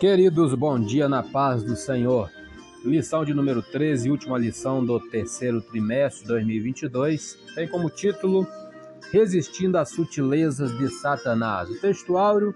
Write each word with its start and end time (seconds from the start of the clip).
Queridos, 0.00 0.54
bom 0.54 0.80
dia 0.80 1.10
na 1.10 1.22
paz 1.22 1.62
do 1.62 1.76
Senhor. 1.76 2.30
Lição 2.82 3.22
de 3.22 3.34
número 3.34 3.60
13, 3.60 4.10
última 4.10 4.38
lição 4.38 4.82
do 4.82 4.98
terceiro 4.98 5.60
trimestre 5.60 6.22
de 6.22 6.28
2022, 6.28 7.36
tem 7.54 7.68
como 7.68 7.90
título 7.90 8.46
Resistindo 9.12 9.76
às 9.76 9.90
sutilezas 9.90 10.74
de 10.78 10.88
Satanás. 10.88 11.68
O 11.68 11.78
textuário: 11.78 12.54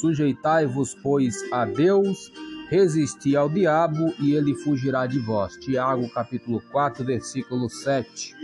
Sujeitai-vos, 0.00 0.94
pois, 1.02 1.34
a 1.52 1.64
Deus, 1.64 2.30
resisti 2.70 3.34
ao 3.34 3.48
diabo 3.48 4.14
e 4.20 4.32
ele 4.32 4.54
fugirá 4.54 5.04
de 5.04 5.18
vós. 5.18 5.56
Tiago, 5.56 6.08
capítulo 6.10 6.62
4, 6.70 7.04
versículo 7.04 7.68
7. 7.68 8.36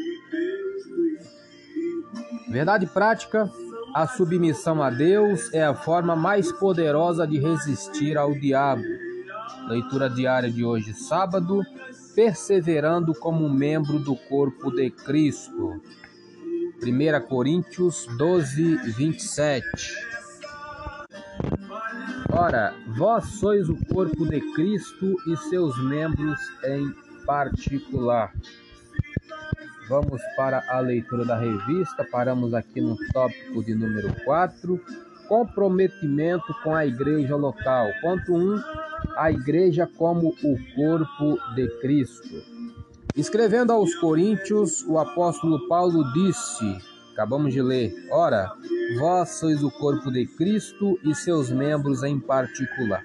Verdade 2.51 2.85
prática: 2.89 3.49
a 3.95 4.07
submissão 4.07 4.83
a 4.83 4.91
Deus 4.91 5.53
é 5.53 5.65
a 5.65 5.75
forma 5.75 6.15
mais 6.15 6.53
poderosa 6.53 7.27
de 7.27 7.39
resistir 7.39 8.17
ao 8.17 8.33
diabo. 8.33 8.85
Leitura 9.69 10.09
diária 10.09 10.51
de 10.51 10.65
hoje, 10.65 10.95
sábado, 10.95 11.63
perseverando 12.15 13.15
como 13.15 13.49
membro 13.49 13.99
do 13.99 14.17
corpo 14.17 14.71
de 14.71 14.91
Cristo. 14.91 15.81
1 16.83 17.27
Coríntios 17.29 18.07
12, 18.17 18.77
27. 18.93 19.67
Ora, 22.33 22.75
vós 22.97 23.25
sois 23.25 23.69
o 23.69 23.77
corpo 23.87 24.27
de 24.27 24.41
Cristo 24.55 25.17
e 25.27 25.37
seus 25.37 25.77
membros 25.85 26.41
em 26.65 26.91
particular. 27.27 28.33
Vamos 29.91 30.23
para 30.37 30.63
a 30.69 30.79
leitura 30.79 31.25
da 31.25 31.37
revista. 31.37 32.07
Paramos 32.13 32.55
aqui 32.55 32.81
no 32.81 32.97
tópico 33.13 33.65
de 33.65 33.75
número 33.75 34.15
4, 34.25 34.81
comprometimento 35.29 36.55
com 36.63 36.73
a 36.73 36.87
igreja 36.87 37.35
local. 37.35 37.89
Ponto 38.01 38.33
1, 38.33 38.63
a 39.17 39.33
igreja 39.33 39.91
como 39.99 40.29
o 40.29 40.57
corpo 40.77 41.37
de 41.57 41.67
Cristo. 41.81 42.41
Escrevendo 43.17 43.73
aos 43.73 43.93
Coríntios, 43.97 44.85
o 44.87 44.97
apóstolo 44.97 45.67
Paulo 45.67 46.05
disse: 46.13 46.79
Acabamos 47.13 47.53
de 47.53 47.61
ler, 47.61 47.93
ora, 48.13 48.49
vós 48.97 49.31
sois 49.41 49.61
o 49.61 49.73
corpo 49.73 50.13
de 50.13 50.25
Cristo 50.25 51.01
e 51.03 51.13
seus 51.17 51.51
membros 51.51 52.05
em 52.05 52.21
particular. 52.21 53.03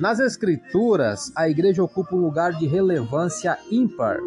Nas 0.00 0.18
Escrituras, 0.18 1.30
a 1.36 1.48
igreja 1.48 1.80
ocupa 1.80 2.16
um 2.16 2.22
lugar 2.22 2.54
de 2.54 2.66
relevância 2.66 3.56
ímpar 3.70 4.18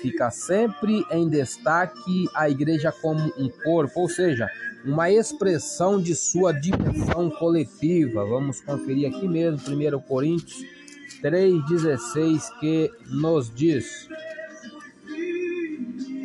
fica 0.00 0.30
sempre 0.30 1.04
em 1.10 1.28
destaque 1.28 2.28
a 2.34 2.48
igreja 2.48 2.92
como 2.92 3.32
um 3.36 3.48
corpo, 3.48 4.00
ou 4.00 4.08
seja, 4.08 4.48
uma 4.84 5.10
expressão 5.10 6.00
de 6.00 6.14
sua 6.14 6.52
dimensão 6.52 7.30
coletiva. 7.30 8.24
Vamos 8.24 8.60
conferir 8.60 9.08
aqui 9.08 9.28
mesmo, 9.28 9.60
1 9.68 10.00
Coríntios 10.00 10.64
3,16, 11.22 12.58
que 12.58 12.90
nos 13.08 13.52
diz: 13.54 14.08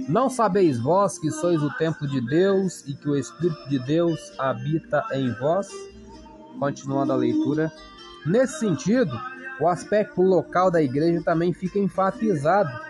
Não 0.08 0.30
sabeis 0.30 0.80
vós 0.80 1.19
que 1.19 1.30
sois 1.31 1.61
o 1.61 1.69
templo 1.77 2.08
de 2.08 2.21
Deus 2.21 2.83
e 2.88 2.93
que 2.93 3.09
o 3.09 3.17
Espírito 3.17 3.67
de 3.69 3.80
Deus 3.80 4.19
habita 4.38 5.03
em 5.11 5.31
vós? 5.33 5.67
Continuando 6.59 7.11
a 7.11 7.17
leitura. 7.17 7.71
Nesse 8.25 8.59
sentido, 8.59 9.11
o 9.59 9.67
aspecto 9.67 10.21
local 10.21 10.71
da 10.71 10.81
igreja 10.81 11.21
também 11.21 11.53
fica 11.53 11.77
enfatizado 11.77 12.84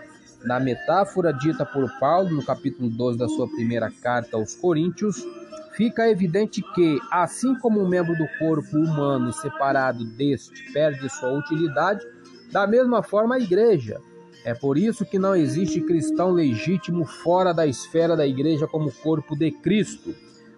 na 0.46 0.60
metáfora 0.60 1.34
dita 1.34 1.66
por 1.66 1.90
Paulo 2.00 2.30
no 2.30 2.46
capítulo 2.46 2.88
12 2.90 3.18
da 3.18 3.28
sua 3.28 3.48
primeira 3.48 3.92
carta 4.02 4.38
aos 4.38 4.54
Coríntios, 4.54 5.26
fica 5.74 6.08
evidente 6.08 6.62
que, 6.74 7.00
assim 7.12 7.56
como 7.56 7.82
um 7.82 7.88
membro 7.88 8.16
do 8.16 8.28
corpo 8.38 8.78
humano 8.78 9.34
separado 9.34 10.06
deste 10.06 10.72
perde 10.72 11.10
sua 11.10 11.34
utilidade, 11.34 12.06
da 12.52 12.68
mesma 12.68 13.02
forma 13.02 13.36
a 13.36 13.40
igreja. 13.40 14.00
É 14.46 14.54
por 14.54 14.78
isso 14.78 15.04
que 15.04 15.18
não 15.18 15.36
existe 15.36 15.82
cristão 15.82 16.32
legítimo 16.32 17.04
fora 17.06 17.52
da 17.52 17.66
esfera 17.66 18.16
da 18.16 18.28
igreja 18.28 18.68
como 18.68 18.92
corpo 18.92 19.36
de 19.36 19.52
Cristo. 19.52 20.14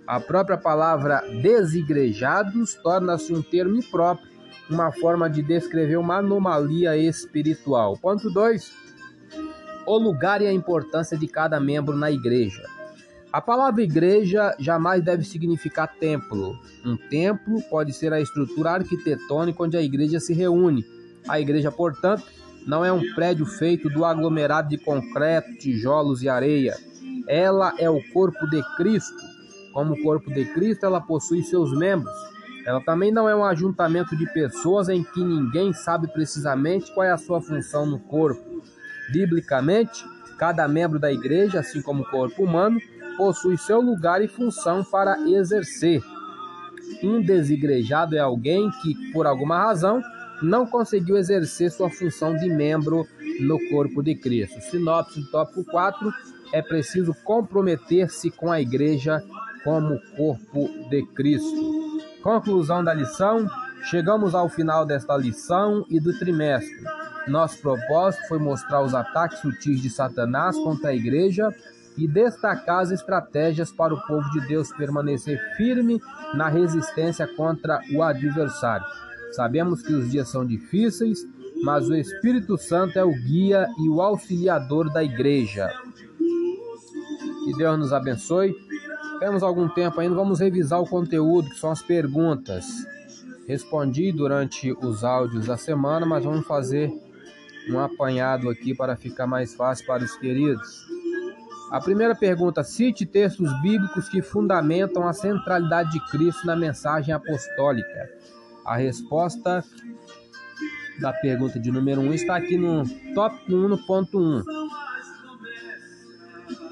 A 0.06 0.19
própria 0.19 0.57
palavra 0.57 1.23
desigrejados 1.41 2.75
torna-se 2.75 3.34
um 3.34 3.41
termo 3.41 3.78
impróprio, 3.78 4.29
uma 4.69 4.91
forma 4.91 5.29
de 5.29 5.41
descrever 5.41 5.95
uma 5.95 6.17
anomalia 6.17 6.97
espiritual. 6.97 7.97
Ponto 7.97 8.29
2 8.29 8.88
o 9.87 9.97
lugar 9.97 10.41
e 10.41 10.47
a 10.47 10.53
importância 10.53 11.17
de 11.17 11.27
cada 11.27 11.59
membro 11.59 11.95
na 11.95 12.11
igreja. 12.11 12.63
A 13.31 13.41
palavra 13.41 13.81
igreja 13.81 14.53
jamais 14.59 15.01
deve 15.01 15.23
significar 15.23 15.95
templo. 15.99 16.59
Um 16.85 16.97
templo 16.97 17.61
pode 17.69 17.93
ser 17.93 18.11
a 18.11 18.19
estrutura 18.19 18.71
arquitetônica 18.71 19.63
onde 19.63 19.77
a 19.77 19.81
igreja 19.81 20.19
se 20.19 20.33
reúne. 20.33 20.85
A 21.27 21.39
igreja, 21.39 21.71
portanto, 21.71 22.23
não 22.65 22.83
é 22.83 22.91
um 22.91 23.13
prédio 23.13 23.45
feito 23.45 23.89
do 23.89 24.03
aglomerado 24.03 24.69
de 24.69 24.77
concreto, 24.77 25.53
tijolos 25.57 26.21
e 26.21 26.27
areia. 26.27 26.75
Ela 27.27 27.73
é 27.79 27.89
o 27.89 28.01
corpo 28.11 28.45
de 28.49 28.61
Cristo. 28.75 29.23
Como 29.71 30.01
corpo 30.03 30.33
de 30.33 30.45
Cristo, 30.53 30.85
ela 30.85 30.99
possui 30.99 31.43
seus 31.43 31.71
membros. 31.77 32.13
Ela 32.65 32.81
também 32.81 33.11
não 33.11 33.29
é 33.29 33.35
um 33.35 33.45
ajuntamento 33.45 34.17
de 34.17 34.25
pessoas 34.33 34.89
em 34.89 35.01
que 35.01 35.23
ninguém 35.23 35.71
sabe 35.71 36.07
precisamente 36.07 36.93
qual 36.93 37.05
é 37.05 37.11
a 37.11 37.17
sua 37.17 37.39
função 37.39 37.85
no 37.85 37.99
corpo. 37.99 38.61
Biblicamente, 39.12 40.06
cada 40.38 40.68
membro 40.68 41.00
da 41.00 41.12
igreja, 41.12 41.59
assim 41.59 41.81
como 41.81 42.03
o 42.03 42.09
corpo 42.09 42.44
humano, 42.44 42.79
possui 43.18 43.57
seu 43.57 43.81
lugar 43.81 44.22
e 44.22 44.28
função 44.28 44.84
para 44.84 45.19
exercer. 45.28 46.01
Um 47.03 47.22
desigrejado 47.22 48.16
é 48.16 48.19
alguém 48.19 48.69
que, 48.81 49.12
por 49.12 49.25
alguma 49.25 49.57
razão, 49.57 50.01
não 50.41 50.66
conseguiu 50.66 51.17
exercer 51.17 51.72
sua 51.72 51.90
função 51.90 52.35
de 52.35 52.47
membro 52.47 53.07
no 53.40 53.59
corpo 53.69 54.01
de 54.01 54.16
Cristo. 54.16 54.62
Sinopse 54.62 55.22
do 55.22 55.31
tópico 55.31 55.63
4: 55.66 56.13
é 56.53 56.62
preciso 56.62 57.13
comprometer-se 57.23 58.31
com 58.31 58.51
a 58.51 58.62
igreja 58.62 59.23
como 59.63 60.00
corpo 60.16 60.69
de 60.90 61.06
Cristo. 61.07 62.01
Conclusão 62.22 62.84
da 62.84 62.94
lição: 62.94 63.47
chegamos 63.90 64.34
ao 64.34 64.47
final 64.47 64.85
desta 64.85 65.16
lição 65.17 65.85
e 65.90 66.00
do 66.00 66.17
trimestre. 66.17 66.84
Nosso 67.27 67.59
propósito 67.61 68.27
foi 68.27 68.39
mostrar 68.39 68.81
os 68.81 68.93
ataques 68.93 69.39
sutis 69.39 69.81
de 69.81 69.89
Satanás 69.89 70.55
contra 70.57 70.91
a 70.91 70.95
igreja 70.95 71.53
e 71.97 72.07
destacar 72.07 72.79
as 72.79 72.91
estratégias 72.91 73.71
para 73.71 73.93
o 73.93 74.01
povo 74.05 74.29
de 74.31 74.47
Deus 74.47 74.71
permanecer 74.71 75.39
firme 75.57 75.99
na 76.33 76.47
resistência 76.47 77.27
contra 77.27 77.81
o 77.93 78.03
adversário. 78.03 78.85
Sabemos 79.31 79.81
que 79.81 79.93
os 79.93 80.09
dias 80.09 80.29
são 80.29 80.45
difíceis, 80.45 81.19
mas 81.63 81.89
o 81.89 81.95
Espírito 81.95 82.57
Santo 82.57 82.97
é 82.97 83.03
o 83.03 83.11
guia 83.11 83.67
e 83.83 83.89
o 83.89 84.01
auxiliador 84.01 84.91
da 84.93 85.03
igreja. 85.03 85.69
Que 87.43 87.53
Deus 87.57 87.79
nos 87.79 87.91
abençoe. 87.91 88.55
Temos 89.19 89.41
algum 89.41 89.67
tempo 89.67 89.99
ainda, 89.99 90.16
vamos 90.16 90.39
revisar 90.39 90.79
o 90.79 90.87
conteúdo, 90.87 91.49
que 91.49 91.59
são 91.59 91.71
as 91.71 91.81
perguntas. 91.81 92.66
Respondi 93.47 94.11
durante 94.11 94.71
os 94.71 95.03
áudios 95.03 95.47
da 95.47 95.57
semana, 95.57 96.05
mas 96.05 96.23
vamos 96.23 96.45
fazer 96.45 96.93
um 97.69 97.79
apanhado 97.79 98.50
aqui 98.50 98.73
para 98.73 98.95
ficar 98.95 99.28
mais 99.28 99.53
fácil 99.53 99.85
para 99.85 100.03
os 100.03 100.16
queridos. 100.17 100.85
A 101.72 101.79
primeira 101.81 102.16
pergunta: 102.16 102.63
cite 102.63 103.05
textos 103.05 103.51
bíblicos 103.61 104.07
que 104.09 104.22
fundamentam 104.22 105.07
a 105.07 105.13
centralidade 105.13 105.91
de 105.91 106.00
Cristo 106.09 106.45
na 106.45 106.55
mensagem 106.55 107.13
apostólica. 107.13 108.09
A 108.66 108.75
resposta 108.75 109.63
da 111.00 111.13
pergunta 111.13 111.59
de 111.59 111.72
número 111.72 112.01
1 112.01 112.03
um 112.05 112.13
está 112.13 112.35
aqui 112.38 112.57
no 112.57 112.83
tópico 113.13 113.53
1, 113.53 113.67
no 113.67 113.78
ponto 113.85 114.17
1. 114.17 114.44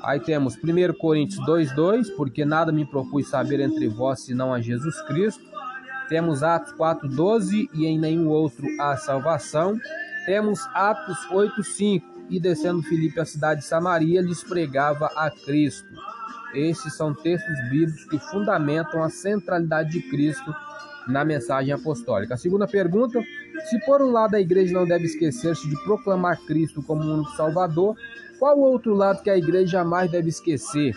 Aí 0.03 0.19
temos 0.19 0.56
1 0.56 0.94
Coríntios 1.00 1.44
2,2, 1.47 2.16
porque 2.16 2.45
nada 2.45 2.72
me 2.72 2.85
propus 2.85 3.27
saber 3.27 3.59
entre 3.59 3.88
vós 3.88 4.22
senão 4.22 4.53
a 4.53 4.62
Jesus 4.62 5.01
Cristo. 5.07 5.44
Temos 6.07 6.44
Atos 6.44 6.73
4,12, 6.73 7.69
e 7.74 7.86
em 7.86 8.00
nenhum 8.00 8.30
outro 8.30 8.68
há 8.80 8.95
salvação. 8.97 9.75
Temos 10.25 10.60
Atos 10.74 11.18
8:5 11.31 12.01
e 12.30 12.39
descendo 12.39 12.81
Filipe 12.81 13.19
à 13.19 13.25
cidade 13.25 13.62
de 13.62 13.68
Samaria 13.68 14.22
lhes 14.22 14.44
pregava 14.44 15.06
a 15.16 15.30
Cristo. 15.30 15.88
Esses 16.54 16.95
são 16.95 17.13
textos 17.13 17.69
bíblicos 17.69 18.06
que 18.06 18.18
fundamentam 18.18 19.04
a 19.04 19.10
centralidade 19.10 19.92
de 19.92 20.01
Cristo 20.10 20.56
na 21.07 21.24
mensagem 21.24 21.74
apostólica. 21.74 22.33
A 22.33 22.38
segunda 22.38 22.68
pergunta: 22.68 23.22
se 23.69 23.80
por 23.86 24.01
um 24.01 24.12
lado 24.12 24.36
a 24.36 24.42
igreja 24.42 24.74
não 24.74 24.88
deve 24.88 25.06
esquecer-se 25.06 25.69
de 25.69 25.75
proclamar 25.83 26.39
Cristo 26.48 26.81
como 26.81 27.04
o 27.04 27.13
único 27.13 27.31
Salvador, 27.36 27.95
qual 28.39 28.57
o 28.57 28.62
outro 28.62 28.95
lado 28.95 29.21
que 29.21 29.30
a 29.30 29.38
igreja 29.38 29.68
jamais 29.68 30.10
deve 30.10 30.30
esquecer? 30.30 30.95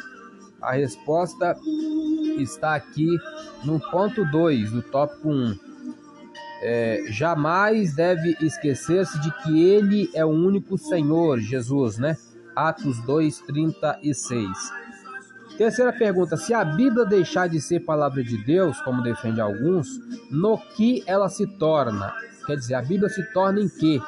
A 0.63 0.73
resposta 0.73 1.55
está 2.39 2.75
aqui 2.75 3.09
no 3.65 3.79
ponto 3.91 4.25
2, 4.25 4.73
do 4.73 4.83
tópico 4.83 5.29
1 5.29 5.68
é, 6.61 7.05
jamais 7.09 7.95
deve 7.95 8.37
esquecer-se 8.41 9.21
de 9.21 9.31
que 9.43 9.65
ele 9.65 10.11
é 10.15 10.25
o 10.25 10.29
único 10.29 10.77
Senhor, 10.77 11.39
Jesus, 11.39 11.99
né? 11.99 12.17
Atos 12.55 13.01
2, 13.05 13.41
36. 13.43 14.49
Terceira 15.57 15.93
pergunta: 15.93 16.37
se 16.37 16.53
a 16.53 16.65
Bíblia 16.65 17.05
deixar 17.05 17.49
de 17.49 17.61
ser 17.61 17.81
palavra 17.81 18.23
de 18.23 18.37
Deus, 18.45 18.81
como 18.83 19.03
defende 19.03 19.41
alguns, 19.41 19.89
no 20.31 20.59
que 20.59 21.03
ela 21.07 21.29
se 21.29 21.47
torna? 21.59 22.13
Quer 22.47 22.57
dizer, 22.57 22.75
a 22.75 22.83
Bíblia 22.83 23.09
se 23.09 23.23
torna 23.33 23.61
em 23.61 23.69
que? 23.69 24.01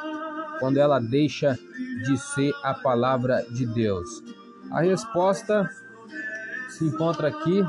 Quando 0.59 0.79
ela 0.79 0.99
deixa 0.99 1.59
de 2.05 2.19
ser 2.19 2.53
a 2.63 2.75
palavra 2.75 3.45
de 3.51 3.67
Deus? 3.67 4.09
A 4.71 4.81
resposta 4.81 5.69
se 6.69 6.85
encontra 6.85 7.29
aqui 7.29 7.63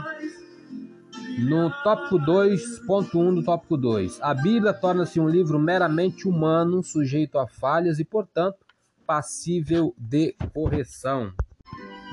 no 1.39 1.69
tópico 1.83 2.19
2.1 2.19 3.35
do 3.35 3.43
tópico 3.43 3.77
2. 3.77 4.19
A 4.21 4.33
Bíblia 4.33 4.73
torna-se 4.73 5.19
um 5.19 5.27
livro 5.27 5.59
meramente 5.59 6.27
humano, 6.27 6.83
sujeito 6.83 7.37
a 7.37 7.47
falhas 7.47 7.99
e, 7.99 8.05
portanto, 8.05 8.57
passível 9.05 9.93
de 9.97 10.35
correção. 10.53 11.33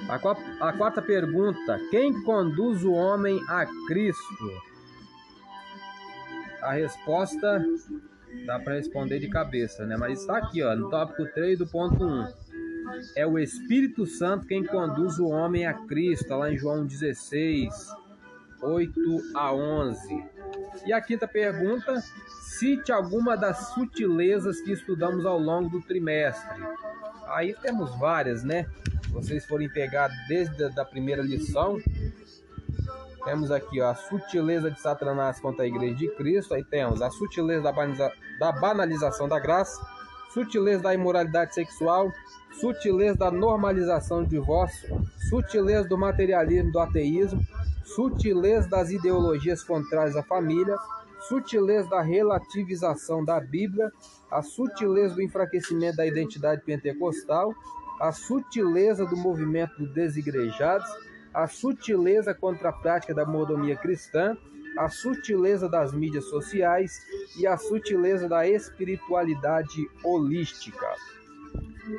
A, 0.09 0.73
quarta 0.73 1.03
pergunta: 1.03 1.79
quem 1.91 2.23
conduz 2.23 2.85
o 2.85 2.93
homem 2.93 3.39
a 3.49 3.67
Cristo? 3.87 4.51
A 6.63 6.73
resposta 6.73 7.65
dá 8.47 8.59
para 8.59 8.75
responder 8.75 9.19
de 9.19 9.29
cabeça, 9.29 9.85
né? 9.87 9.97
Mas 9.97 10.21
está 10.21 10.39
aqui, 10.39 10.63
ó, 10.63 10.75
no 10.75 10.89
tópico 10.89 11.27
3 11.35 11.59
do 11.59 11.67
ponto 11.67 12.03
1. 12.03 12.27
É 13.15 13.27
o 13.27 13.39
Espírito 13.39 14.07
Santo 14.07 14.47
quem 14.47 14.65
conduz 14.65 15.19
o 15.19 15.29
homem 15.29 15.67
a 15.67 15.75
Cristo, 15.75 16.29
tá 16.29 16.37
lá 16.37 16.51
em 16.51 16.57
João 16.57 16.87
16, 16.87 17.69
8 18.61 19.01
a 19.35 19.53
11. 19.53 20.25
E 20.87 20.93
a 20.93 21.01
quinta 21.01 21.27
pergunta: 21.27 22.03
cite 22.59 22.93
alguma 22.93 23.37
das 23.37 23.69
sutilezas 23.75 24.61
que 24.61 24.73
estudamos 24.73 25.25
ao 25.25 25.39
longo 25.39 25.69
do 25.69 25.83
trimestre. 25.83 26.63
Aí 27.27 27.55
temos 27.55 27.95
várias, 27.99 28.43
né? 28.43 28.67
vocês 29.11 29.45
forem 29.47 29.69
pegar 29.69 30.11
desde 30.29 30.65
a 30.65 30.85
primeira 30.85 31.23
lição, 31.23 31.79
temos 33.25 33.51
aqui 33.51 33.81
ó, 33.81 33.91
a 33.91 33.95
sutileza 33.95 34.71
de 34.71 34.81
Satanás 34.81 35.41
contra 35.41 35.65
a 35.65 35.69
igreja 35.69 35.95
de 35.95 36.09
Cristo. 36.09 36.55
Aí 36.55 36.65
temos 36.65 37.03
a 37.03 37.11
sutileza 37.11 37.63
da, 37.63 38.13
da 38.39 38.53
banalização 38.53 39.29
da 39.29 39.39
graça, 39.39 39.81
sutileza 40.33 40.85
da 40.85 40.95
imoralidade 40.95 41.55
sexual, 41.55 42.13
sutileza 42.61 43.19
da 43.19 43.31
normalização 43.31 44.23
do 44.23 44.29
divórcio, 44.29 45.05
sutileza 45.29 45.89
do 45.89 45.99
materialismo 45.99 46.73
do 46.73 46.79
ateísmo, 46.79 47.45
sutileza 47.95 48.69
das 48.69 48.91
ideologias 48.91 49.63
contrárias 49.63 50.17
à 50.17 50.23
família, 50.23 50.77
sutileza 51.29 51.89
da 51.89 52.03
relativização 52.03 53.25
da 53.25 53.41
Bíblia, 53.41 53.91
a 54.31 54.43
sutileza 54.43 55.15
do 55.15 55.23
enfraquecimento 55.23 55.97
da 55.97 56.07
identidade 56.07 56.63
pentecostal, 56.63 57.55
a 58.01 58.13
sutileza 58.13 59.05
do 59.05 59.17
movimento 59.17 59.77
dos 59.79 59.93
desigrejados, 59.93 60.89
a 61.35 61.47
sutileza 61.47 62.35
contra 62.35 62.69
a 62.69 62.73
prática 62.73 63.15
da 63.15 63.27
mordomia 63.27 63.77
cristã, 63.77 64.37
a 64.79 64.89
sutileza 64.89 65.69
das 65.69 65.93
mídias 65.93 66.25
sociais 66.27 67.05
e 67.37 67.47
a 67.47 67.57
sutileza 67.57 68.29
da 68.29 68.47
espiritualidade 68.47 69.89
holística. 70.05 70.87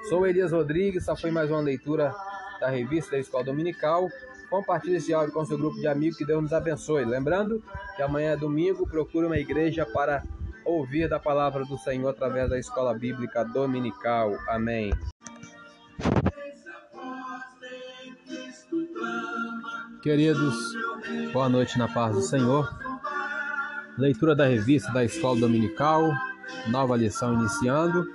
Sou 0.08 0.26
Elias 0.26 0.52
Rodrigues, 0.52 1.04
essa 1.04 1.16
foi 1.16 1.32
mais 1.32 1.50
uma 1.50 1.60
leitura 1.60 2.14
da 2.60 2.70
revista 2.70 3.12
da 3.12 3.20
Escola 3.20 3.44
Dominical. 3.44 4.08
Compartilhe 4.50 4.96
esse 4.96 5.14
áudio 5.14 5.34
com 5.34 5.46
seu 5.46 5.58
grupo 5.58 5.80
de 5.80 5.88
amigos, 5.88 6.18
que 6.18 6.26
Deus 6.26 6.42
nos 6.42 6.54
abençoe. 6.54 7.06
Lembrando 7.06 7.64
que 7.96 8.02
amanhã 8.02 8.32
é 8.32 8.38
domingo, 8.38 8.88
procure 8.88 9.28
uma 9.28 9.38
igreja 9.38 9.86
para 9.86 10.24
ouvir 10.66 11.08
da 11.08 11.20
palavra 11.20 11.64
do 11.66 11.78
Senhor 11.78 12.10
através 12.10 12.50
da 12.50 12.58
Escola 12.58 12.94
Bíblica 12.94 13.44
Dominical. 13.44 14.38
Amém. 14.48 14.92
Queridos, 20.02 20.56
boa 21.34 21.50
noite 21.50 21.78
na 21.78 21.88
paz 21.88 22.16
do 22.16 22.22
Senhor. 22.22 22.70
Leitura 23.98 24.34
da 24.34 24.46
revista 24.46 24.92
da 24.94 25.04
Escola 25.04 25.40
Dominical, 25.42 26.10
nova 26.68 26.96
lição 26.96 27.34
iniciando. 27.34 28.08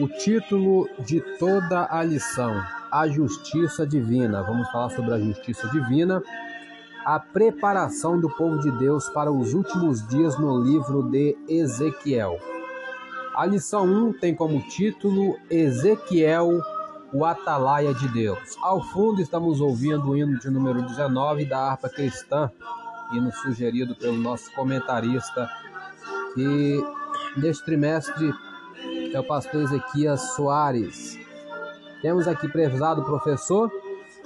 O 0.00 0.08
título 0.08 0.88
de 0.98 1.20
toda 1.38 1.86
a 1.90 2.02
lição: 2.02 2.60
A 2.90 3.08
Justiça 3.08 3.86
Divina. 3.86 4.42
Vamos 4.42 4.68
falar 4.70 4.90
sobre 4.90 5.14
a 5.14 5.18
justiça 5.18 5.68
divina, 5.68 6.22
a 7.04 7.18
preparação 7.20 8.20
do 8.20 8.28
povo 8.28 8.58
de 8.58 8.70
Deus 8.72 9.08
para 9.10 9.30
os 9.30 9.54
últimos 9.54 10.06
dias 10.08 10.38
no 10.38 10.60
livro 10.62 11.02
de 11.04 11.36
Ezequiel. 11.48 12.38
A 13.34 13.46
lição 13.46 13.84
1 13.84 14.14
tem 14.14 14.34
como 14.34 14.60
título 14.68 15.38
Ezequiel 15.48 16.60
o 17.12 17.24
Atalaia 17.24 17.94
de 17.94 18.08
Deus. 18.08 18.56
Ao 18.62 18.82
fundo 18.82 19.20
estamos 19.20 19.60
ouvindo 19.60 20.10
o 20.10 20.16
hino 20.16 20.38
de 20.38 20.50
número 20.50 20.82
19 20.82 21.44
da 21.44 21.70
harpa 21.70 21.88
cristã, 21.88 22.50
hino 23.12 23.32
sugerido 23.32 23.94
pelo 23.94 24.16
nosso 24.16 24.52
comentarista, 24.52 25.48
que 26.34 26.84
neste 27.36 27.64
trimestre 27.64 28.32
é 29.12 29.18
o 29.18 29.24
pastor 29.24 29.62
Ezequias 29.62 30.20
Soares. 30.34 31.29
Temos 32.02 32.26
aqui 32.26 32.48
prezado 32.48 33.04
professor, 33.04 33.70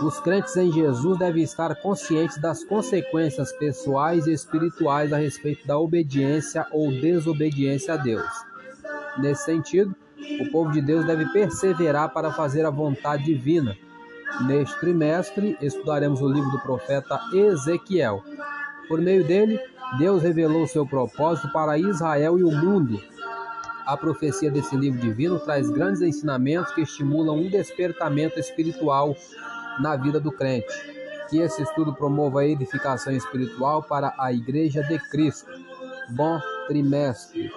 os 0.00 0.18
crentes 0.20 0.56
em 0.56 0.72
Jesus 0.72 1.18
devem 1.18 1.42
estar 1.42 1.74
conscientes 1.76 2.38
das 2.38 2.64
consequências 2.64 3.52
pessoais 3.52 4.26
e 4.26 4.32
espirituais 4.32 5.12
a 5.12 5.16
respeito 5.16 5.66
da 5.66 5.78
obediência 5.78 6.66
ou 6.72 6.90
desobediência 6.90 7.94
a 7.94 7.96
Deus. 7.96 8.28
Nesse 9.18 9.44
sentido, 9.44 9.94
o 10.40 10.50
povo 10.50 10.72
de 10.72 10.80
Deus 10.80 11.04
deve 11.04 11.26
perseverar 11.32 12.12
para 12.12 12.32
fazer 12.32 12.64
a 12.66 12.70
vontade 12.70 13.24
divina. 13.24 13.76
Neste 14.46 14.78
trimestre, 14.80 15.56
estudaremos 15.60 16.20
o 16.20 16.28
livro 16.28 16.50
do 16.50 16.58
profeta 16.60 17.20
Ezequiel. 17.32 18.22
Por 18.88 19.00
meio 19.00 19.24
dele, 19.24 19.60
Deus 19.98 20.22
revelou 20.22 20.66
seu 20.66 20.84
propósito 20.84 21.52
para 21.52 21.78
Israel 21.78 22.38
e 22.38 22.42
o 22.42 22.50
mundo. 22.50 23.00
A 23.86 23.96
profecia 23.96 24.50
desse 24.50 24.74
livro 24.76 25.00
divino 25.00 25.38
traz 25.38 25.68
grandes 25.68 26.00
ensinamentos 26.00 26.72
que 26.74 26.82
estimulam 26.82 27.36
um 27.36 27.50
despertamento 27.50 28.40
espiritual 28.40 29.14
na 29.78 29.96
vida 29.96 30.18
do 30.18 30.32
crente. 30.32 30.72
Que 31.28 31.38
esse 31.38 31.62
estudo 31.62 31.92
promova 31.92 32.40
a 32.40 32.46
edificação 32.46 33.12
espiritual 33.12 33.82
para 33.82 34.14
a 34.18 34.32
Igreja 34.32 34.82
de 34.82 34.98
Cristo. 35.10 35.50
Bom 36.10 36.40
trimestre. 36.66 37.50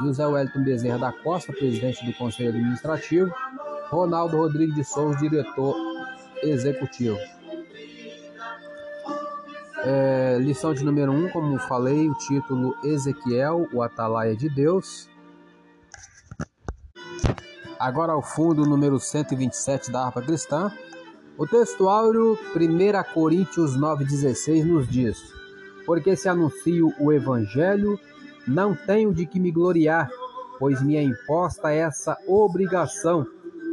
José 0.00 0.26
Wellington 0.26 0.64
Bezerra 0.64 0.98
da 0.98 1.12
Costa, 1.12 1.52
presidente 1.52 2.04
do 2.04 2.12
Conselho 2.14 2.50
Administrativo, 2.50 3.32
Ronaldo 3.90 4.38
Rodrigues 4.38 4.74
de 4.74 4.84
Souza, 4.84 5.18
diretor 5.18 5.76
executivo. 6.42 7.18
É, 9.84 10.38
lição 10.40 10.72
de 10.72 10.82
número 10.82 11.12
1, 11.12 11.26
um, 11.26 11.28
como 11.28 11.58
falei, 11.58 12.08
o 12.08 12.14
título 12.14 12.74
Ezequiel, 12.82 13.68
o 13.72 13.82
Atalaia 13.82 14.34
de 14.34 14.48
Deus. 14.48 15.08
Agora 17.84 18.12
ao 18.12 18.22
fundo, 18.22 18.64
número 18.64 18.98
127 18.98 19.92
da 19.92 20.06
harpa 20.06 20.22
cristã. 20.22 20.72
O 21.36 21.46
textuário 21.46 22.32
1 22.56 23.12
Coríntios 23.12 23.76
9,16 23.76 24.64
nos 24.64 24.88
diz: 24.88 25.18
Porque 25.84 26.16
se 26.16 26.26
anuncio 26.26 26.94
o 26.98 27.12
Evangelho, 27.12 28.00
não 28.48 28.74
tenho 28.74 29.12
de 29.12 29.26
que 29.26 29.38
me 29.38 29.50
gloriar, 29.50 30.08
pois 30.58 30.80
me 30.80 30.96
é 30.96 31.02
imposta 31.02 31.72
essa 31.72 32.16
obrigação. 32.26 33.26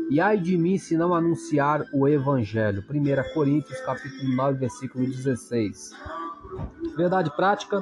E 0.10 0.20
ai 0.20 0.38
de 0.38 0.58
mim 0.58 0.78
se 0.78 0.98
não 0.98 1.14
anunciar 1.14 1.86
o 1.94 2.06
evangelho. 2.06 2.84
1 2.90 3.34
Coríntios 3.34 3.80
capítulo 3.80 4.36
9, 4.36 4.60
versículo 4.60 5.06
16. 5.06 5.92
Verdade 6.98 7.34
prática, 7.34 7.82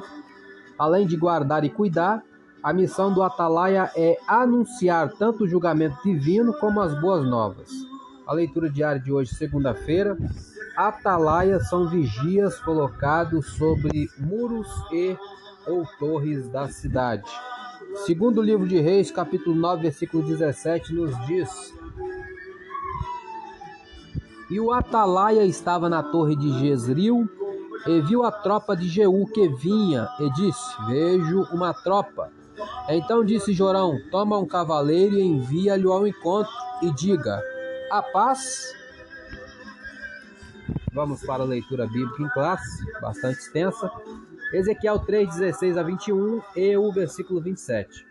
além 0.78 1.08
de 1.08 1.16
guardar 1.16 1.64
e 1.64 1.70
cuidar, 1.70 2.22
a 2.62 2.72
missão 2.72 3.12
do 3.12 3.22
atalaia 3.22 3.90
é 3.96 4.18
anunciar 4.26 5.12
tanto 5.12 5.44
o 5.44 5.48
julgamento 5.48 5.96
divino 6.02 6.52
como 6.54 6.80
as 6.80 6.98
boas 7.00 7.24
novas. 7.24 7.70
A 8.26 8.34
leitura 8.34 8.68
diária 8.68 9.00
de 9.00 9.10
hoje, 9.10 9.34
segunda-feira, 9.34 10.16
atalaias 10.76 11.68
são 11.68 11.88
vigias 11.88 12.58
colocados 12.60 13.46
sobre 13.54 14.08
muros 14.18 14.68
e 14.92 15.16
ou 15.66 15.84
torres 15.98 16.48
da 16.48 16.68
cidade. 16.68 17.30
Segundo 18.06 18.38
o 18.38 18.42
livro 18.42 18.68
de 18.68 18.78
Reis, 18.78 19.10
capítulo 19.10 19.56
9, 19.56 19.82
versículo 19.82 20.22
17, 20.22 20.94
nos 20.94 21.16
diz: 21.26 21.74
E 24.50 24.60
o 24.60 24.72
atalaia 24.72 25.44
estava 25.44 25.88
na 25.88 26.02
torre 26.02 26.36
de 26.36 26.50
Jezreel, 26.60 27.28
e 27.86 28.00
viu 28.02 28.22
a 28.22 28.30
tropa 28.30 28.76
de 28.76 28.88
Jeú 28.88 29.26
que 29.26 29.48
vinha, 29.48 30.08
e 30.20 30.30
disse: 30.30 30.76
Vejo 30.86 31.42
uma 31.52 31.74
tropa. 31.74 32.30
Então 32.88 33.24
disse 33.24 33.52
Jorão: 33.52 34.00
Toma 34.10 34.38
um 34.38 34.46
cavaleiro 34.46 35.16
e 35.16 35.22
envia-lhe 35.22 35.86
ao 35.86 36.06
encontro, 36.06 36.52
e 36.82 36.90
diga: 36.92 37.40
A 37.90 38.02
paz. 38.02 38.74
Vamos 40.92 41.22
para 41.24 41.44
a 41.44 41.46
leitura 41.46 41.86
bíblica 41.86 42.22
em 42.22 42.28
classe, 42.30 42.84
bastante 43.00 43.38
extensa. 43.38 43.90
Ezequiel 44.52 44.98
3, 44.98 45.36
16 45.36 45.78
a 45.78 45.82
21 45.84 46.42
e 46.56 46.76
o 46.76 46.90
versículo 46.92 47.40
27. 47.40 48.04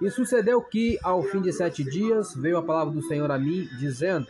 E 0.00 0.10
sucedeu 0.10 0.60
que, 0.60 0.98
ao 1.02 1.22
fim 1.22 1.40
de 1.40 1.52
sete 1.52 1.84
dias, 1.84 2.34
veio 2.34 2.58
a 2.58 2.62
palavra 2.62 2.92
do 2.92 3.02
Senhor 3.02 3.30
a 3.30 3.38
mim, 3.38 3.68
dizendo: 3.78 4.26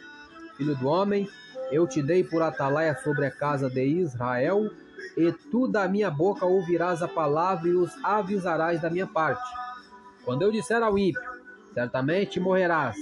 Filho 0.56 0.76
do 0.76 0.86
homem, 0.86 1.28
Eu 1.72 1.84
te 1.86 2.00
dei 2.00 2.22
por 2.22 2.42
atalaia 2.42 2.96
sobre 3.02 3.26
a 3.26 3.30
casa 3.30 3.68
de 3.68 3.84
Israel, 3.84 4.70
e 5.16 5.32
tu 5.32 5.66
da 5.66 5.88
minha 5.88 6.10
boca 6.10 6.44
ouvirás 6.44 7.02
a 7.02 7.08
palavra 7.08 7.68
e 7.68 7.74
os 7.74 7.92
avisarás 8.04 8.80
da 8.80 8.90
minha 8.90 9.06
parte. 9.06 9.42
Quando 10.24 10.42
eu 10.42 10.52
disser 10.52 10.82
ao 10.82 10.98
ímpio, 10.98 11.22
certamente 11.72 12.38
morrerás, 12.38 12.96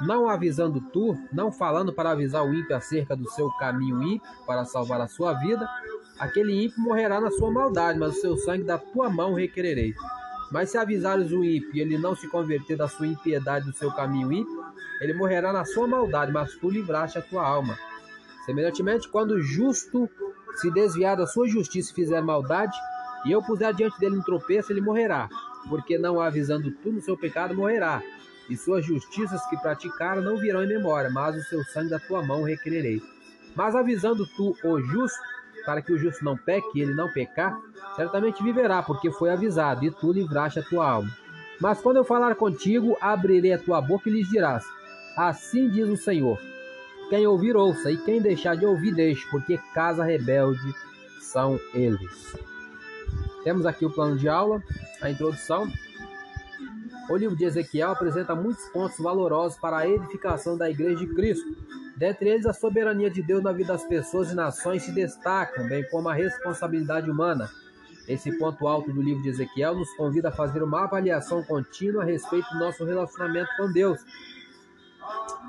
não 0.00 0.28
avisando 0.28 0.80
tu, 0.92 1.16
não 1.32 1.50
falando 1.50 1.92
para 1.92 2.10
avisar 2.10 2.44
o 2.44 2.52
ímpio 2.52 2.76
acerca 2.76 3.16
do 3.16 3.28
seu 3.30 3.50
caminho 3.52 4.02
ímpio, 4.02 4.28
para 4.46 4.64
salvar 4.64 5.00
a 5.00 5.08
sua 5.08 5.32
vida, 5.34 5.66
aquele 6.18 6.64
ímpio 6.64 6.80
morrerá 6.82 7.20
na 7.20 7.30
sua 7.30 7.50
maldade, 7.50 7.98
mas 7.98 8.16
o 8.16 8.20
seu 8.20 8.36
sangue 8.36 8.64
da 8.64 8.76
tua 8.76 9.08
mão 9.08 9.34
requererei. 9.34 9.94
Mas 10.50 10.70
se 10.70 10.78
avisares 10.78 11.32
o 11.32 11.42
ímpio 11.42 11.70
e 11.74 11.80
ele 11.80 11.98
não 11.98 12.14
se 12.14 12.28
converter 12.28 12.76
da 12.76 12.88
sua 12.88 13.06
impiedade 13.06 13.66
do 13.66 13.76
seu 13.76 13.90
caminho 13.92 14.32
ímpio, 14.32 14.64
ele 15.00 15.14
morrerá 15.14 15.52
na 15.52 15.64
sua 15.64 15.86
maldade, 15.86 16.32
mas 16.32 16.54
tu 16.56 16.70
livraste 16.70 17.18
a 17.18 17.22
tua 17.22 17.46
alma. 17.46 17.76
Semelhantemente, 18.44 19.08
quando 19.08 19.32
o 19.32 19.42
justo 19.42 20.08
se 20.56 20.70
desviar 20.70 21.16
da 21.16 21.26
sua 21.26 21.48
justiça 21.48 21.92
e 21.92 21.94
fizer 21.94 22.20
maldade, 22.20 22.76
e 23.24 23.32
eu 23.32 23.42
puser 23.42 23.74
diante 23.74 23.98
dele 23.98 24.16
um 24.16 24.22
tropeço, 24.22 24.72
ele 24.72 24.80
morrerá, 24.80 25.28
porque 25.68 25.98
não 25.98 26.20
avisando 26.20 26.70
tu 26.70 26.92
no 26.92 27.00
seu 27.00 27.16
pecado, 27.16 27.54
morrerá. 27.54 28.02
E 28.48 28.56
suas 28.56 28.84
justiças 28.84 29.44
que 29.46 29.56
praticaram 29.56 30.22
não 30.22 30.36
virão 30.36 30.62
em 30.62 30.68
memória, 30.68 31.10
mas 31.10 31.36
o 31.36 31.42
seu 31.42 31.64
sangue 31.64 31.90
da 31.90 31.98
tua 31.98 32.22
mão 32.22 32.44
requererei. 32.44 33.02
Mas 33.54 33.74
avisando 33.74 34.26
tu 34.36 34.56
o 34.62 34.80
justo, 34.80 35.18
para 35.64 35.82
que 35.82 35.92
o 35.92 35.98
justo 35.98 36.24
não 36.24 36.36
peque 36.36 36.68
e 36.76 36.82
ele 36.82 36.94
não 36.94 37.10
pecar, 37.10 37.58
certamente 37.96 38.42
viverá, 38.42 38.82
porque 38.82 39.10
foi 39.10 39.30
avisado, 39.30 39.84
e 39.84 39.90
tu 39.90 40.12
livraste 40.12 40.60
a 40.60 40.62
tua 40.62 40.88
alma. 40.88 41.10
Mas 41.60 41.80
quando 41.80 41.96
eu 41.96 42.04
falar 42.04 42.36
contigo, 42.36 42.96
abrirei 43.00 43.52
a 43.52 43.58
tua 43.58 43.80
boca 43.80 44.08
e 44.08 44.12
lhes 44.12 44.28
dirás: 44.28 44.64
Assim 45.16 45.68
diz 45.68 45.88
o 45.88 45.96
Senhor. 45.96 46.38
Quem 47.08 47.26
ouvir, 47.26 47.56
ouça, 47.56 47.90
e 47.90 47.96
quem 47.96 48.20
deixar 48.20 48.56
de 48.56 48.66
ouvir, 48.66 48.94
deixe, 48.94 49.28
porque 49.30 49.58
casa 49.72 50.04
rebelde 50.04 50.74
são 51.20 51.58
eles. 51.72 52.36
Temos 53.44 53.64
aqui 53.64 53.86
o 53.86 53.90
plano 53.90 54.16
de 54.16 54.28
aula, 54.28 54.62
a 55.00 55.10
introdução. 55.10 55.70
O 57.08 57.16
livro 57.16 57.36
de 57.36 57.44
Ezequiel 57.44 57.92
apresenta 57.92 58.34
muitos 58.34 58.64
pontos 58.70 58.98
valorosos 58.98 59.58
para 59.58 59.78
a 59.78 59.88
edificação 59.88 60.56
da 60.56 60.68
Igreja 60.68 60.96
de 60.96 61.14
Cristo 61.14 61.54
Dentre 61.96 62.28
eles, 62.28 62.44
a 62.44 62.52
soberania 62.52 63.10
de 63.10 63.22
Deus 63.22 63.42
na 63.42 63.52
vida 63.52 63.72
das 63.72 63.84
pessoas 63.84 64.30
e 64.30 64.34
nações 64.34 64.82
se 64.82 64.92
destacam, 64.92 65.66
bem 65.66 65.82
como 65.88 66.10
a 66.10 66.14
responsabilidade 66.14 67.10
humana. 67.10 67.50
Esse 68.06 68.30
ponto 68.36 68.68
alto 68.68 68.92
do 68.92 69.00
livro 69.00 69.22
de 69.22 69.30
Ezequiel 69.30 69.74
nos 69.74 69.90
convida 69.96 70.28
a 70.28 70.32
fazer 70.32 70.62
uma 70.62 70.84
avaliação 70.84 71.42
contínua 71.42 72.02
a 72.02 72.04
respeito 72.04 72.46
do 72.52 72.58
nosso 72.58 72.84
relacionamento 72.84 73.48
com 73.56 73.72
Deus. 73.72 73.98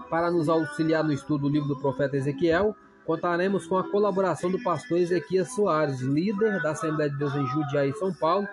Para 0.10 0.32
nos 0.32 0.48
auxiliar 0.48 1.04
no 1.04 1.12
estudo 1.12 1.44
do 1.44 1.50
livro 1.50 1.68
do 1.68 1.80
profeta 1.80 2.18
Ezequiel, 2.18 2.76
contaremos 3.06 3.68
com 3.68 3.78
a 3.78 3.90
colaboração 3.90 4.50
do 4.50 4.62
pastor 4.62 4.98
Ezequias 4.98 5.54
Soares, 5.54 6.02
líder 6.02 6.62
da 6.62 6.72
Assembleia 6.72 7.10
de 7.10 7.18
Deus 7.18 7.36
em 7.36 7.46
Judiaí, 7.48 7.94
São 7.94 8.14
Paulo, 8.14 8.48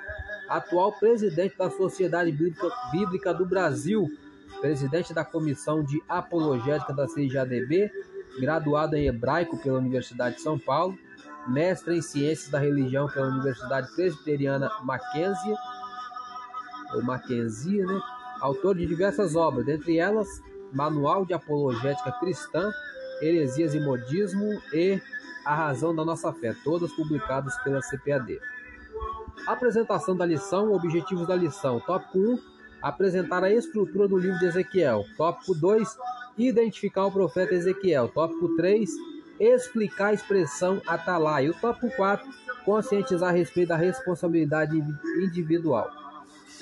atual 0.49 0.92
presidente 0.92 1.56
da 1.56 1.70
Sociedade 1.70 2.30
Bíblica, 2.32 2.68
Bíblica 2.92 3.32
do 3.32 3.46
Brasil 3.46 4.08
presidente 4.64 5.12
da 5.12 5.23
Comissão 5.23 5.84
de 5.84 6.02
Apologética 6.08 6.94
da 6.94 7.06
CJDB, 7.06 7.92
graduado 8.40 8.96
em 8.96 9.06
Hebraico 9.06 9.58
pela 9.58 9.78
Universidade 9.78 10.37
de 10.37 10.40
São 10.40 10.58
Paulo, 10.58 10.99
mestre 11.46 11.99
em 11.99 12.00
Ciências 12.00 12.49
da 12.50 12.58
Religião 12.58 13.06
pela 13.06 13.28
Universidade 13.28 13.94
Presbiteriana 13.94 14.70
Mackenzie, 14.82 15.54
ou 16.94 17.02
Mackenzie, 17.02 17.84
né? 17.84 18.00
autor 18.40 18.75
de 18.75 18.87
diversas 18.87 19.37
obras, 19.37 19.66
dentre 19.66 19.99
elas 19.99 20.26
Manual 20.75 21.25
de 21.25 21.33
Apologética 21.33 22.12
Cristã, 22.12 22.71
Heresias 23.23 23.75
e 23.75 23.81
Modismo 23.81 24.61
e 24.73 25.00
A 25.47 25.54
Razão 25.54 25.95
da 25.95 26.04
Nossa 26.04 26.33
Fé, 26.33 26.54
todas 26.64 26.93
publicadas 26.93 27.57
pela 27.62 27.81
CPAD. 27.81 28.40
Apresentação 29.47 30.16
da 30.16 30.26
lição, 30.26 30.73
objetivos 30.73 31.26
da 31.28 31.37
lição. 31.37 31.81
Tópico 31.81 32.19
1 32.19 32.54
apresentar 32.85 33.43
a 33.43 33.50
estrutura 33.50 34.07
do 34.07 34.19
livro 34.19 34.38
de 34.38 34.45
Ezequiel. 34.45 35.04
Tópico 35.16 35.54
2, 35.54 35.97
identificar 36.37 37.07
o 37.07 37.11
profeta 37.11 37.54
Ezequiel. 37.54 38.09
Tópico 38.09 38.54
3, 38.57 38.90
explicar 39.40 40.09
a 40.09 40.12
expressão 40.12 40.83
atalaia. 40.87 41.50
O 41.50 41.54
tópico 41.54 41.88
4, 41.97 42.28
conscientizar 42.66 43.31
a 43.31 43.33
respeito 43.33 43.69
da 43.69 43.76
responsabilidade 43.76 44.76
individual. 45.19 45.90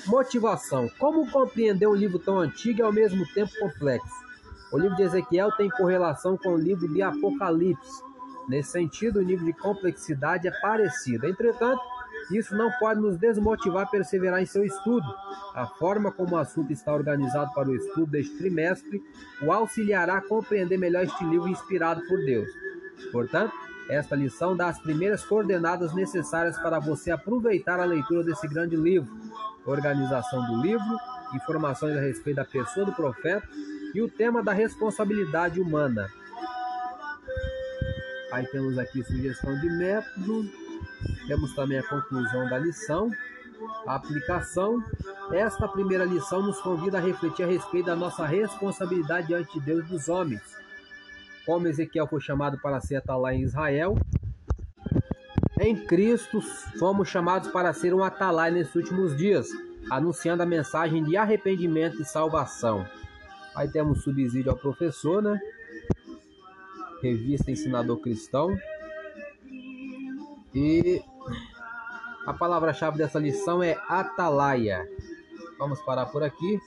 Motivação. 0.05 0.89
Como 0.99 1.29
compreender 1.31 1.87
um 1.87 1.95
livro 1.95 2.19
tão 2.19 2.39
antigo 2.39 2.79
e 2.79 2.83
ao 2.83 2.91
mesmo 2.91 3.25
tempo 3.33 3.51
complexo? 3.59 4.23
O 4.71 4.77
livro 4.77 4.97
de 4.97 5.03
Ezequiel 5.03 5.51
tem 5.51 5.69
correlação 5.69 6.35
com 6.35 6.49
o 6.49 6.57
livro 6.57 6.87
de 6.91 7.01
Apocalipse. 7.01 8.03
Nesse 8.49 8.71
sentido, 8.71 9.19
o 9.19 9.23
nível 9.23 9.45
de 9.45 9.53
complexidade 9.53 10.47
é 10.47 10.51
parecido. 10.59 11.25
Entretanto, 11.25 11.81
isso 12.31 12.55
não 12.55 12.69
pode 12.79 12.99
nos 12.99 13.17
desmotivar 13.17 13.83
a 13.83 13.89
perseverar 13.89 14.41
em 14.41 14.45
seu 14.45 14.65
estudo. 14.65 15.07
A 15.53 15.67
forma 15.67 16.11
como 16.11 16.35
o 16.35 16.37
assunto 16.37 16.73
está 16.73 16.93
organizado 16.93 17.53
para 17.53 17.69
o 17.69 17.75
estudo 17.75 18.11
deste 18.11 18.37
trimestre 18.37 19.01
o 19.41 19.51
auxiliará 19.51 20.17
a 20.17 20.21
compreender 20.21 20.77
melhor 20.77 21.03
este 21.03 21.23
livro 21.23 21.47
inspirado 21.47 22.01
por 22.07 22.17
Deus. 22.25 22.49
Portanto, 23.11 23.53
esta 23.89 24.15
lição 24.15 24.55
dá 24.55 24.67
as 24.67 24.79
primeiras 24.79 25.23
coordenadas 25.23 25.93
necessárias 25.93 26.57
para 26.57 26.79
você 26.79 27.11
aproveitar 27.11 27.79
a 27.79 27.85
leitura 27.85 28.23
desse 28.23 28.47
grande 28.47 28.75
livro. 28.75 29.11
Organização 29.65 30.45
do 30.45 30.61
livro, 30.61 30.97
informações 31.33 31.97
a 31.97 32.01
respeito 32.01 32.37
da 32.37 32.45
pessoa 32.45 32.85
do 32.85 32.93
profeta 32.93 33.47
e 33.93 34.01
o 34.01 34.09
tema 34.09 34.43
da 34.43 34.51
responsabilidade 34.51 35.61
humana. 35.61 36.09
Aí 38.31 38.45
temos 38.47 38.77
aqui 38.77 39.03
sugestão 39.03 39.59
de 39.59 39.69
método, 39.69 40.49
temos 41.27 41.53
também 41.53 41.77
a 41.77 41.87
conclusão 41.87 42.49
da 42.49 42.57
lição, 42.57 43.11
a 43.85 43.95
aplicação. 43.95 44.83
Esta 45.31 45.67
primeira 45.67 46.03
lição 46.03 46.41
nos 46.41 46.59
convida 46.59 46.97
a 46.97 47.01
refletir 47.01 47.43
a 47.43 47.47
respeito 47.47 47.85
da 47.85 47.95
nossa 47.95 48.25
responsabilidade 48.25 49.27
diante 49.27 49.59
de 49.59 49.65
Deus 49.65 49.87
dos 49.87 50.09
homens. 50.09 50.41
Como 51.45 51.67
Ezequiel 51.67 52.07
foi 52.07 52.21
chamado 52.21 52.57
para 52.57 52.81
ser 52.81 53.03
lá 53.07 53.33
em 53.33 53.41
Israel, 53.41 53.95
em 55.63 55.75
Cristo 55.75 56.41
fomos 56.77 57.07
chamados 57.07 57.49
para 57.49 57.73
ser 57.73 57.93
um 57.93 58.03
atalai 58.03 58.51
nesses 58.51 58.75
últimos 58.75 59.15
dias, 59.15 59.47
anunciando 59.89 60.43
a 60.43 60.45
mensagem 60.45 61.03
de 61.03 61.15
arrependimento 61.15 62.01
e 62.01 62.05
salvação. 62.05 62.85
Aí 63.55 63.69
temos 63.69 64.03
subsídio 64.03 64.51
ao 64.51 64.57
professor, 64.57 65.21
né? 65.21 65.39
Revista 67.01 67.51
Ensinador 67.51 67.97
Cristão. 67.99 68.57
E 70.53 71.01
a 72.25 72.33
palavra-chave 72.33 72.97
dessa 72.97 73.19
lição 73.19 73.61
é 73.61 73.77
atalaia. 73.87 74.87
Vamos 75.57 75.81
parar 75.81 76.07
por 76.07 76.23
aqui. 76.23 76.59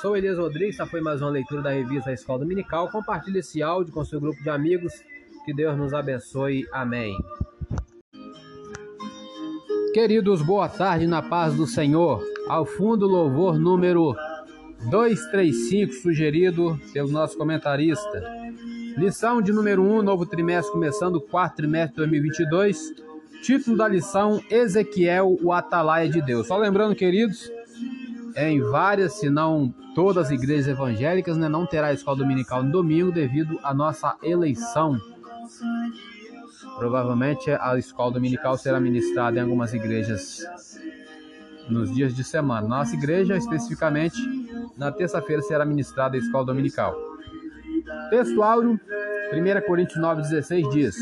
Sou 0.00 0.16
Elias 0.16 0.38
Rodrigues, 0.38 0.76
essa 0.76 0.86
foi 0.86 1.00
mais 1.00 1.20
uma 1.20 1.30
leitura 1.30 1.62
da 1.62 1.70
revista 1.70 2.12
Escola 2.12 2.40
Dominical. 2.40 2.90
Compartilhe 2.90 3.40
esse 3.40 3.62
áudio 3.62 3.92
com 3.92 4.04
seu 4.04 4.20
grupo 4.20 4.42
de 4.42 4.50
amigos. 4.50 4.92
Que 5.44 5.52
Deus 5.52 5.76
nos 5.76 5.92
abençoe. 5.92 6.66
Amém. 6.72 7.16
Queridos, 9.92 10.40
boa 10.40 10.70
tarde 10.70 11.06
na 11.06 11.20
paz 11.20 11.54
do 11.54 11.66
Senhor. 11.66 12.24
Ao 12.48 12.64
fundo, 12.64 13.06
louvor 13.06 13.58
número 13.58 14.16
235, 14.88 15.92
sugerido 15.92 16.80
pelo 16.94 17.10
nosso 17.10 17.36
comentarista. 17.36 18.22
Lição 18.96 19.42
de 19.42 19.52
número 19.52 19.82
1, 19.82 20.00
novo 20.00 20.24
trimestre, 20.24 20.72
começando 20.72 21.16
o 21.16 21.20
quarto 21.20 21.56
trimestre 21.56 21.92
de 21.92 22.10
2022. 22.10 22.94
Título 23.42 23.76
da 23.76 23.86
lição: 23.86 24.42
Ezequiel, 24.50 25.36
o 25.42 25.52
Atalaia 25.52 26.08
de 26.08 26.22
Deus. 26.22 26.46
Só 26.46 26.56
lembrando, 26.56 26.94
queridos, 26.94 27.50
em 28.34 28.62
várias, 28.62 29.20
se 29.20 29.28
não 29.28 29.74
todas 29.94 30.26
as 30.26 30.30
igrejas 30.30 30.68
evangélicas, 30.68 31.36
né, 31.36 31.50
não 31.50 31.66
terá 31.66 31.92
escola 31.92 32.16
dominical 32.16 32.62
no 32.62 32.72
domingo 32.72 33.12
devido 33.12 33.58
à 33.62 33.74
nossa 33.74 34.16
eleição. 34.22 34.98
Provavelmente 36.82 37.48
a 37.48 37.78
escola 37.78 38.10
dominical 38.10 38.58
será 38.58 38.80
ministrada 38.80 39.38
em 39.38 39.42
algumas 39.42 39.72
igrejas 39.72 40.40
nos 41.68 41.94
dias 41.94 42.12
de 42.12 42.24
semana. 42.24 42.66
Nossa 42.66 42.96
igreja, 42.96 43.36
especificamente, 43.36 44.18
na 44.76 44.90
terça-feira 44.90 45.40
será 45.42 45.64
ministrada 45.64 46.16
a 46.16 46.18
escola 46.18 46.46
dominical. 46.46 46.92
Texto 48.10 48.42
áureo, 48.42 48.72
1 48.72 49.64
Coríntios 49.64 50.02
9,16 50.02 50.70
diz: 50.72 50.96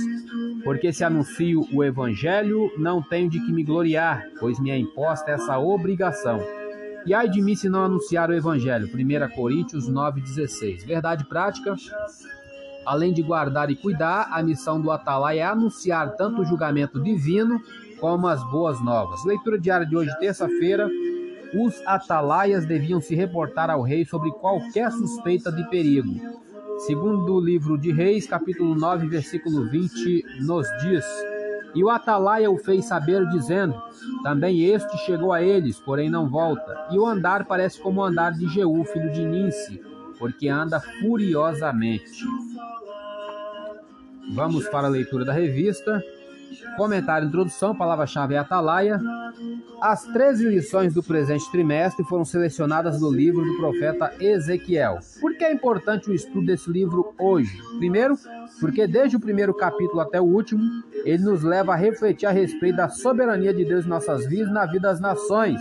porque 0.64 0.92
se 0.92 1.02
anuncio 1.02 1.66
o 1.72 1.82
evangelho, 1.82 2.70
não 2.76 3.00
tenho 3.00 3.30
de 3.30 3.40
que 3.40 3.50
me 3.50 3.64
gloriar, 3.64 4.22
pois 4.38 4.60
me 4.60 4.70
é 4.70 4.76
imposta 4.76 5.30
essa 5.30 5.58
obrigação. 5.58 6.40
E 7.06 7.14
ai 7.14 7.26
de 7.26 7.40
mim 7.40 7.56
se 7.56 7.70
não 7.70 7.84
anunciar 7.84 8.28
o 8.28 8.34
evangelho. 8.34 8.86
1 8.86 9.34
Coríntios 9.34 9.88
9:16. 9.88 10.84
Verdade 10.84 11.24
prática. 11.24 11.74
Além 12.90 13.12
de 13.12 13.22
guardar 13.22 13.70
e 13.70 13.76
cuidar, 13.76 14.28
a 14.32 14.42
missão 14.42 14.80
do 14.80 14.90
Atalai 14.90 15.38
é 15.38 15.44
anunciar 15.44 16.16
tanto 16.16 16.42
o 16.42 16.44
julgamento 16.44 17.00
divino 17.00 17.62
como 18.00 18.26
as 18.26 18.42
boas 18.50 18.82
novas. 18.82 19.24
Leitura 19.24 19.60
diária 19.60 19.86
de 19.86 19.96
hoje, 19.96 20.10
terça-feira. 20.18 20.90
Os 21.54 21.80
atalaias 21.86 22.66
deviam 22.66 23.00
se 23.00 23.14
reportar 23.14 23.70
ao 23.70 23.82
rei 23.82 24.04
sobre 24.04 24.32
qualquer 24.32 24.90
suspeita 24.90 25.52
de 25.52 25.62
perigo 25.70 26.14
Segundo 26.78 27.34
o 27.34 27.40
livro 27.40 27.78
de 27.78 27.92
Reis, 27.92 28.26
capítulo 28.26 28.74
9, 28.74 29.06
versículo 29.06 29.70
20, 29.70 30.24
nos 30.40 30.66
diz: 30.82 31.04
E 31.76 31.84
o 31.84 31.90
atalaia 31.90 32.50
o 32.50 32.58
fez 32.58 32.86
saber, 32.86 33.24
dizendo: 33.28 33.80
Também 34.24 34.64
este 34.64 34.98
chegou 35.04 35.32
a 35.32 35.40
eles, 35.40 35.78
porém 35.78 36.10
não 36.10 36.28
volta. 36.28 36.88
E 36.90 36.98
o 36.98 37.06
andar 37.06 37.44
parece 37.44 37.80
como 37.80 38.00
o 38.00 38.04
andar 38.04 38.32
de 38.32 38.48
Jeú, 38.48 38.84
filho 38.84 39.12
de 39.12 39.24
Ninse, 39.24 39.80
porque 40.20 40.48
anda 40.48 40.78
furiosamente. 41.00 42.22
Vamos 44.32 44.68
para 44.68 44.86
a 44.86 44.90
leitura 44.90 45.24
da 45.24 45.32
revista. 45.32 46.00
Comentário 46.76 47.26
introdução, 47.26 47.74
palavra-chave 47.74 48.34
é 48.34 48.38
atalaia. 48.38 49.00
As 49.80 50.04
13 50.04 50.48
lições 50.48 50.92
do 50.92 51.02
presente 51.02 51.50
trimestre 51.50 52.04
foram 52.04 52.24
selecionadas 52.24 53.00
do 53.00 53.10
livro 53.10 53.42
do 53.42 53.56
profeta 53.56 54.12
Ezequiel. 54.20 54.98
Por 55.20 55.34
que 55.36 55.44
é 55.44 55.52
importante 55.52 56.10
o 56.10 56.14
estudo 56.14 56.46
desse 56.46 56.70
livro 56.70 57.14
hoje? 57.18 57.56
Primeiro, 57.78 58.16
porque 58.60 58.86
desde 58.86 59.16
o 59.16 59.20
primeiro 59.20 59.54
capítulo 59.54 60.00
até 60.00 60.20
o 60.20 60.24
último, 60.24 60.62
ele 61.04 61.22
nos 61.22 61.42
leva 61.42 61.72
a 61.72 61.76
refletir 61.76 62.26
a 62.26 62.30
respeito 62.30 62.76
da 62.76 62.88
soberania 62.88 63.54
de 63.54 63.64
Deus 63.64 63.86
em 63.86 63.88
nossas 63.88 64.26
vidas 64.26 64.48
e 64.48 64.52
na 64.52 64.66
vida 64.66 64.80
das 64.80 65.00
nações. 65.00 65.60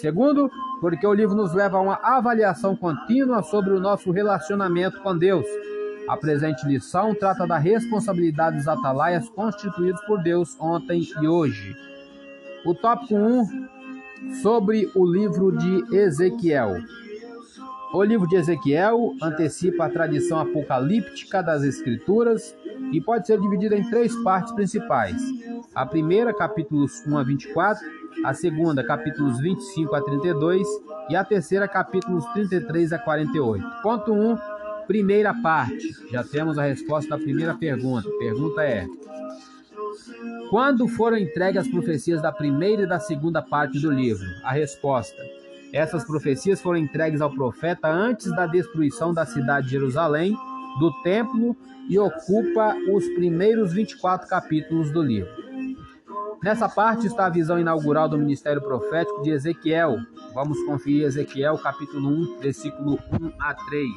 Segundo, 0.00 0.50
porque 0.80 1.06
o 1.06 1.12
livro 1.12 1.34
nos 1.34 1.52
leva 1.52 1.78
a 1.78 1.80
uma 1.80 1.98
avaliação 2.02 2.76
contínua 2.76 3.42
sobre 3.42 3.72
o 3.72 3.80
nosso 3.80 4.10
relacionamento 4.10 5.00
com 5.00 5.16
Deus. 5.16 5.44
A 6.08 6.16
presente 6.16 6.66
lição 6.66 7.14
trata 7.14 7.46
da 7.46 7.58
responsabilidade 7.58 8.56
dos 8.56 8.68
atalaias 8.68 9.28
constituídos 9.28 10.00
por 10.06 10.22
Deus 10.22 10.56
ontem 10.60 11.02
e 11.20 11.26
hoje. 11.26 11.74
O 12.64 12.74
tópico 12.74 13.14
1 13.14 13.68
sobre 14.40 14.90
o 14.94 15.04
livro 15.04 15.52
de 15.52 15.96
Ezequiel. 15.96 16.76
O 17.92 18.02
livro 18.02 18.28
de 18.28 18.36
Ezequiel 18.36 19.14
antecipa 19.22 19.86
a 19.86 19.90
tradição 19.90 20.38
apocalíptica 20.38 21.42
das 21.42 21.62
Escrituras 21.62 22.54
e 22.92 23.00
pode 23.00 23.26
ser 23.26 23.40
dividido 23.40 23.74
em 23.74 23.88
três 23.88 24.14
partes 24.22 24.52
principais. 24.52 25.20
A 25.74 25.86
primeira, 25.86 26.34
capítulos 26.34 27.04
1 27.06 27.16
a 27.16 27.22
24, 27.22 27.84
a 28.24 28.34
segunda, 28.34 28.84
capítulos 28.84 29.40
25 29.40 29.94
a 29.94 30.02
32 30.02 30.66
e 31.08 31.16
a 31.16 31.24
terceira, 31.24 31.68
capítulos 31.68 32.24
33 32.32 32.92
a 32.92 32.98
48. 32.98 33.64
Ponto 33.82 34.12
1 34.12 34.58
Primeira 34.88 35.34
parte. 35.34 35.94
Já 36.10 36.24
temos 36.24 36.58
a 36.58 36.62
resposta 36.62 37.10
da 37.10 37.18
primeira 37.18 37.54
pergunta. 37.54 38.08
Pergunta 38.18 38.62
é: 38.62 38.86
Quando 40.48 40.88
foram 40.88 41.18
entregues 41.18 41.60
as 41.60 41.68
profecias 41.68 42.22
da 42.22 42.32
primeira 42.32 42.84
e 42.84 42.88
da 42.88 42.98
segunda 42.98 43.42
parte 43.42 43.78
do 43.78 43.90
livro? 43.90 44.26
A 44.42 44.52
resposta: 44.52 45.22
Essas 45.74 46.04
profecias 46.04 46.62
foram 46.62 46.78
entregues 46.78 47.20
ao 47.20 47.30
profeta 47.30 47.86
antes 47.86 48.34
da 48.34 48.46
destruição 48.46 49.12
da 49.12 49.26
cidade 49.26 49.66
de 49.66 49.72
Jerusalém, 49.72 50.34
do 50.80 50.90
templo 51.02 51.54
e 51.86 51.98
ocupa 51.98 52.74
os 52.90 53.06
primeiros 53.08 53.74
24 53.74 54.26
capítulos 54.26 54.90
do 54.90 55.02
livro. 55.02 55.47
Nessa 56.42 56.68
parte 56.68 57.06
está 57.06 57.26
a 57.26 57.30
visão 57.30 57.58
inaugural 57.58 58.08
do 58.08 58.16
ministério 58.16 58.62
profético 58.62 59.22
de 59.22 59.30
Ezequiel. 59.30 59.98
Vamos 60.32 60.62
conferir 60.64 61.02
Ezequiel 61.02 61.58
capítulo 61.58 62.08
1, 62.08 62.38
versículo 62.38 62.98
1 63.20 63.32
a 63.40 63.54
3. 63.54 63.92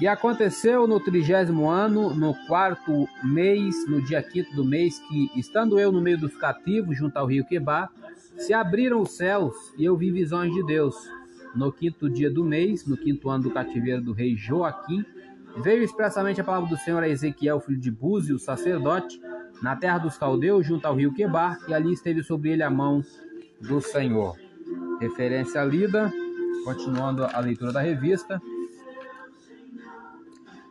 E 0.00 0.08
aconteceu 0.08 0.88
no 0.88 0.98
trigésimo 0.98 1.70
ano, 1.70 2.12
no 2.12 2.34
quarto 2.48 3.06
mês, 3.22 3.86
no 3.86 4.02
dia 4.02 4.20
quinto 4.20 4.52
do 4.56 4.64
mês, 4.64 4.98
que, 4.98 5.30
estando 5.38 5.78
eu 5.78 5.92
no 5.92 6.00
meio 6.00 6.18
dos 6.18 6.36
cativos, 6.36 6.96
junto 6.96 7.16
ao 7.16 7.26
rio 7.26 7.44
Quebá, 7.44 7.88
se 8.36 8.52
abriram 8.52 9.00
os 9.00 9.12
céus 9.12 9.54
e 9.78 9.84
eu 9.84 9.96
vi 9.96 10.10
visões 10.10 10.52
de 10.52 10.64
Deus. 10.64 10.96
No 11.54 11.70
quinto 11.70 12.10
dia 12.10 12.30
do 12.30 12.44
mês, 12.44 12.84
no 12.84 12.96
quinto 12.96 13.30
ano 13.30 13.44
do 13.44 13.50
cativeiro 13.50 14.02
do 14.02 14.12
rei 14.12 14.34
Joaquim, 14.36 15.04
veio 15.62 15.84
expressamente 15.84 16.40
a 16.40 16.44
palavra 16.44 16.68
do 16.68 16.78
Senhor 16.78 17.02
a 17.02 17.08
Ezequiel, 17.08 17.60
filho 17.60 17.78
de 17.78 17.90
Buzi, 17.90 18.32
o 18.32 18.38
sacerdote, 18.38 19.20
na 19.62 19.76
terra 19.76 19.98
dos 19.98 20.16
caldeus, 20.16 20.66
junto 20.66 20.86
ao 20.86 20.94
rio 20.94 21.12
Quebar, 21.12 21.58
e 21.68 21.74
ali 21.74 21.92
esteve 21.92 22.22
sobre 22.22 22.50
ele 22.50 22.62
a 22.62 22.70
mão 22.70 23.02
do 23.60 23.80
Senhor. 23.80 24.36
Referência 25.00 25.62
lida, 25.64 26.12
continuando 26.64 27.24
a 27.24 27.40
leitura 27.40 27.72
da 27.72 27.80
revista. 27.80 28.40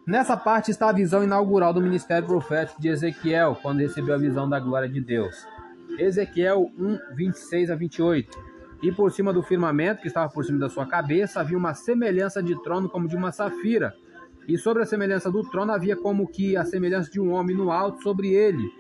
Nessa 0.06 0.36
parte 0.36 0.72
está 0.72 0.90
a 0.90 0.94
visão 0.94 1.24
inaugural 1.24 1.72
do 1.72 1.82
ministério 1.82 2.28
profético 2.28 2.82
de 2.82 2.88
Ezequiel, 2.88 3.58
quando 3.62 3.80
recebeu 3.80 4.16
a 4.16 4.18
visão 4.18 4.50
da 4.50 4.60
glória 4.60 4.90
de 4.90 5.00
Deus. 5.00 5.46
Ezequiel 6.00 6.72
1, 6.78 7.16
26 7.16 7.70
a 7.70 7.76
28. 7.76 8.50
E 8.82 8.92
por 8.92 9.12
cima 9.12 9.34
do 9.34 9.44
firmamento, 9.44 10.02
que 10.02 10.08
estava 10.08 10.32
por 10.32 10.46
cima 10.46 10.58
da 10.58 10.70
sua 10.70 10.86
cabeça, 10.86 11.42
havia 11.42 11.58
uma 11.58 11.74
semelhança 11.74 12.42
de 12.42 12.60
trono 12.64 12.90
como 12.90 13.08
de 13.08 13.16
uma 13.16 13.32
safira. 13.32 13.94
E 14.48 14.58
sobre 14.58 14.82
a 14.82 14.86
semelhança 14.86 15.30
do 15.30 15.44
trono 15.44 15.72
havia 15.72 15.96
como 15.96 16.28
que 16.28 16.56
a 16.56 16.66
semelhança 16.66 17.12
de 17.12 17.20
um 17.20 17.32
homem 17.32 17.56
no 17.56 17.72
alto 17.72 18.02
sobre 18.02 18.30
ele. 18.30 18.79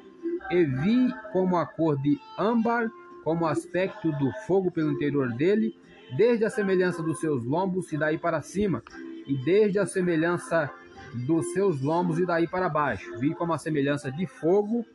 E 0.49 0.63
vi 0.63 1.13
como 1.31 1.57
a 1.57 1.65
cor 1.65 1.97
de 1.97 2.19
âmbar, 2.37 2.89
como 3.23 3.45
o 3.45 3.47
aspecto 3.47 4.11
do 4.13 4.31
fogo 4.47 4.71
pelo 4.71 4.91
interior 4.91 5.31
dele, 5.33 5.75
desde 6.15 6.45
a 6.45 6.49
semelhança 6.49 7.03
dos 7.03 7.19
seus 7.19 7.43
lombos 7.43 7.91
e 7.91 7.97
daí 7.97 8.17
para 8.17 8.41
cima, 8.41 8.83
e 9.27 9.35
desde 9.37 9.77
a 9.79 9.85
semelhança 9.85 10.69
dos 11.13 11.53
seus 11.53 11.81
lombos 11.81 12.19
e 12.19 12.25
daí 12.25 12.47
para 12.47 12.69
baixo. 12.69 13.17
Vi 13.19 13.33
como 13.33 13.53
a 13.53 13.57
semelhança 13.57 14.11
de 14.11 14.25
fogo 14.25 14.85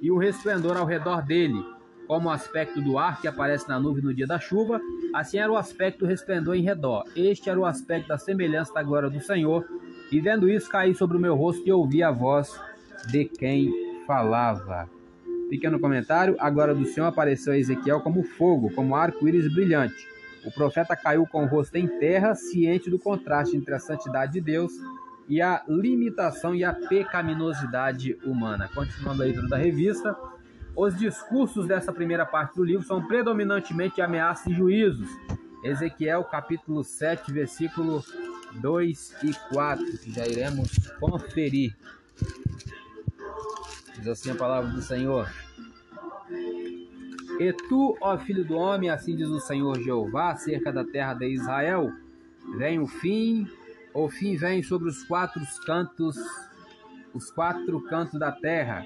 e 0.00 0.10
o 0.10 0.18
resplendor 0.18 0.76
ao 0.76 0.84
redor 0.84 1.22
dele, 1.22 1.64
como 2.06 2.28
o 2.28 2.32
aspecto 2.32 2.80
do 2.82 2.98
ar 2.98 3.20
que 3.20 3.28
aparece 3.28 3.68
na 3.68 3.80
nuvem 3.80 4.04
no 4.04 4.12
dia 4.12 4.26
da 4.26 4.38
chuva, 4.38 4.80
assim 5.14 5.38
era 5.38 5.50
o 5.50 5.56
aspecto 5.56 6.00
do 6.00 6.06
resplendor 6.06 6.54
em 6.54 6.62
redor. 6.62 7.04
Este 7.16 7.48
era 7.48 7.58
o 7.58 7.64
aspecto 7.64 8.08
da 8.08 8.18
semelhança 8.18 8.74
da 8.74 8.82
glória 8.82 9.08
do 9.08 9.20
Senhor. 9.20 9.64
E 10.12 10.20
vendo 10.20 10.48
isso, 10.48 10.68
caí 10.68 10.94
sobre 10.94 11.16
o 11.16 11.20
meu 11.20 11.34
rosto 11.34 11.66
e 11.66 11.72
ouvi 11.72 12.02
a 12.02 12.10
voz 12.10 12.60
de 13.06 13.24
quem 13.24 13.70
falava. 14.06 14.88
Pequeno 15.48 15.78
comentário: 15.78 16.36
a 16.38 16.50
glória 16.50 16.74
do 16.74 16.86
Senhor 16.86 17.06
apareceu 17.06 17.52
a 17.52 17.58
Ezequiel 17.58 18.00
como 18.00 18.22
fogo, 18.22 18.72
como 18.74 18.94
arco-íris 18.94 19.52
brilhante. 19.52 20.08
O 20.44 20.50
profeta 20.50 20.94
caiu 20.94 21.26
com 21.26 21.44
o 21.44 21.46
rosto 21.46 21.76
em 21.76 21.86
terra, 21.86 22.34
ciente 22.34 22.90
do 22.90 22.98
contraste 22.98 23.56
entre 23.56 23.74
a 23.74 23.78
santidade 23.78 24.32
de 24.32 24.40
Deus 24.40 24.72
e 25.28 25.40
a 25.40 25.62
limitação 25.66 26.54
e 26.54 26.62
a 26.62 26.72
pecaminosidade 26.74 28.18
humana. 28.24 28.68
Continuando 28.74 29.22
a 29.22 29.24
leitura 29.24 29.48
da 29.48 29.56
revista, 29.56 30.14
os 30.76 30.96
discursos 30.96 31.66
dessa 31.66 31.92
primeira 31.92 32.26
parte 32.26 32.56
do 32.56 32.64
livro 32.64 32.84
são 32.84 33.06
predominantemente 33.06 34.02
ameaças 34.02 34.48
e 34.48 34.54
juízos. 34.54 35.08
Ezequiel 35.62 36.24
capítulo 36.24 36.84
7, 36.84 37.32
versículo 37.32 38.04
2 38.60 39.16
e 39.22 39.32
4, 39.54 39.84
que 39.98 40.12
já 40.12 40.26
iremos 40.26 40.70
conferir. 41.00 41.74
Diz 43.96 44.08
assim 44.08 44.30
a 44.30 44.34
palavra 44.34 44.70
do 44.70 44.82
Senhor. 44.82 45.28
E 47.38 47.52
tu, 47.68 47.96
ó 48.00 48.16
filho 48.18 48.44
do 48.44 48.54
homem, 48.54 48.90
assim 48.90 49.16
diz 49.16 49.28
o 49.28 49.40
Senhor 49.40 49.80
Jeová, 49.80 50.30
acerca 50.30 50.72
da 50.72 50.84
terra 50.84 51.14
de 51.14 51.26
Israel, 51.28 51.92
vem 52.56 52.78
o 52.78 52.86
fim, 52.86 53.48
o 53.92 54.08
fim 54.08 54.36
vem 54.36 54.62
sobre 54.62 54.88
os 54.88 55.02
quatro 55.04 55.40
cantos, 55.66 56.16
os 57.12 57.30
quatro 57.30 57.80
cantos 57.82 58.18
da 58.18 58.30
terra. 58.30 58.84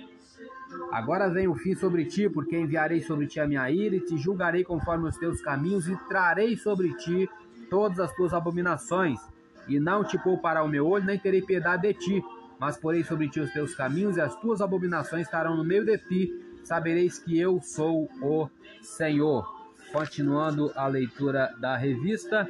Agora 0.92 1.28
vem 1.28 1.48
o 1.48 1.54
fim 1.54 1.74
sobre 1.74 2.04
ti, 2.06 2.28
porque 2.28 2.58
enviarei 2.58 3.02
sobre 3.02 3.26
ti 3.26 3.40
a 3.40 3.46
minha 3.46 3.70
ira 3.70 3.96
e 3.96 4.00
te 4.00 4.16
julgarei 4.16 4.64
conforme 4.64 5.08
os 5.08 5.16
teus 5.16 5.40
caminhos 5.40 5.88
e 5.88 5.96
trarei 6.08 6.56
sobre 6.56 6.94
ti 6.94 7.28
todas 7.70 7.98
as 8.00 8.14
tuas 8.14 8.32
abominações. 8.32 9.18
E 9.66 9.78
não 9.78 10.02
te 10.02 10.18
poupará 10.18 10.62
o 10.62 10.68
meu 10.68 10.86
olho, 10.86 11.04
nem 11.04 11.18
terei 11.18 11.42
piedade 11.42 11.82
de 11.82 11.94
ti, 11.94 12.24
mas 12.58 12.76
porei 12.76 13.04
sobre 13.04 13.28
ti 13.28 13.40
os 13.40 13.52
teus 13.52 13.74
caminhos 13.74 14.16
e 14.16 14.20
as 14.20 14.34
tuas 14.36 14.60
abominações 14.60 15.26
estarão 15.26 15.56
no 15.56 15.64
meio 15.64 15.84
de 15.84 15.98
ti 15.98 16.48
sabereis 16.64 17.18
que 17.18 17.38
eu 17.38 17.60
sou 17.62 18.10
o 18.20 18.48
Senhor. 18.82 19.56
Continuando 19.92 20.70
a 20.74 20.86
leitura 20.86 21.54
da 21.58 21.76
revista, 21.76 22.46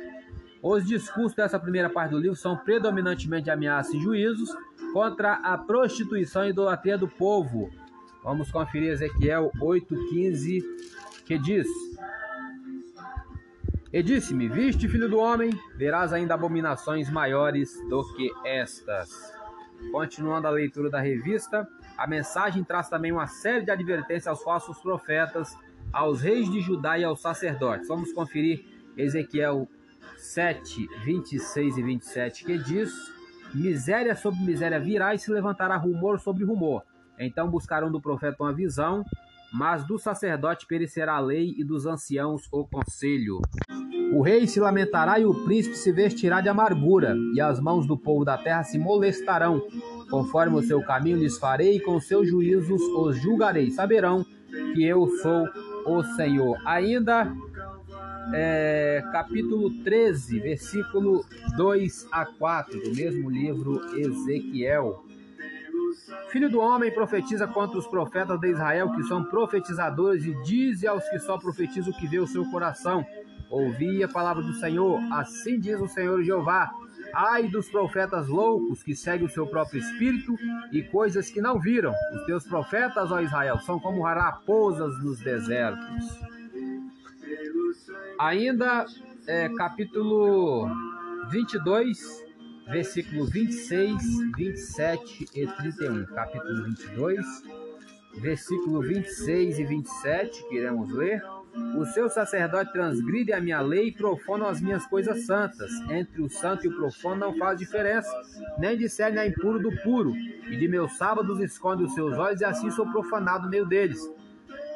os 0.60 0.84
discursos 0.84 1.34
dessa 1.34 1.58
primeira 1.58 1.88
parte 1.88 2.10
do 2.10 2.18
livro 2.18 2.36
são 2.36 2.56
predominantemente 2.56 3.48
ameaças 3.48 3.94
e 3.94 4.00
juízos 4.00 4.50
contra 4.92 5.34
a 5.34 5.56
prostituição 5.56 6.44
e 6.44 6.50
idolatria 6.50 6.98
do 6.98 7.06
povo. 7.06 7.70
Vamos 8.24 8.50
conferir 8.50 8.90
Ezequiel 8.90 9.52
8,15, 9.60 10.62
que 11.24 11.38
diz: 11.38 11.68
E 13.92 14.02
disse-me: 14.02 14.48
Viste, 14.48 14.88
filho 14.88 15.08
do 15.08 15.18
homem, 15.18 15.50
verás 15.76 16.12
ainda 16.12 16.34
abominações 16.34 17.08
maiores 17.08 17.72
do 17.88 18.02
que 18.14 18.28
estas. 18.44 19.37
Continuando 19.92 20.46
a 20.46 20.50
leitura 20.50 20.90
da 20.90 21.00
revista, 21.00 21.66
a 21.96 22.06
mensagem 22.06 22.62
traz 22.62 22.88
também 22.88 23.12
uma 23.12 23.26
série 23.26 23.64
de 23.64 23.70
advertências 23.70 24.26
aos 24.26 24.42
falsos 24.42 24.78
profetas, 24.78 25.56
aos 25.92 26.20
reis 26.20 26.50
de 26.50 26.60
Judá 26.60 26.98
e 26.98 27.04
aos 27.04 27.20
sacerdotes. 27.20 27.88
Vamos 27.88 28.12
conferir 28.12 28.64
Ezequiel 28.96 29.68
7, 30.16 30.86
26 31.04 31.78
e 31.78 31.82
27, 31.82 32.44
que 32.44 32.58
diz: 32.58 32.92
Miséria 33.54 34.14
sobre 34.14 34.40
miséria 34.40 34.78
virá 34.78 35.14
e 35.14 35.18
se 35.18 35.30
levantará 35.30 35.76
rumor 35.76 36.20
sobre 36.20 36.44
rumor. 36.44 36.82
Então 37.18 37.50
buscarão 37.50 37.90
do 37.90 38.00
profeta 38.00 38.42
uma 38.42 38.52
visão, 38.52 39.04
mas 39.52 39.84
do 39.86 39.98
sacerdote 39.98 40.66
perecerá 40.66 41.14
a 41.14 41.20
lei 41.20 41.54
e 41.56 41.64
dos 41.64 41.86
anciãos 41.86 42.46
o 42.52 42.66
conselho. 42.66 43.40
O 44.12 44.22
rei 44.22 44.46
se 44.46 44.58
lamentará 44.58 45.18
e 45.18 45.26
o 45.26 45.44
príncipe 45.44 45.76
se 45.76 45.92
vestirá 45.92 46.40
de 46.40 46.48
amargura, 46.48 47.14
e 47.34 47.40
as 47.40 47.60
mãos 47.60 47.86
do 47.86 47.96
povo 47.96 48.24
da 48.24 48.38
terra 48.38 48.62
se 48.64 48.78
molestarão. 48.78 49.62
Conforme 50.10 50.56
o 50.56 50.62
seu 50.62 50.82
caminho 50.82 51.18
lhes 51.18 51.38
farei, 51.38 51.76
e 51.76 51.80
com 51.80 52.00
seus 52.00 52.26
juízos 52.26 52.80
os 52.80 53.20
julgarei. 53.20 53.70
Saberão 53.70 54.24
que 54.74 54.84
eu 54.84 55.06
sou 55.22 55.46
o 55.84 56.02
Senhor. 56.16 56.56
Ainda 56.64 57.30
é, 58.32 59.02
capítulo 59.12 59.70
13, 59.82 60.40
versículo 60.40 61.24
2 61.56 62.08
a 62.10 62.26
4 62.26 62.80
do 62.82 62.94
mesmo 62.94 63.30
livro 63.30 63.80
Ezequiel. 63.96 65.04
Filho 66.30 66.50
do 66.50 66.60
homem, 66.60 66.92
profetiza 66.92 67.46
contra 67.46 67.78
os 67.78 67.86
profetas 67.86 68.38
de 68.40 68.50
Israel, 68.50 68.92
que 68.92 69.02
são 69.04 69.24
profetizadores, 69.24 70.24
e 70.24 70.34
dize 70.42 70.86
aos 70.86 71.06
que 71.08 71.18
só 71.18 71.38
profetizam 71.38 71.92
o 71.92 71.96
que 71.96 72.06
vê 72.06 72.18
o 72.18 72.26
seu 72.26 72.44
coração. 72.50 73.04
Ouvi 73.50 74.02
a 74.02 74.08
palavra 74.08 74.42
do 74.42 74.52
Senhor, 74.54 75.00
assim 75.12 75.58
diz 75.58 75.80
o 75.80 75.88
Senhor 75.88 76.22
Jeová. 76.22 76.70
Ai 77.14 77.48
dos 77.48 77.70
profetas 77.70 78.28
loucos 78.28 78.82
que 78.82 78.94
seguem 78.94 79.26
o 79.26 79.30
seu 79.30 79.46
próprio 79.46 79.80
espírito 79.80 80.34
e 80.70 80.82
coisas 80.82 81.30
que 81.30 81.40
não 81.40 81.58
viram. 81.58 81.94
Os 82.14 82.26
teus 82.26 82.44
profetas, 82.44 83.10
ó 83.10 83.20
Israel, 83.20 83.58
são 83.60 83.80
como 83.80 84.02
raposas 84.02 85.02
nos 85.02 85.18
desertos. 85.20 86.20
Ainda 88.18 88.84
é, 89.26 89.48
capítulo 89.48 90.68
22, 91.30 91.98
versículo 92.66 93.24
26, 93.24 93.96
27 94.36 95.28
e 95.34 95.46
31. 95.46 96.04
Capítulo 96.06 96.64
22, 96.64 97.26
versículo 98.20 98.82
26 98.82 99.58
e 99.58 99.64
27, 99.64 100.48
que 100.48 100.56
iremos 100.56 100.90
ler. 100.92 101.22
O 101.76 101.84
seu 101.86 102.08
sacerdote 102.08 102.72
transgride 102.72 103.32
a 103.32 103.40
minha 103.40 103.60
lei 103.60 103.88
e 103.88 103.92
profanam 103.92 104.48
as 104.48 104.60
minhas 104.60 104.86
coisas 104.86 105.24
santas. 105.26 105.70
Entre 105.90 106.20
o 106.22 106.28
santo 106.28 106.66
e 106.66 106.68
o 106.68 106.76
profano 106.76 107.16
não 107.16 107.36
faz 107.36 107.58
diferença, 107.58 108.10
nem 108.58 108.76
discerne 108.76 109.18
a 109.18 109.26
impuro 109.26 109.58
do 109.58 109.70
puro. 109.82 110.14
E 110.16 110.56
de 110.56 110.68
meus 110.68 110.96
sábados 110.96 111.40
esconde 111.40 111.84
os 111.84 111.94
seus 111.94 112.16
olhos, 112.16 112.40
e 112.40 112.44
assim 112.44 112.70
sou 112.70 112.86
profanado 112.90 113.44
no 113.44 113.50
meio 113.50 113.66
deles. 113.66 114.00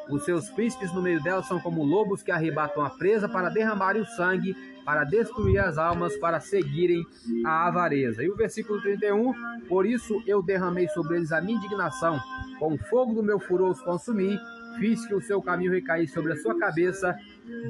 Os 0.09 0.25
seus 0.25 0.49
príncipes 0.49 0.93
no 0.93 1.01
meio 1.01 1.21
delas 1.23 1.47
são 1.47 1.59
como 1.59 1.83
lobos 1.83 2.21
que 2.21 2.31
arrebatam 2.31 2.83
a 2.83 2.89
presa 2.89 3.29
para 3.29 3.49
derramarem 3.49 4.01
o 4.01 4.05
sangue, 4.05 4.55
para 4.83 5.05
destruir 5.05 5.59
as 5.59 5.77
almas, 5.77 6.15
para 6.17 6.39
seguirem 6.39 7.05
a 7.45 7.67
avareza. 7.67 8.21
E 8.23 8.29
o 8.29 8.35
versículo 8.35 8.81
31, 8.81 9.33
por 9.67 9.85
isso 9.85 10.21
eu 10.27 10.41
derramei 10.41 10.87
sobre 10.89 11.17
eles 11.17 11.31
a 11.31 11.41
minha 11.41 11.57
indignação, 11.57 12.19
com 12.59 12.73
o 12.73 12.77
fogo 12.77 13.13
do 13.13 13.23
meu 13.23 13.39
furor 13.39 13.71
os 13.71 13.81
consumi, 13.81 14.37
fiz 14.79 15.05
que 15.05 15.13
o 15.13 15.21
seu 15.21 15.41
caminho 15.41 15.71
recaísse 15.71 16.13
sobre 16.13 16.33
a 16.33 16.35
sua 16.37 16.57
cabeça, 16.57 17.15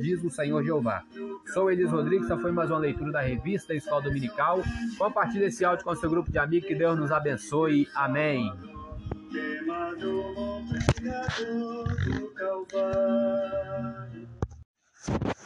diz 0.01 0.23
o 0.23 0.29
Senhor 0.29 0.63
Jeová. 0.63 1.03
Sou 1.53 1.71
Elis 1.71 1.89
Rodrigues, 1.89 2.25
essa 2.25 2.37
foi 2.37 2.51
mais 2.51 2.69
uma 2.69 2.79
leitura 2.79 3.11
da 3.11 3.21
revista 3.21 3.73
Escola 3.73 4.01
Dominical. 4.01 4.61
Compartilhe 4.97 5.45
esse 5.45 5.63
áudio 5.63 5.85
com 5.85 5.95
seu 5.95 6.09
grupo 6.09 6.31
de 6.31 6.37
amigos, 6.37 6.67
que 6.67 6.75
Deus 6.75 6.97
nos 6.97 7.11
abençoe. 7.11 7.87
Amém. 7.95 8.51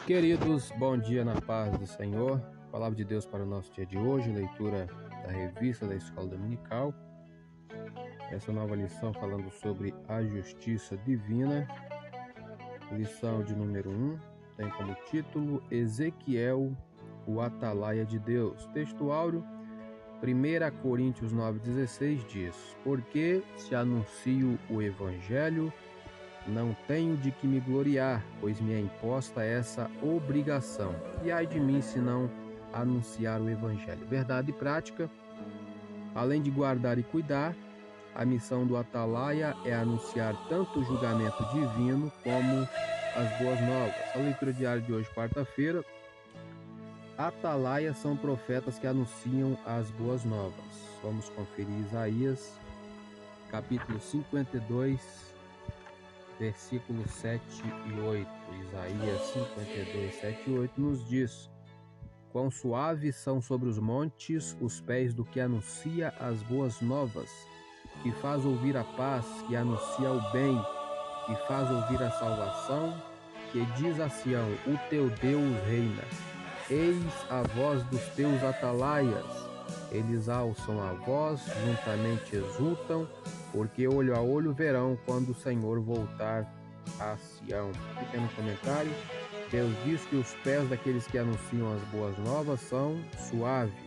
Queridos, 0.06 0.72
bom 0.78 0.98
dia 0.98 1.26
na 1.26 1.39
paz 1.41 1.78
do 1.78 1.86
Senhor. 1.86 2.41
Palavra 2.72 2.96
de 2.96 3.04
Deus 3.04 3.26
para 3.26 3.43
o 3.43 3.46
nosso 3.46 3.74
dia 3.74 3.86
de 3.86 3.98
hoje, 3.98 4.32
leitura 4.32 4.88
da 5.24 5.32
revista 5.32 5.86
da 5.86 5.96
Escola 5.96 6.28
Dominical. 6.28 6.93
Essa 8.32 8.52
nova 8.52 8.76
lição 8.76 9.13
falando 9.13 9.50
sobre 9.50 9.94
a 10.08 10.22
justiça 10.22 10.98
divina. 10.98 11.66
Lição 12.92 13.42
de 13.42 13.56
número 13.56 13.90
1 13.90 14.20
tem 14.58 14.70
como 14.72 14.96
título 15.10 15.63
Ezequiel, 15.72 16.76
o 17.26 17.40
atalaia 17.40 18.06
de 18.06 18.20
Deus. 18.20 18.66
Texto 18.74 19.12
áureo 19.12 19.44
1 20.22 20.82
Coríntios 20.82 21.34
9,16 21.34 22.26
diz: 22.28 22.76
Porque 22.84 23.44
se 23.56 23.74
anuncio 23.74 24.60
o 24.70 24.82
Evangelho, 24.82 25.72
não 26.46 26.76
tenho 26.86 27.16
de 27.16 27.32
que 27.32 27.48
me 27.48 27.62
gloriar, 27.62 28.26
pois 28.42 28.60
me 28.60 28.74
é 28.74 28.80
imposta 28.80 29.44
essa 29.44 29.90
obrigação. 30.02 30.94
E 31.24 31.32
ai 31.32 31.48
de 31.48 31.60
mim 31.60 31.82
se 31.82 32.00
não 32.00 32.30
anunciar 32.74 33.40
o 33.40 33.50
Evangelho. 33.50 34.06
Verdade 34.06 34.52
e 34.52 34.54
prática, 34.54 35.10
além 36.13 36.42
de 36.42 36.52
guardar 36.52 36.98
e 36.98 37.04
cuidar, 37.04 37.56
a 38.17 38.25
missão 38.25 38.65
do 38.65 38.75
Atalaia 38.75 39.56
é 39.63 39.75
anunciar 39.75 40.36
tanto 40.49 40.80
o 40.80 40.84
julgamento 40.84 41.43
divino 41.53 42.12
como 42.23 42.67
as 43.15 43.39
boas 43.39 43.62
novas. 43.62 44.15
A 44.15 44.17
leitura 44.17 44.51
diária 44.51 44.82
de 44.82 44.91
hoje, 44.91 45.08
quarta-feira, 45.13 45.86
Atalaia 47.15 47.93
são 47.93 48.17
profetas 48.17 48.80
que 48.80 48.88
anunciam 48.88 49.56
as 49.63 49.91
boas 49.91 50.25
novas. 50.25 50.65
Vamos 51.03 51.30
conferir 51.30 51.80
Isaías, 51.86 52.60
capítulo 53.51 53.99
52, 53.99 54.99
versículos 56.39 57.12
7 57.12 57.43
e 57.86 57.99
8. 57.99 58.27
Isaías 58.63 59.21
52, 59.27 60.15
7 60.15 60.49
e 60.49 60.53
8 60.58 60.82
nos 60.82 61.08
diz: 61.08 61.51
Quão 62.32 62.49
suaves 62.49 63.15
são 63.15 63.39
sobre 63.39 63.69
os 63.69 63.77
montes 63.77 64.58
os 64.60 64.82
pés 64.82 65.13
do 65.13 65.23
que 65.23 65.39
anuncia 65.39 66.15
as 66.19 66.41
boas 66.41 66.82
novas, 66.82 67.30
que 68.03 68.12
faz 68.12 68.45
ouvir 68.45 68.77
a 68.77 68.83
paz, 68.83 69.25
que 69.47 69.55
anuncia 69.55 70.12
o 70.12 70.31
bem, 70.31 70.62
que 71.25 71.36
faz 71.47 71.69
ouvir 71.69 72.01
a 72.01 72.12
salvação, 72.12 72.93
que 73.51 73.65
diz 73.77 73.99
a 73.99 74.10
Sião: 74.10 74.47
O 74.65 74.77
teu 74.89 75.10
Deus 75.21 75.55
reina. 75.65 76.03
Eis 76.69 77.03
a 77.29 77.43
voz 77.55 77.81
dos 77.83 78.01
teus 78.10 78.43
atalaias, 78.43 79.25
eles 79.91 80.27
alçam 80.27 80.81
a 80.81 80.91
voz, 80.93 81.41
juntamente 81.65 82.36
exultam, 82.36 83.07
porque 83.51 83.88
olho 83.88 84.15
a 84.15 84.21
olho 84.21 84.53
verão 84.53 84.97
quando 85.05 85.29
o 85.29 85.36
Senhor 85.36 85.79
voltar 85.79 86.45
a 86.99 87.15
Sião. 87.17 87.71
Pequeno 87.99 88.29
comentário. 88.36 88.91
Deus 89.49 89.73
diz 89.86 90.01
que 90.05 90.17
os 90.17 90.33
pés 90.43 90.67
daqueles 90.67 91.07
que 91.07 91.17
anunciam 91.17 91.73
as 91.73 91.81
boas 91.83 92.17
novas 92.19 92.60
são 92.60 92.99
suaves. 93.17 93.87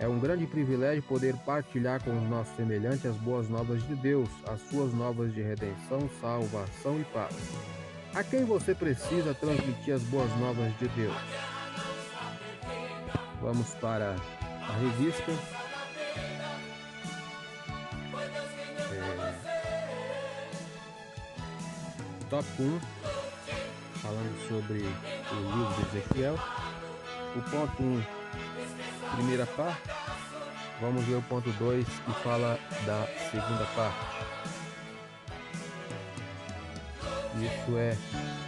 É 0.00 0.08
um 0.08 0.18
grande 0.18 0.46
privilégio 0.46 1.02
poder 1.02 1.36
partilhar 1.44 2.02
com 2.02 2.16
os 2.16 2.26
nossos 2.26 2.56
semelhantes 2.56 3.04
as 3.04 3.16
boas 3.16 3.50
novas 3.50 3.86
de 3.86 3.94
Deus, 3.94 4.30
as 4.48 4.58
suas 4.70 4.94
novas 4.94 5.34
de 5.34 5.42
redenção, 5.42 6.08
salvação 6.18 6.98
e 6.98 7.04
paz. 7.04 7.36
A 8.14 8.24
quem 8.24 8.46
você 8.46 8.74
precisa 8.74 9.34
transmitir 9.34 9.92
as 9.94 10.02
boas 10.04 10.34
novas 10.38 10.72
de 10.78 10.88
Deus? 10.88 11.14
Vamos 13.42 13.74
para 13.74 14.16
a 14.62 14.72
revista. 14.78 15.32
É... 18.94 19.34
Top 22.30 22.46
1, 22.58 22.80
falando 23.96 24.48
sobre 24.48 24.78
o 24.78 25.36
livro 25.58 25.74
de 25.74 25.98
Ezequiel. 25.98 26.38
O 27.36 27.42
ponto 27.50 27.82
1, 27.82 28.19
primeira 29.14 29.46
parte. 29.46 29.90
Vamos 30.80 31.04
ver 31.04 31.16
o 31.16 31.22
ponto 31.22 31.50
2 31.52 31.86
que 31.86 32.12
fala 32.22 32.58
da 32.86 33.06
segunda 33.30 33.66
parte. 33.76 34.20
Isso 37.36 37.78
é 37.78 37.96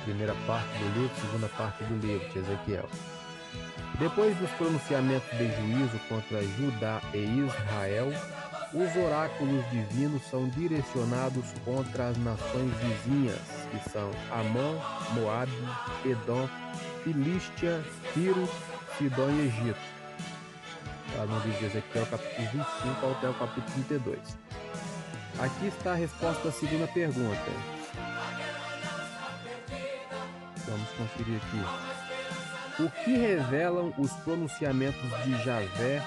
primeira 0.05 0.35
parte 0.46 0.79
do 0.79 1.01
livro, 1.01 1.20
segunda 1.20 1.48
parte 1.48 1.85
do 1.85 2.07
livro 2.07 2.29
de 2.31 2.38
Ezequiel. 2.38 2.88
Depois 3.98 4.37
dos 4.38 4.51
pronunciamentos 4.53 5.31
de 5.31 5.46
juízo 5.46 5.98
contra 6.09 6.42
Judá 6.42 7.01
e 7.14 7.18
Israel, 7.18 8.12
os 8.75 8.96
oráculos 8.96 9.64
divinos 9.70 10.22
são 10.31 10.48
direcionados 10.48 11.44
contra 11.64 12.09
as 12.09 12.16
nações 12.16 12.72
vizinhas, 12.79 13.38
que 13.70 13.90
são 13.90 14.11
Amon, 14.31 14.81
Moabe, 15.14 15.53
Edom, 16.05 16.48
Filístia, 17.05 17.85
Tiro, 18.14 18.48
Sidom 18.96 19.31
e 19.31 19.46
Egito. 19.46 19.91
Lá 21.22 21.28
no 21.28 21.38
livro 21.44 21.58
de 21.61 21.66
Ezequiel, 21.66 22.04
capítulo 22.06 22.48
25 22.48 23.06
até 23.12 23.28
o 23.28 23.35
capítulo 23.35 23.85
32. 23.87 24.18
Aqui 25.38 25.66
está 25.68 25.92
a 25.92 25.94
resposta 25.94 26.48
à 26.48 26.50
segunda 26.52 26.88
pergunta. 26.88 27.50
Vamos 30.66 30.88
conferir 30.98 31.37
aqui. 31.37 32.82
O 32.82 32.90
que 33.04 33.16
revelam 33.16 33.94
os 33.98 34.12
pronunciamentos 34.24 35.00
de 35.22 35.44
Javé 35.44 36.02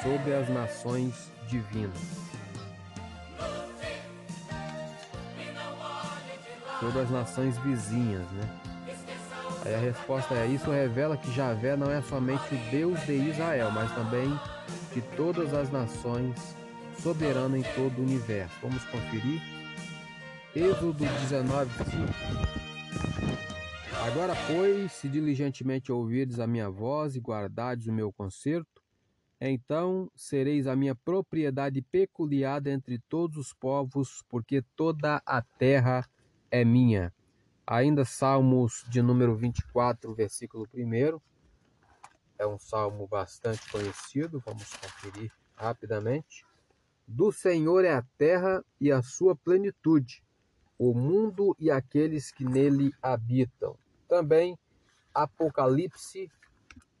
sobre 0.00 0.32
as 0.32 0.48
nações 0.48 1.32
divinas? 1.48 1.98
Sobre 6.78 7.00
as 7.00 7.10
nações 7.10 7.58
vizinhas, 7.58 8.30
né? 8.30 8.71
Aí 9.64 9.74
a 9.74 9.78
resposta 9.78 10.34
é: 10.34 10.46
isso 10.46 10.70
revela 10.70 11.16
que 11.16 11.32
Javé 11.32 11.76
não 11.76 11.90
é 11.90 12.02
somente 12.02 12.54
o 12.54 12.70
Deus 12.70 13.00
de 13.06 13.12
Israel, 13.12 13.70
mas 13.70 13.94
também 13.94 14.28
de 14.92 15.00
todas 15.16 15.54
as 15.54 15.70
nações, 15.70 16.56
soberano 16.98 17.56
em 17.56 17.62
todo 17.62 17.98
o 17.98 18.02
universo. 18.02 18.54
Vamos 18.60 18.84
conferir. 18.84 19.40
Êxodo 20.54 21.04
19, 21.04 21.70
5. 21.84 22.72
Agora, 24.04 24.34
pois, 24.48 24.92
se 24.92 25.08
diligentemente 25.08 25.92
ouvirdes 25.92 26.40
a 26.40 26.46
minha 26.46 26.68
voz 26.68 27.14
e 27.14 27.20
guardardes 27.20 27.86
o 27.86 27.92
meu 27.92 28.12
conserto, 28.12 28.82
então 29.40 30.10
sereis 30.14 30.66
a 30.66 30.74
minha 30.74 30.94
propriedade 30.94 31.80
peculiar 31.80 32.66
entre 32.66 32.98
todos 33.08 33.36
os 33.36 33.52
povos, 33.52 34.22
porque 34.28 34.62
toda 34.76 35.22
a 35.24 35.40
terra 35.40 36.04
é 36.50 36.64
minha. 36.64 37.12
Ainda 37.66 38.04
Salmos 38.04 38.84
de 38.88 39.00
número 39.00 39.36
24, 39.36 40.12
versículo 40.14 40.68
1. 40.74 41.20
É 42.36 42.46
um 42.46 42.58
salmo 42.58 43.06
bastante 43.06 43.70
conhecido, 43.70 44.42
vamos 44.44 44.68
conferir 44.74 45.30
rapidamente. 45.54 46.44
Do 47.06 47.30
Senhor 47.30 47.84
é 47.84 47.94
a 47.94 48.04
terra 48.18 48.64
e 48.80 48.90
a 48.90 49.00
sua 49.00 49.36
plenitude, 49.36 50.24
o 50.76 50.92
mundo 50.92 51.54
e 51.58 51.70
aqueles 51.70 52.32
que 52.32 52.44
nele 52.44 52.92
habitam. 53.00 53.78
Também 54.08 54.58
Apocalipse, 55.14 56.28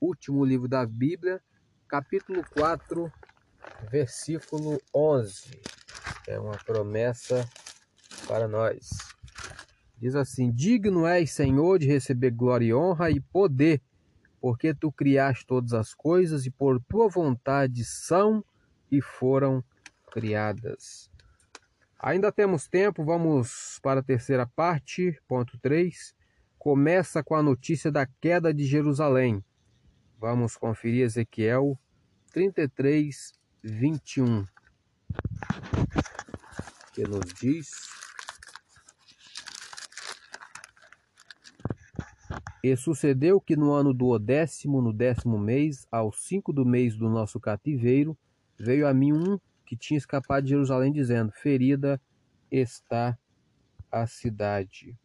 último 0.00 0.44
livro 0.44 0.68
da 0.68 0.86
Bíblia, 0.86 1.42
capítulo 1.88 2.44
4, 2.54 3.12
versículo 3.90 4.80
11. 4.94 5.60
É 6.28 6.38
uma 6.38 6.56
promessa 6.56 7.48
para 8.28 8.46
nós. 8.46 9.11
Diz 10.02 10.16
assim: 10.16 10.50
Digno 10.50 11.06
és, 11.06 11.30
Senhor, 11.30 11.78
de 11.78 11.86
receber 11.86 12.32
glória 12.32 12.66
e 12.66 12.74
honra 12.74 13.08
e 13.08 13.20
poder, 13.20 13.80
porque 14.40 14.74
tu 14.74 14.90
criaste 14.90 15.46
todas 15.46 15.72
as 15.72 15.94
coisas 15.94 16.44
e 16.44 16.50
por 16.50 16.82
tua 16.88 17.08
vontade 17.08 17.84
são 17.84 18.44
e 18.90 19.00
foram 19.00 19.62
criadas. 20.10 21.08
Ainda 22.00 22.32
temos 22.32 22.66
tempo, 22.66 23.04
vamos 23.04 23.78
para 23.80 24.00
a 24.00 24.02
terceira 24.02 24.44
parte, 24.44 25.16
ponto 25.28 25.56
3 25.60 26.16
começa 26.58 27.22
com 27.22 27.36
a 27.36 27.42
notícia 27.42 27.90
da 27.90 28.04
queda 28.04 28.52
de 28.52 28.64
Jerusalém. 28.64 29.44
Vamos 30.18 30.56
conferir 30.56 31.04
Ezequiel 31.04 31.78
33, 32.32 33.32
21, 33.62 34.44
que 36.92 37.02
nos 37.02 37.32
diz: 37.34 38.01
E 42.62 42.76
sucedeu 42.76 43.40
que 43.40 43.56
no 43.56 43.72
ano 43.72 43.92
do 43.92 44.16
décimo, 44.20 44.80
no 44.80 44.92
décimo 44.92 45.36
mês, 45.36 45.84
ao 45.90 46.12
cinco 46.12 46.52
do 46.52 46.64
mês 46.64 46.96
do 46.96 47.08
nosso 47.08 47.40
cativeiro, 47.40 48.16
veio 48.56 48.86
a 48.86 48.94
mim 48.94 49.12
um 49.12 49.38
que 49.66 49.76
tinha 49.76 49.98
escapado 49.98 50.44
de 50.44 50.50
Jerusalém, 50.50 50.92
dizendo: 50.92 51.32
Ferida 51.32 52.00
está 52.50 53.18
a 53.90 54.06
cidade. 54.06 54.96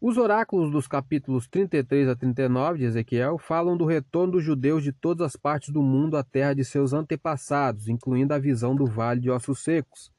Os 0.00 0.16
oráculos 0.16 0.70
dos 0.70 0.86
capítulos 0.86 1.48
33 1.48 2.08
a 2.08 2.16
39 2.16 2.78
de 2.78 2.84
Ezequiel 2.84 3.36
falam 3.36 3.76
do 3.76 3.84
retorno 3.84 4.34
dos 4.34 4.44
judeus 4.44 4.82
de 4.82 4.92
todas 4.92 5.26
as 5.26 5.36
partes 5.36 5.70
do 5.70 5.82
mundo 5.82 6.16
à 6.16 6.22
terra 6.22 6.54
de 6.54 6.64
seus 6.64 6.92
antepassados, 6.92 7.88
incluindo 7.88 8.32
a 8.32 8.38
visão 8.38 8.76
do 8.76 8.86
Vale 8.86 9.20
de 9.20 9.28
Ossos 9.28 9.58
Secos. 9.58 10.12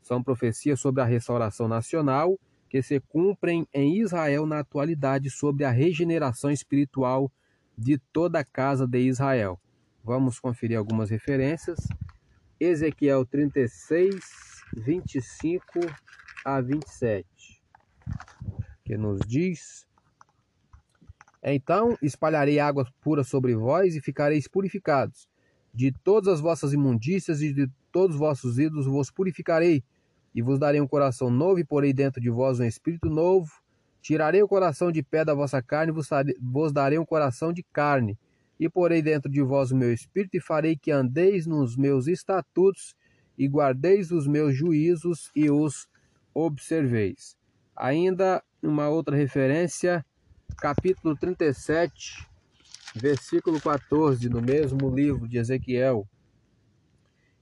São 0.00 0.22
profecias 0.22 0.80
sobre 0.80 1.02
a 1.02 1.04
restauração 1.04 1.68
nacional 1.68 2.40
que 2.68 2.82
se 2.82 3.00
cumprem 3.00 3.66
em 3.72 4.00
Israel 4.00 4.46
na 4.46 4.60
atualidade 4.60 5.30
sobre 5.30 5.64
a 5.64 5.70
regeneração 5.70 6.50
espiritual 6.50 7.30
de 7.76 7.98
toda 8.12 8.40
a 8.40 8.44
casa 8.44 8.86
de 8.86 8.98
Israel. 8.98 9.60
Vamos 10.02 10.38
conferir 10.38 10.78
algumas 10.78 11.10
referências. 11.10 11.78
Ezequiel 12.58 13.24
36, 13.26 14.14
25 14.74 15.80
a 16.44 16.60
27 16.60 17.26
que 18.86 18.96
nos 18.96 19.18
diz: 19.26 19.84
Então 21.42 21.98
espalharei 22.00 22.60
água 22.60 22.86
pura 23.02 23.24
sobre 23.24 23.56
vós 23.56 23.96
e 23.96 24.00
ficareis 24.00 24.46
purificados. 24.46 25.28
De 25.74 25.92
todas 25.92 26.34
as 26.34 26.40
vossas 26.40 26.72
imundícias 26.72 27.42
e 27.42 27.52
de 27.52 27.68
todos 27.92 28.14
os 28.14 28.20
vossos 28.20 28.58
ídolos 28.58 28.86
vos 28.86 29.10
purificarei, 29.10 29.84
e 30.36 30.42
vos 30.42 30.58
darei 30.58 30.82
um 30.82 30.86
coração 30.86 31.30
novo, 31.30 31.58
e 31.58 31.64
porei 31.64 31.94
dentro 31.94 32.20
de 32.20 32.28
vós 32.28 32.60
um 32.60 32.64
espírito 32.64 33.08
novo. 33.08 33.50
Tirarei 34.02 34.42
o 34.42 34.46
coração 34.46 34.92
de 34.92 35.02
pé 35.02 35.24
da 35.24 35.32
vossa 35.32 35.62
carne, 35.62 35.94
vos 36.38 36.72
darei 36.72 36.98
um 36.98 37.06
coração 37.06 37.54
de 37.54 37.62
carne. 37.72 38.18
E 38.60 38.68
porei 38.68 39.00
dentro 39.00 39.30
de 39.32 39.42
vós 39.42 39.70
o 39.70 39.76
meu 39.76 39.90
espírito, 39.90 40.36
e 40.36 40.40
farei 40.40 40.76
que 40.76 40.92
andeis 40.92 41.46
nos 41.46 41.74
meus 41.74 42.06
estatutos, 42.06 42.94
e 43.38 43.48
guardeis 43.48 44.10
os 44.10 44.26
meus 44.26 44.54
juízos, 44.54 45.30
e 45.34 45.50
os 45.50 45.88
observeis. 46.34 47.34
Ainda 47.74 48.42
uma 48.62 48.90
outra 48.90 49.16
referência, 49.16 50.04
capítulo 50.58 51.16
37, 51.16 52.28
versículo 52.94 53.58
14, 53.58 54.28
no 54.28 54.42
mesmo 54.42 54.94
livro 54.94 55.26
de 55.26 55.38
Ezequiel. 55.38 56.06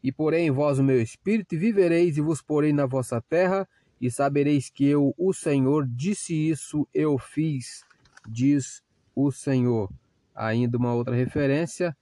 E 0.05 0.12
porei 0.12 0.43
em 0.43 0.51
vós 0.51 0.79
o 0.79 0.85
meu 0.85 1.01
espírito, 1.01 1.55
e 1.55 1.59
vivereis, 1.59 2.19
e 2.19 2.21
vos 2.21 2.43
porei 2.43 2.75
na 2.75 2.85
vossa 2.85 3.23
terra, 3.23 3.67
e 3.99 4.11
sabereis 4.11 4.69
que 4.69 4.85
eu, 4.85 5.14
o 5.17 5.33
Senhor, 5.33 5.87
disse 5.88 6.35
isso, 6.35 6.87
eu 6.93 7.19
fiz, 7.19 7.83
diz 8.29 8.83
o 9.17 9.33
Senhor. 9.33 9.90
Ainda 10.35 10.77
uma 10.77 10.93
outra 10.93 11.14
referência, 11.14 11.97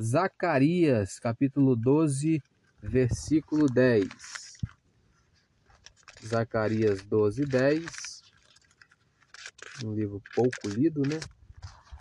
Zacarias, 0.00 1.18
capítulo 1.18 1.74
12, 1.74 2.40
versículo 2.80 3.66
10. 3.66 4.06
Zacarias 6.24 7.02
12, 7.02 7.44
10. 7.44 8.22
Um 9.84 9.94
livro 9.94 10.22
pouco 10.32 10.68
lido, 10.68 11.02
né? 11.02 11.18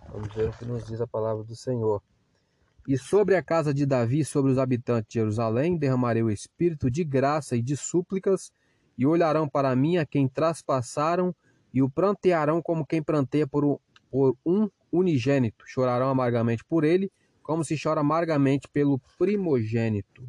Vamos 0.09 0.31
ver 0.35 0.49
o 0.49 0.53
que 0.53 0.65
nos 0.65 0.85
diz 0.85 1.01
a 1.01 1.07
palavra 1.07 1.43
do 1.43 1.55
Senhor. 1.55 1.99
E 2.87 2.97
sobre 2.97 3.35
a 3.35 3.43
casa 3.43 3.73
de 3.73 3.85
Davi, 3.85 4.23
sobre 4.23 4.49
os 4.49 4.57
habitantes 4.57 5.09
de 5.09 5.15
Jerusalém, 5.15 5.77
derramarei 5.77 6.23
o 6.23 6.31
espírito 6.31 6.89
de 6.89 7.03
graça 7.03 7.57
e 7.57 7.61
de 7.61 7.75
súplicas, 7.75 8.49
e 8.97 9.05
olharão 9.05 9.47
para 9.47 9.75
mim 9.75 9.97
a 9.97 10.05
quem 10.05 10.27
traspassaram, 10.27 11.35
e 11.73 11.81
o 11.83 11.89
prantearão 11.89 12.61
como 12.61 12.85
quem 12.85 13.03
pranteia 13.03 13.45
por 13.45 13.79
um 14.45 14.69
unigênito. 14.89 15.65
Chorarão 15.67 16.09
amargamente 16.09 16.63
por 16.63 16.85
ele, 16.85 17.11
como 17.43 17.63
se 17.63 17.75
chora 17.81 17.99
amargamente 17.99 18.69
pelo 18.69 18.99
primogênito. 19.17 20.25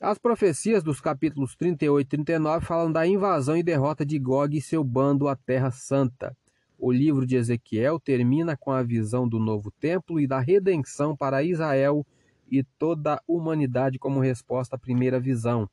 As 0.00 0.16
profecias 0.16 0.82
dos 0.82 0.98
capítulos 0.98 1.54
38 1.56 2.06
e 2.06 2.08
39 2.08 2.64
falam 2.64 2.90
da 2.90 3.06
invasão 3.06 3.54
e 3.54 3.62
derrota 3.62 4.04
de 4.04 4.18
Gog 4.18 4.56
e 4.56 4.62
seu 4.62 4.82
bando 4.82 5.28
à 5.28 5.36
Terra 5.36 5.70
Santa. 5.70 6.34
O 6.82 6.90
livro 6.90 7.26
de 7.26 7.36
Ezequiel 7.36 8.00
termina 8.00 8.56
com 8.56 8.72
a 8.72 8.82
visão 8.82 9.28
do 9.28 9.38
novo 9.38 9.70
templo 9.70 10.18
e 10.18 10.26
da 10.26 10.40
redenção 10.40 11.14
para 11.14 11.42
Israel 11.42 12.06
e 12.50 12.64
toda 12.64 13.16
a 13.16 13.22
humanidade 13.28 13.98
como 13.98 14.18
resposta 14.18 14.76
à 14.76 14.78
primeira 14.78 15.20
visão. 15.20 15.68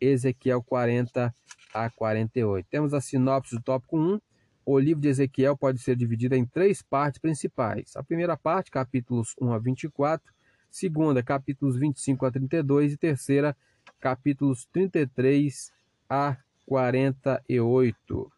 Ezequiel 0.00 0.62
40 0.62 1.34
a 1.74 1.90
48. 1.90 2.68
Temos 2.70 2.94
a 2.94 3.00
sinopse 3.00 3.56
do 3.56 3.62
tópico 3.62 3.98
1. 3.98 4.20
O 4.64 4.78
livro 4.78 5.02
de 5.02 5.08
Ezequiel 5.08 5.56
pode 5.56 5.80
ser 5.80 5.96
dividido 5.96 6.36
em 6.36 6.46
três 6.46 6.80
partes 6.80 7.20
principais. 7.20 7.96
A 7.96 8.04
primeira 8.04 8.36
parte, 8.36 8.70
capítulos 8.70 9.34
1 9.40 9.52
a 9.52 9.58
24, 9.58 10.32
segunda, 10.70 11.20
capítulos 11.20 11.76
25 11.76 12.26
a 12.26 12.30
32 12.30 12.92
e 12.92 12.96
terceira, 12.96 13.56
capítulos 13.98 14.68
33 14.72 15.72
a 16.08 16.36
48. 16.64 18.33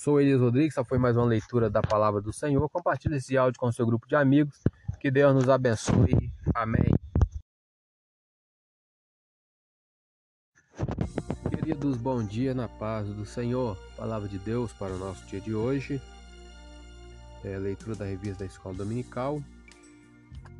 Sou 0.00 0.20
Elias 0.20 0.40
Rodrigues, 0.40 0.74
essa 0.74 0.84
foi 0.84 0.96
mais 0.96 1.16
uma 1.16 1.26
leitura 1.26 1.68
da 1.68 1.82
palavra 1.82 2.20
do 2.20 2.32
Senhor. 2.32 2.70
Compartilhe 2.70 3.16
esse 3.16 3.36
áudio 3.36 3.58
com 3.58 3.72
seu 3.72 3.84
grupo 3.84 4.06
de 4.06 4.14
amigos. 4.14 4.62
Que 5.00 5.10
Deus 5.10 5.34
nos 5.34 5.48
abençoe. 5.48 6.32
Amém. 6.54 6.94
Queridos, 11.50 11.96
bom 11.96 12.22
dia 12.22 12.54
na 12.54 12.68
paz 12.68 13.08
do 13.08 13.26
Senhor. 13.26 13.76
Palavra 13.96 14.28
de 14.28 14.38
Deus 14.38 14.72
para 14.72 14.92
o 14.92 14.98
nosso 14.98 15.26
dia 15.26 15.40
de 15.40 15.52
hoje. 15.52 16.00
É 17.42 17.58
leitura 17.58 17.96
da 17.96 18.04
revista 18.04 18.44
da 18.44 18.46
Escola 18.46 18.76
Dominical, 18.76 19.42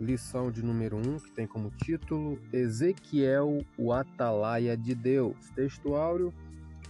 lição 0.01 0.51
de 0.51 0.65
número 0.65 0.97
1, 0.97 1.01
um, 1.01 1.17
que 1.21 1.31
tem 1.31 1.47
como 1.47 1.71
título 1.71 2.41
Ezequiel, 2.53 3.65
o 3.77 3.93
Atalaia 3.93 4.77
de 4.77 4.97
Deus. 4.97 5.37
Textuário, 5.55 6.35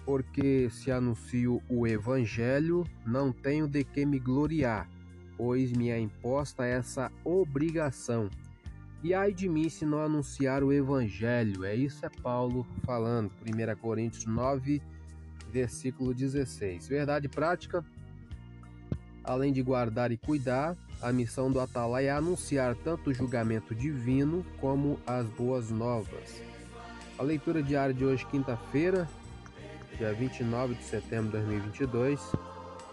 porque 0.09 0.71
se 0.71 0.91
anuncio 0.91 1.61
o 1.69 1.87
Evangelho, 1.87 2.87
não 3.05 3.31
tenho 3.31 3.69
de 3.69 3.85
que 3.85 4.07
me 4.07 4.19
gloriar, 4.19 4.89
pois 5.37 5.71
me 5.71 5.91
é 5.91 6.01
imposta 6.01 6.65
essa 6.65 7.13
obrigação. 7.23 8.31
E 9.05 9.13
ai 9.13 9.35
de 9.35 9.47
mim 9.51 9.69
se 9.69 9.85
não 9.85 10.01
anunciar 10.01 10.65
o 10.65 10.73
Evangelho. 10.73 11.63
É 11.63 11.77
isso 11.77 12.07
é 12.07 12.09
Paulo 12.09 12.67
falando, 12.87 13.31
1 13.45 13.77
Coríntios 13.83 14.25
9, 14.25 14.81
versículo 15.53 16.15
16. 16.15 16.89
Verdade 16.89 17.29
prática, 17.29 17.85
além 19.23 19.53
de 19.53 19.63
guardar 19.63 20.11
e 20.11 20.17
cuidar, 20.17 20.75
a 21.03 21.13
missão 21.13 21.53
do 21.53 21.61
Atalaia 21.61 22.09
é 22.09 22.11
anunciar 22.13 22.75
tanto 22.77 23.11
o 23.11 23.15
julgamento 23.15 23.75
divino 23.75 24.43
como 24.59 24.99
as 25.07 25.27
boas 25.27 25.71
novas. 25.71 26.43
A 27.19 27.23
leitura 27.23 27.63
diária 27.63 27.93
de 27.93 28.07
hoje, 28.07 28.25
quinta-feira, 28.25 29.07
dia 29.99 30.15
29 30.15 30.75
de 30.75 30.85
setembro 30.85 31.25
de 31.27 31.45
2022, 31.45 32.21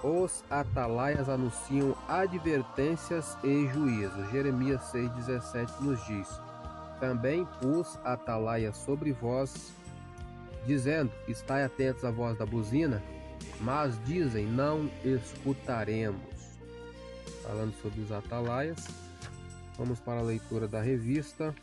os 0.04 0.44
atalaias 0.50 1.30
anunciam 1.30 1.96
advertências 2.08 3.38
e 3.44 3.68
juízos. 3.68 4.32
Jeremias 4.32 4.82
6,17 4.92 5.82
nos 5.82 6.04
diz: 6.08 6.28
Também 7.00 7.46
pus 7.62 8.00
atalaias 8.04 8.76
sobre 8.78 9.12
vós, 9.12 9.72
dizendo: 10.66 11.12
Estai 11.28 11.64
atentos 11.64 12.04
à 12.04 12.10
voz 12.10 12.38
da 12.40 12.46
buzina, 12.46 13.02
mas 13.62 14.04
dizem: 14.04 14.48
Não 14.48 14.90
escutaremos. 15.04 16.20
Falando 17.44 17.76
sobre 17.84 18.02
os 18.02 18.12
atalaias, 18.12 18.88
vamos 19.78 20.00
para 20.00 20.22
a 20.22 20.24
leitura 20.24 20.68
da 20.68 20.82
revista. 20.82 21.54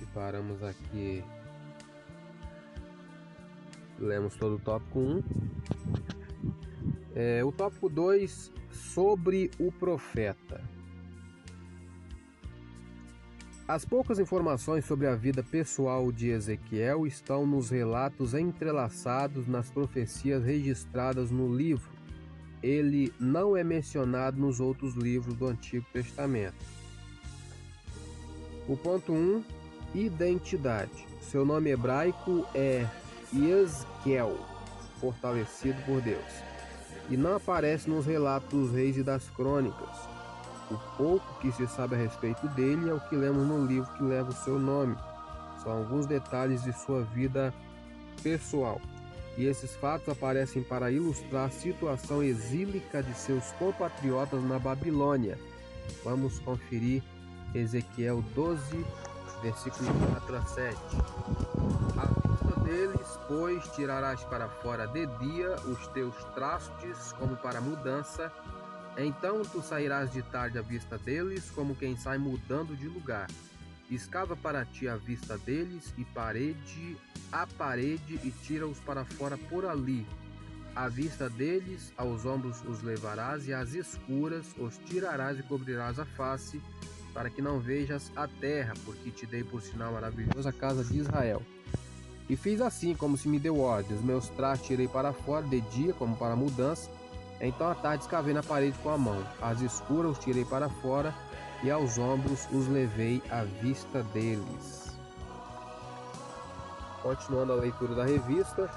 E 0.00 0.06
paramos 0.06 0.62
aqui 0.62 1.22
lemos 4.04 4.36
todo 4.36 4.56
o 4.56 4.58
tópico 4.58 5.00
1. 5.00 5.22
É, 7.14 7.44
o 7.44 7.50
tópico 7.50 7.88
2 7.88 8.52
sobre 8.70 9.50
o 9.58 9.72
profeta. 9.72 10.62
As 13.66 13.82
poucas 13.82 14.18
informações 14.18 14.84
sobre 14.84 15.06
a 15.06 15.16
vida 15.16 15.42
pessoal 15.42 16.12
de 16.12 16.28
Ezequiel 16.28 17.06
estão 17.06 17.46
nos 17.46 17.70
relatos 17.70 18.34
entrelaçados 18.34 19.48
nas 19.48 19.70
profecias 19.70 20.44
registradas 20.44 21.30
no 21.30 21.54
livro. 21.54 21.90
Ele 22.62 23.10
não 23.18 23.56
é 23.56 23.64
mencionado 23.64 24.38
nos 24.38 24.60
outros 24.60 24.94
livros 24.94 25.34
do 25.34 25.46
Antigo 25.46 25.86
Testamento. 25.94 26.62
O 28.68 28.76
ponto 28.76 29.12
1: 29.12 29.16
um, 29.16 29.44
identidade. 29.94 31.06
Seu 31.22 31.44
nome 31.46 31.70
hebraico 31.70 32.46
é 32.54 32.86
Yeskel, 33.36 34.38
fortalecido 35.00 35.80
por 35.84 36.00
Deus, 36.00 36.24
e 37.10 37.16
não 37.16 37.36
aparece 37.36 37.90
nos 37.90 38.06
relatos 38.06 38.48
dos 38.48 38.72
reis 38.72 38.96
e 38.96 39.02
das 39.02 39.28
crônicas. 39.30 40.14
O 40.70 40.78
pouco 40.96 41.40
que 41.40 41.52
se 41.52 41.66
sabe 41.66 41.94
a 41.96 41.98
respeito 41.98 42.46
dele 42.48 42.88
é 42.88 42.94
o 42.94 43.00
que 43.00 43.16
lemos 43.16 43.46
no 43.46 43.66
livro 43.66 43.92
que 43.94 44.02
leva 44.02 44.30
o 44.30 44.34
seu 44.34 44.58
nome. 44.58 44.96
São 45.62 45.72
alguns 45.72 46.06
detalhes 46.06 46.62
de 46.62 46.72
sua 46.72 47.02
vida 47.02 47.52
pessoal. 48.22 48.80
E 49.36 49.46
esses 49.46 49.74
fatos 49.76 50.08
aparecem 50.08 50.62
para 50.62 50.90
ilustrar 50.90 51.46
a 51.46 51.50
situação 51.50 52.22
exílica 52.22 53.02
de 53.02 53.12
seus 53.14 53.50
compatriotas 53.52 54.42
na 54.44 54.58
Babilônia. 54.58 55.38
Vamos 56.04 56.38
conferir 56.38 57.02
Ezequiel 57.54 58.22
12, 58.34 58.86
versículo 59.42 59.92
4 60.12 60.36
a 60.36 60.42
7 60.44 61.53
deles, 62.64 63.18
pois 63.28 63.62
tirarás 63.68 64.24
para 64.24 64.48
fora 64.48 64.86
de 64.86 65.06
dia 65.06 65.54
os 65.66 65.86
teus 65.88 66.16
trastes 66.34 67.12
como 67.12 67.36
para 67.36 67.60
mudança. 67.60 68.32
Então 68.96 69.42
tu 69.42 69.60
sairás 69.62 70.10
de 70.10 70.22
tarde 70.22 70.58
à 70.58 70.62
vista 70.62 70.98
deles, 70.98 71.50
como 71.50 71.76
quem 71.76 71.96
sai 71.96 72.18
mudando 72.18 72.76
de 72.76 72.88
lugar. 72.88 73.28
Escava 73.90 74.34
para 74.34 74.64
ti 74.64 74.88
a 74.88 74.96
vista 74.96 75.36
deles, 75.38 75.92
e 75.98 76.04
parede 76.04 76.96
a 77.30 77.46
parede, 77.46 78.18
e 78.22 78.30
tira-os 78.30 78.78
para 78.80 79.04
fora 79.04 79.36
por 79.36 79.66
ali. 79.66 80.06
À 80.74 80.88
vista 80.88 81.28
deles, 81.28 81.92
aos 81.96 82.24
ombros 82.24 82.62
os 82.64 82.82
levarás, 82.82 83.46
e 83.46 83.52
às 83.52 83.74
escuras 83.74 84.46
os 84.58 84.78
tirarás 84.78 85.38
e 85.38 85.42
cobrirás 85.42 85.98
a 85.98 86.04
face, 86.04 86.60
para 87.12 87.30
que 87.30 87.42
não 87.42 87.60
vejas 87.60 88.10
a 88.16 88.26
terra, 88.26 88.74
porque 88.84 89.10
te 89.10 89.26
dei 89.26 89.44
por 89.44 89.60
sinal 89.60 89.92
maravilhoso 89.92 90.48
a 90.48 90.52
casa 90.52 90.82
de 90.82 90.98
Israel. 90.98 91.42
E 92.28 92.36
fiz 92.36 92.60
assim, 92.60 92.94
como 92.94 93.16
se 93.16 93.28
me 93.28 93.38
deu 93.38 93.60
ordem. 93.60 93.96
Os 93.96 94.02
meus 94.02 94.28
trajes 94.30 94.66
tirei 94.66 94.88
para 94.88 95.12
fora, 95.12 95.46
de 95.46 95.60
dia, 95.60 95.92
como 95.92 96.16
para 96.16 96.34
mudança. 96.34 96.90
Então 97.40 97.70
à 97.70 97.74
tarde 97.74 98.04
escavei 98.04 98.32
na 98.32 98.42
parede 98.42 98.78
com 98.78 98.90
a 98.90 98.96
mão. 98.96 99.22
As 99.42 99.60
escuras 99.60 100.12
os 100.12 100.18
tirei 100.18 100.44
para 100.44 100.68
fora, 100.68 101.14
e 101.62 101.70
aos 101.70 101.98
ombros 101.98 102.48
os 102.50 102.68
levei 102.68 103.22
à 103.30 103.44
vista 103.44 104.02
deles. 104.02 104.84
Continuando 107.02 107.52
a 107.52 107.56
leitura 107.56 107.94
da 107.94 108.04
revista, 108.04 108.70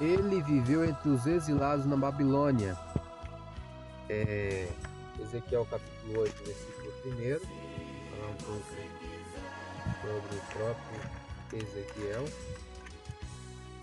ele 0.00 0.42
viveu 0.42 0.84
entre 0.84 1.10
os 1.10 1.26
exilados 1.26 1.84
na 1.84 1.96
Babilônia. 1.96 2.78
É, 4.08 4.68
Ezequiel 5.20 5.66
capítulo 5.66 6.20
8, 6.20 6.44
versículo 6.44 6.92
1. 7.04 7.40
Falar 8.10 8.30
um 8.30 8.34
pouco 8.36 8.64
sobre 10.00 10.38
o 10.38 10.42
próprio 10.52 11.00
Ezequiel. 11.52 12.24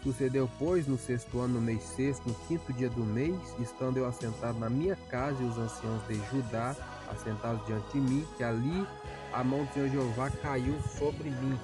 Sucedeu, 0.06 0.48
pois, 0.60 0.86
no 0.86 1.00
sexto 1.00 1.40
ano, 1.40 1.56
no 1.56 1.62
mês 1.62 1.82
sexto, 1.82 2.30
no 2.30 2.36
quinto 2.48 2.72
dia 2.72 2.88
do 2.92 3.04
mês, 3.04 3.36
estando 3.60 3.98
eu 3.98 4.06
assentado 4.06 4.60
na 4.60 4.70
minha 4.70 4.96
casa 5.10 5.42
e 5.42 5.48
os 5.48 5.58
anciãos 5.58 6.06
de 6.08 6.14
Judá 6.30 6.76
assentados 7.10 7.66
diante 7.66 7.94
de 7.94 8.02
mim, 8.02 8.28
que 8.38 8.44
ali 8.44 8.88
a 9.34 9.44
mão 9.44 9.66
do 9.66 9.74
Senhor 9.74 9.90
Jeová 9.90 10.30
caiu 10.30 10.80
sobre 10.96 11.32
mim. 11.32 11.60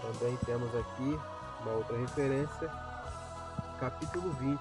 Também 0.00 0.34
temos 0.46 0.74
aqui 0.74 1.18
uma 1.60 1.72
outra 1.72 1.98
referência, 1.98 2.70
capítulo 3.78 4.32
20, 4.32 4.58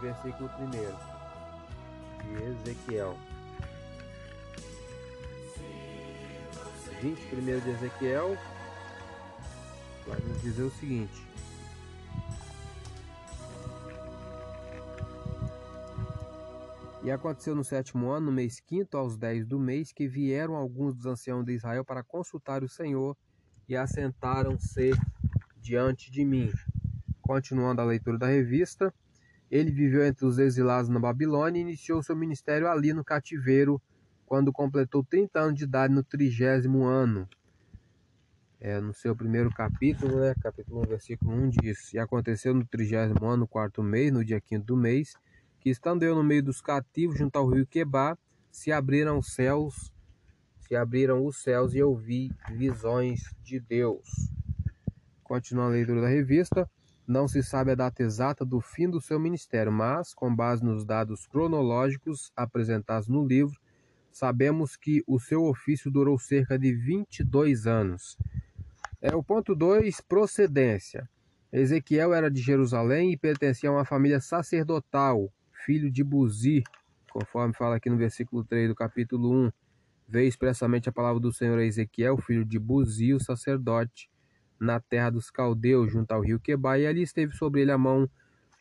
versículo 0.00 0.48
1 0.60 0.70
de 2.22 2.70
Ezequiel. 2.70 3.16
21 7.02 7.60
de 7.60 7.70
Ezequiel, 7.70 8.38
vai 10.06 10.20
nos 10.20 10.40
dizer 10.42 10.62
o 10.62 10.70
seguinte: 10.70 11.26
E 17.02 17.10
aconteceu 17.10 17.54
no 17.54 17.64
sétimo 17.64 18.10
ano, 18.10 18.26
no 18.26 18.32
mês 18.32 18.60
quinto, 18.60 18.96
aos 18.96 19.16
dez 19.16 19.46
do 19.46 19.58
mês, 19.58 19.90
que 19.92 20.06
vieram 20.06 20.54
alguns 20.54 20.94
dos 20.94 21.06
anciãos 21.06 21.44
de 21.44 21.54
Israel 21.54 21.84
para 21.84 22.02
consultar 22.02 22.62
o 22.62 22.68
Senhor 22.68 23.16
e 23.66 23.74
assentaram-se 23.74 24.90
diante 25.56 26.10
de 26.10 26.24
mim. 26.24 26.52
Continuando 27.22 27.80
a 27.80 27.84
leitura 27.84 28.18
da 28.18 28.26
revista, 28.26 28.92
ele 29.50 29.70
viveu 29.70 30.04
entre 30.04 30.26
os 30.26 30.38
exilados 30.38 30.90
na 30.90 31.00
Babilônia 31.00 31.58
e 31.58 31.62
iniciou 31.62 32.02
seu 32.02 32.14
ministério 32.14 32.68
ali 32.68 32.92
no 32.92 33.04
cativeiro, 33.04 33.80
quando 34.26 34.52
completou 34.52 35.02
30 35.02 35.40
anos 35.40 35.58
de 35.58 35.64
idade 35.64 35.94
no 35.94 36.04
trigésimo 36.04 36.84
ano 36.84 37.28
é, 38.60 38.78
no 38.78 38.92
seu 38.92 39.16
primeiro 39.16 39.50
capítulo, 39.50 40.20
né, 40.20 40.34
capítulo 40.42 40.82
1, 40.82 40.88
versículo 40.88 41.32
1, 41.32 41.48
diz: 41.48 41.94
E 41.94 41.98
aconteceu 41.98 42.54
no 42.54 42.64
trigésimo 42.64 43.26
ano, 43.26 43.48
quarto 43.48 43.82
mês, 43.82 44.12
no 44.12 44.22
dia 44.22 44.40
quinto 44.40 44.66
do 44.66 44.76
mês, 44.76 45.14
que 45.58 45.70
estando 45.70 46.02
eu 46.02 46.14
no 46.14 46.22
meio 46.22 46.42
dos 46.42 46.60
cativos, 46.60 47.16
junto 47.18 47.36
ao 47.36 47.48
rio 47.48 47.66
Quebá, 47.66 48.18
se 48.50 48.70
abriram 48.70 49.18
os 49.18 49.32
céus, 49.32 49.90
se 50.58 50.76
abriram 50.76 51.24
os 51.24 51.42
céus 51.42 51.72
e 51.72 51.78
eu 51.78 51.96
vi 51.96 52.30
visões 52.50 53.34
de 53.42 53.58
Deus. 53.58 54.06
Continua 55.22 55.66
a 55.66 55.68
leitura 55.68 56.02
da 56.02 56.08
revista. 56.08 56.68
Não 57.06 57.26
se 57.26 57.42
sabe 57.42 57.72
a 57.72 57.74
data 57.74 58.02
exata 58.02 58.44
do 58.44 58.60
fim 58.60 58.88
do 58.88 59.00
seu 59.00 59.18
ministério, 59.18 59.72
mas, 59.72 60.14
com 60.14 60.34
base 60.34 60.62
nos 60.62 60.84
dados 60.84 61.26
cronológicos 61.26 62.30
apresentados 62.36 63.08
no 63.08 63.26
livro, 63.26 63.58
sabemos 64.12 64.76
que 64.76 65.02
o 65.06 65.18
seu 65.18 65.44
ofício 65.44 65.90
durou 65.90 66.18
cerca 66.18 66.58
de 66.58 66.72
22 66.72 67.66
anos. 67.66 68.16
É 69.02 69.16
o 69.16 69.22
ponto 69.22 69.54
2, 69.54 70.02
procedência. 70.02 71.08
Ezequiel 71.50 72.12
era 72.12 72.30
de 72.30 72.42
Jerusalém 72.42 73.12
e 73.12 73.16
pertencia 73.16 73.70
a 73.70 73.72
uma 73.72 73.84
família 73.86 74.20
sacerdotal, 74.20 75.32
filho 75.64 75.90
de 75.90 76.04
Buzi, 76.04 76.62
conforme 77.10 77.54
fala 77.54 77.76
aqui 77.76 77.88
no 77.88 77.96
versículo 77.96 78.44
3 78.44 78.68
do 78.68 78.74
capítulo 78.74 79.46
1. 79.46 79.52
Veio 80.06 80.28
expressamente 80.28 80.90
a 80.90 80.92
palavra 80.92 81.18
do 81.18 81.32
Senhor 81.32 81.58
a 81.58 81.64
Ezequiel, 81.64 82.18
filho 82.18 82.44
de 82.44 82.58
Buzi, 82.58 83.14
o 83.14 83.18
sacerdote, 83.18 84.10
na 84.60 84.78
terra 84.78 85.08
dos 85.08 85.30
caldeus, 85.30 85.90
junto 85.90 86.12
ao 86.12 86.20
rio 86.20 86.38
Quebai, 86.38 86.82
e 86.82 86.86
ali 86.86 87.00
esteve 87.00 87.34
sobre 87.34 87.62
ele 87.62 87.72
a 87.72 87.78
mão 87.78 88.06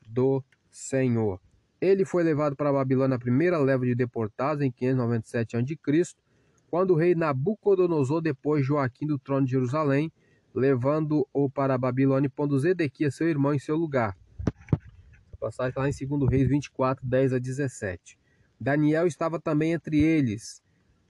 do 0.08 0.41
Senhor. 0.71 1.41
Ele 1.82 2.06
foi 2.06 2.23
levado 2.23 2.56
para 2.56 2.69
a 2.69 2.73
Babilônia 2.73 3.10
na 3.10 3.19
primeira 3.19 3.58
leva 3.58 3.86
de 3.86 3.93
deportados 3.93 4.63
em 4.63 4.71
597 4.71 5.58
a.C., 5.58 6.16
quando 6.70 6.91
o 6.91 6.95
rei 6.95 7.14
Nabucodonosor 7.14 8.22
depois 8.22 8.66
Joaquim 8.66 9.05
do 9.05 9.20
trono 9.20 9.45
de 9.45 9.51
Jerusalém, 9.51 10.09
levando-o 10.54 11.50
para 11.50 11.76
a 11.76 11.78
Babilônia 11.78 12.30
pondo 12.30 12.60
Zedequias, 12.60 13.16
seu 13.16 13.30
irmão, 13.30 13.54
em 13.54 13.60
seu 13.60 13.76
lugar. 13.76 14.18
A 15.34 15.38
passagem 15.39 15.70
está 15.70 15.82
lá 15.82 15.89
em 15.89 16.20
2 16.20 16.30
Reis 16.30 16.47
24, 16.47 17.06
10 17.06 17.34
a 17.34 17.39
17. 17.39 18.20
Daniel 18.60 19.08
estava 19.08 19.39
também 19.39 19.74
entre 19.74 20.00
eles. 20.00 20.62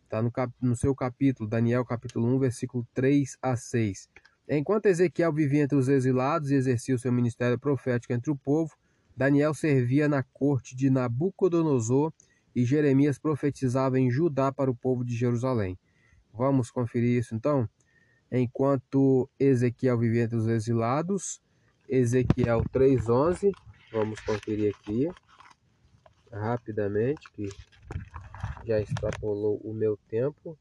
Está 0.03 0.21
no, 0.21 0.31
cap... 0.31 0.53
no 0.61 0.75
seu 0.75 0.95
capítulo, 0.95 1.49
Daniel 1.49 1.83
capítulo 1.85 2.27
1, 2.35 2.39
versículo 2.39 2.87
3 2.93 3.37
a 3.41 3.55
6. 3.55 4.09
Enquanto 4.49 4.87
Ezequiel 4.87 5.31
vivia 5.31 5.63
entre 5.63 5.77
os 5.77 5.87
exilados 5.87 6.49
e 6.49 6.55
exercia 6.55 6.95
o 6.95 6.99
seu 6.99 7.11
ministério 7.11 7.59
profético 7.59 8.13
entre 8.13 8.31
o 8.31 8.35
povo, 8.35 8.75
Daniel 9.15 9.53
servia 9.53 10.07
na 10.07 10.23
corte 10.23 10.75
de 10.75 10.89
Nabucodonosor 10.89 12.11
e 12.55 12.65
Jeremias 12.65 13.19
profetizava 13.19 13.99
em 13.99 14.09
Judá 14.09 14.51
para 14.51 14.71
o 14.71 14.75
povo 14.75 15.05
de 15.05 15.15
Jerusalém. 15.15 15.77
Vamos 16.33 16.71
conferir 16.71 17.19
isso 17.19 17.35
então? 17.35 17.69
Enquanto 18.31 19.29
Ezequiel 19.39 19.97
vivia 19.97 20.23
entre 20.23 20.37
os 20.37 20.47
exilados, 20.47 21.41
Ezequiel 21.87 22.63
3:11. 22.71 23.51
Vamos 23.91 24.19
conferir 24.21 24.75
aqui 24.75 25.09
rapidamente 26.31 27.27
que 27.33 27.49
já 28.65 28.79
extrapolou 28.79 29.59
o 29.63 29.73
meu 29.73 29.97
tempo. 30.07 30.57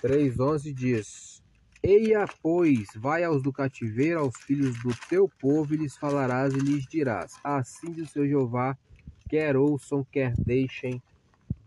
3:11 0.00 0.72
diz: 0.72 1.42
Eia, 1.82 2.26
pois, 2.42 2.88
vai 2.96 3.22
aos 3.22 3.42
do 3.42 3.52
cativeiro, 3.52 4.20
aos 4.20 4.36
filhos 4.38 4.74
do 4.82 4.90
teu 5.08 5.28
povo, 5.40 5.74
e 5.74 5.76
lhes 5.76 5.96
falarás 5.96 6.54
e 6.54 6.58
lhes 6.58 6.86
dirás: 6.86 7.38
Assim 7.44 7.92
diz 7.92 8.08
o 8.08 8.12
seu 8.12 8.26
Jeová, 8.26 8.76
quer 9.28 9.56
ouçam, 9.56 10.04
quer 10.04 10.34
deixem 10.38 11.02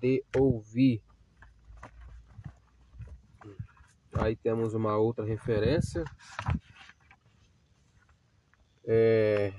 de 0.02 0.24
ouvir. 0.36 1.02
Aí 4.14 4.36
temos 4.36 4.74
uma 4.74 4.98
outra 4.98 5.26
referência. 5.26 6.04
É, 8.84 9.54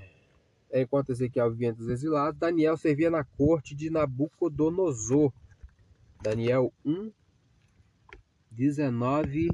enquanto 0.73 1.11
Ezequiel 1.11 1.51
vivia 1.51 1.69
entre 1.69 1.83
os 1.83 1.89
exilados, 1.89 2.39
Daniel 2.39 2.77
servia 2.77 3.09
na 3.09 3.23
corte 3.23 3.75
de 3.75 3.89
Nabucodonosor. 3.89 5.31
Daniel 6.21 6.71
1, 6.85 7.11
19 8.51 9.49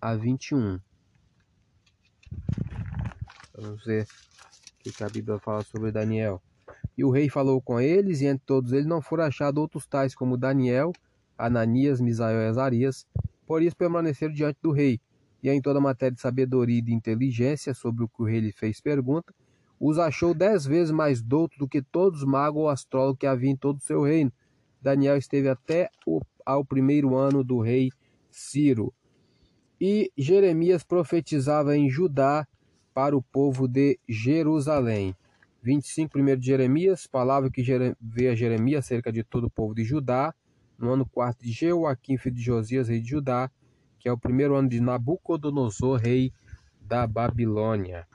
a 0.00 0.14
21. 0.14 0.80
Vamos 3.54 3.84
ver 3.84 4.06
o 4.86 4.92
que 4.92 5.04
a 5.04 5.08
Bíblia 5.08 5.38
fala 5.38 5.62
sobre 5.62 5.92
Daniel. 5.92 6.42
E 6.96 7.04
o 7.04 7.10
rei 7.10 7.28
falou 7.28 7.60
com 7.60 7.80
eles, 7.80 8.20
e 8.20 8.26
entre 8.26 8.44
todos 8.44 8.72
eles 8.72 8.86
não 8.86 9.00
foram 9.00 9.24
achados 9.24 9.60
outros 9.60 9.86
tais 9.86 10.14
como 10.14 10.36
Daniel, 10.36 10.92
Ananias, 11.36 12.00
Misael 12.00 12.40
e 12.40 12.46
Azarias. 12.46 13.06
Por 13.48 13.62
isso 13.62 13.74
permaneceram 13.74 14.34
diante 14.34 14.58
do 14.62 14.70
rei. 14.70 15.00
E 15.42 15.48
em 15.48 15.62
toda 15.62 15.80
matéria 15.80 16.14
de 16.14 16.20
sabedoria 16.20 16.80
e 16.80 16.82
de 16.82 16.92
inteligência, 16.92 17.72
sobre 17.72 18.04
o 18.04 18.08
que 18.08 18.20
o 18.20 18.26
rei 18.26 18.40
lhe 18.40 18.52
fez 18.52 18.78
pergunta, 18.78 19.34
os 19.80 19.98
achou 19.98 20.34
dez 20.34 20.66
vezes 20.66 20.90
mais 20.90 21.22
doutos 21.22 21.56
do 21.56 21.66
que 21.66 21.80
todos 21.80 22.20
os 22.20 22.28
magos 22.28 22.60
ou 22.60 22.68
astrólogos 22.68 23.18
que 23.18 23.26
havia 23.26 23.50
em 23.50 23.56
todo 23.56 23.78
o 23.78 23.82
seu 23.82 24.02
reino. 24.02 24.30
Daniel 24.82 25.16
esteve 25.16 25.48
até 25.48 25.88
o, 26.06 26.20
ao 26.44 26.62
primeiro 26.62 27.16
ano 27.16 27.42
do 27.42 27.58
rei 27.58 27.90
Ciro. 28.30 28.92
E 29.80 30.12
Jeremias 30.14 30.82
profetizava 30.82 31.74
em 31.74 31.88
Judá 31.88 32.46
para 32.92 33.16
o 33.16 33.22
povo 33.22 33.66
de 33.66 33.98
Jerusalém. 34.06 35.16
25, 35.62 36.18
1 36.18 36.36
de 36.36 36.46
Jeremias, 36.46 37.06
palavra 37.06 37.50
que 37.50 37.62
veio 37.98 38.32
a 38.32 38.34
Jeremias 38.34 38.84
acerca 38.84 39.10
de 39.10 39.24
todo 39.24 39.44
o 39.44 39.50
povo 39.50 39.74
de 39.74 39.84
Judá, 39.84 40.34
no 40.78 40.92
ano 40.92 41.06
4 41.06 41.44
de 41.44 41.52
Jeoaquim, 41.52 42.16
filho 42.16 42.36
de 42.36 42.42
Josias, 42.42 42.88
rei 42.88 43.00
de 43.00 43.10
Judá, 43.10 43.50
que 43.98 44.08
é 44.08 44.12
o 44.12 44.18
primeiro 44.18 44.54
ano 44.54 44.68
de 44.68 44.80
Nabucodonosor, 44.80 45.98
rei 46.00 46.32
da 46.80 47.06
Babilônia. 47.06 48.06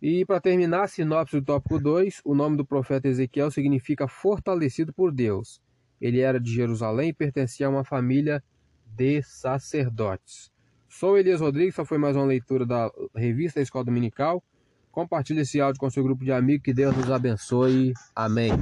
E 0.00 0.24
para 0.24 0.40
terminar, 0.40 0.84
a 0.84 0.88
sinopse 0.88 1.40
do 1.40 1.44
tópico 1.44 1.80
2, 1.80 2.20
o 2.24 2.34
nome 2.34 2.56
do 2.56 2.64
profeta 2.64 3.08
Ezequiel 3.08 3.50
significa 3.50 4.06
fortalecido 4.06 4.92
por 4.92 5.12
Deus. 5.12 5.60
Ele 6.00 6.20
era 6.20 6.38
de 6.38 6.52
Jerusalém 6.52 7.08
e 7.08 7.12
pertencia 7.12 7.66
a 7.66 7.70
uma 7.70 7.84
família 7.84 8.42
de 8.86 9.20
sacerdotes. 9.22 10.52
Sou 10.88 11.18
Elias 11.18 11.40
Rodrigues, 11.40 11.74
só 11.74 11.84
foi 11.84 11.98
mais 11.98 12.16
uma 12.16 12.24
leitura 12.24 12.64
da 12.64 12.90
revista 13.14 13.60
Escola 13.60 13.84
Dominical. 13.84 14.42
Compartilhe 14.90 15.40
esse 15.40 15.60
áudio 15.60 15.80
com 15.80 15.90
seu 15.90 16.02
grupo 16.02 16.24
de 16.24 16.32
amigos, 16.32 16.64
que 16.64 16.72
Deus 16.72 16.96
nos 16.96 17.10
abençoe. 17.10 17.92
Amém. 18.14 18.52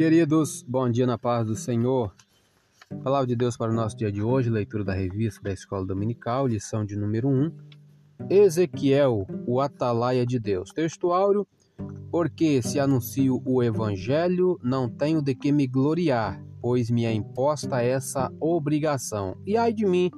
Queridos, 0.00 0.64
bom 0.66 0.88
dia 0.88 1.06
na 1.06 1.18
paz 1.18 1.46
do 1.46 1.54
Senhor. 1.54 2.10
Palavra 3.04 3.26
de 3.26 3.36
Deus 3.36 3.54
para 3.54 3.70
o 3.70 3.74
nosso 3.74 3.94
dia 3.94 4.10
de 4.10 4.22
hoje, 4.22 4.48
leitura 4.48 4.82
da 4.82 4.94
revista 4.94 5.42
da 5.42 5.52
Escola 5.52 5.84
Dominical, 5.84 6.46
lição 6.46 6.86
de 6.86 6.96
número 6.96 7.28
1. 7.28 7.52
Ezequiel, 8.30 9.26
o 9.46 9.60
atalaia 9.60 10.24
de 10.24 10.38
Deus. 10.38 10.70
Texto 10.70 11.12
áureo, 11.12 11.46
porque 12.10 12.62
se 12.62 12.80
anuncio 12.80 13.42
o 13.44 13.62
evangelho, 13.62 14.58
não 14.62 14.88
tenho 14.88 15.20
de 15.20 15.34
que 15.34 15.52
me 15.52 15.66
gloriar, 15.66 16.42
pois 16.62 16.90
me 16.90 17.04
é 17.04 17.12
imposta 17.12 17.82
essa 17.82 18.32
obrigação. 18.40 19.36
E 19.44 19.58
ai 19.58 19.70
de 19.70 19.84
mim, 19.84 20.10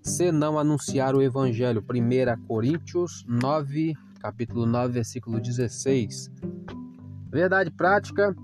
se 0.00 0.32
não 0.32 0.58
anunciar 0.58 1.14
o 1.14 1.20
evangelho. 1.20 1.84
1 1.84 2.46
Coríntios 2.46 3.22
9, 3.28 3.92
capítulo 4.18 4.64
9, 4.64 4.94
versículo 4.94 5.38
16. 5.38 6.30
Verdade 7.30 7.70
prática, 7.70 8.34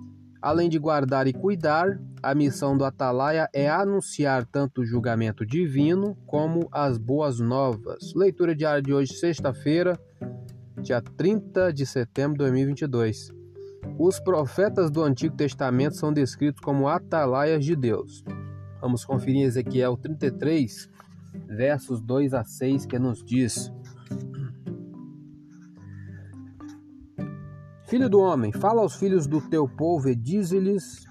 Além 0.42 0.68
de 0.68 0.76
guardar 0.76 1.28
e 1.28 1.32
cuidar, 1.32 2.00
a 2.20 2.34
missão 2.34 2.76
do 2.76 2.84
Atalaia 2.84 3.48
é 3.54 3.70
anunciar 3.70 4.44
tanto 4.44 4.80
o 4.80 4.84
julgamento 4.84 5.46
divino 5.46 6.16
como 6.26 6.68
as 6.72 6.98
boas 6.98 7.38
novas. 7.38 8.12
Leitura 8.12 8.52
diária 8.52 8.82
de 8.82 8.92
hoje, 8.92 9.14
sexta-feira, 9.14 9.96
dia 10.80 11.00
30 11.00 11.72
de 11.72 11.86
setembro 11.86 12.32
de 12.32 12.38
2022. 12.38 13.30
Os 13.96 14.18
profetas 14.18 14.90
do 14.90 15.04
Antigo 15.04 15.36
Testamento 15.36 15.94
são 15.94 16.12
descritos 16.12 16.60
como 16.60 16.88
atalaias 16.88 17.64
de 17.64 17.76
Deus. 17.76 18.24
Vamos 18.80 19.04
conferir 19.04 19.46
Ezequiel 19.46 19.96
33, 19.96 20.90
versos 21.46 22.00
2 22.00 22.34
a 22.34 22.42
6, 22.42 22.84
que 22.84 22.98
nos 22.98 23.24
diz: 23.24 23.72
Filho 27.92 28.08
do 28.08 28.20
homem, 28.20 28.50
fala 28.52 28.80
aos 28.80 28.96
filhos 28.96 29.26
do 29.26 29.38
teu 29.38 29.68
povo 29.68 30.08
e 30.08 30.16
dize-lhes: 30.16 31.04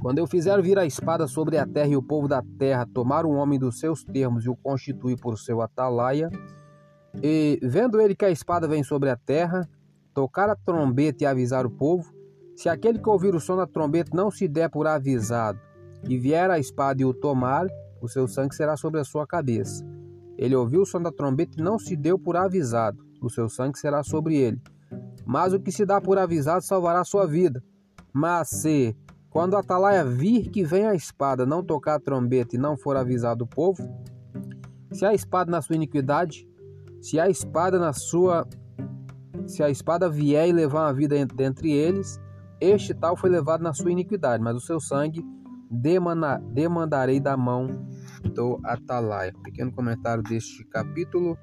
Quando 0.00 0.18
eu 0.18 0.26
fizer 0.26 0.60
vir 0.60 0.76
a 0.76 0.84
espada 0.84 1.28
sobre 1.28 1.56
a 1.56 1.64
terra 1.64 1.86
e 1.86 1.96
o 1.96 2.02
povo 2.02 2.26
da 2.26 2.42
terra 2.58 2.84
tomar 2.84 3.24
um 3.24 3.36
homem 3.36 3.60
dos 3.60 3.78
seus 3.78 4.02
termos 4.02 4.44
e 4.44 4.50
o 4.50 4.56
constituir 4.56 5.16
por 5.16 5.38
seu 5.38 5.62
atalaia, 5.62 6.32
e 7.22 7.60
vendo 7.62 8.00
ele 8.00 8.16
que 8.16 8.24
a 8.24 8.30
espada 8.32 8.66
vem 8.66 8.82
sobre 8.82 9.08
a 9.08 9.16
terra, 9.16 9.70
tocar 10.12 10.50
a 10.50 10.56
trombeta 10.56 11.22
e 11.22 11.26
avisar 11.28 11.64
o 11.64 11.70
povo, 11.70 12.12
se 12.56 12.68
aquele 12.68 12.98
que 12.98 13.08
ouvir 13.08 13.32
o 13.32 13.38
som 13.38 13.56
da 13.56 13.64
trombeta 13.64 14.10
não 14.16 14.32
se 14.32 14.48
der 14.48 14.68
por 14.68 14.88
avisado, 14.88 15.60
e 16.08 16.18
vier 16.18 16.50
a 16.50 16.58
espada 16.58 17.02
e 17.02 17.04
o 17.04 17.14
tomar, 17.14 17.68
o 18.02 18.08
seu 18.08 18.26
sangue 18.26 18.56
será 18.56 18.76
sobre 18.76 18.98
a 18.98 19.04
sua 19.04 19.28
cabeça. 19.28 19.86
Ele 20.36 20.56
ouviu 20.56 20.80
o 20.80 20.86
som 20.86 21.00
da 21.00 21.12
trombeta 21.12 21.52
e 21.56 21.62
não 21.62 21.78
se 21.78 21.94
deu 21.94 22.18
por 22.18 22.34
avisado, 22.34 22.98
o 23.22 23.30
seu 23.30 23.48
sangue 23.48 23.78
será 23.78 24.02
sobre 24.02 24.34
ele. 24.34 24.60
Mas 25.24 25.52
o 25.52 25.60
que 25.60 25.72
se 25.72 25.86
dá 25.86 26.00
por 26.00 26.18
avisado 26.18 26.64
salvará 26.64 27.04
sua 27.04 27.26
vida. 27.26 27.62
Mas 28.12 28.48
se, 28.48 28.96
quando 29.30 29.56
a 29.56 29.60
atalaia 29.60 30.04
vir 30.04 30.50
que 30.50 30.64
vem 30.64 30.86
a 30.86 30.94
espada, 30.94 31.46
não 31.46 31.62
tocar 31.62 31.94
a 31.94 32.00
trombeta 32.00 32.56
e 32.56 32.58
não 32.58 32.76
for 32.76 32.96
avisado 32.96 33.44
o 33.44 33.46
povo, 33.46 33.82
se 34.92 35.04
a 35.04 35.12
espada 35.12 35.50
na 35.50 35.60
sua 35.60 35.76
iniquidade, 35.76 36.48
se 37.00 37.18
a 37.18 37.28
espada 37.28 37.78
na 37.78 37.92
sua 37.92 38.46
se 39.46 39.62
a 39.62 39.68
espada 39.68 40.08
vier 40.08 40.48
e 40.48 40.52
levar 40.52 40.86
uma 40.86 40.94
vida 40.94 41.16
entre 41.18 41.70
eles, 41.70 42.18
este 42.60 42.94
tal 42.94 43.16
foi 43.16 43.28
levado 43.28 43.62
na 43.62 43.74
sua 43.74 43.92
iniquidade, 43.92 44.42
mas 44.42 44.56
o 44.56 44.60
seu 44.60 44.80
sangue 44.80 45.22
demana, 45.70 46.38
demandarei 46.52 47.20
da 47.20 47.36
mão 47.36 47.86
do 48.32 48.58
atalaia. 48.64 49.34
Pequeno 49.42 49.72
comentário 49.72 50.22
deste 50.22 50.64
capítulo. 50.64 51.36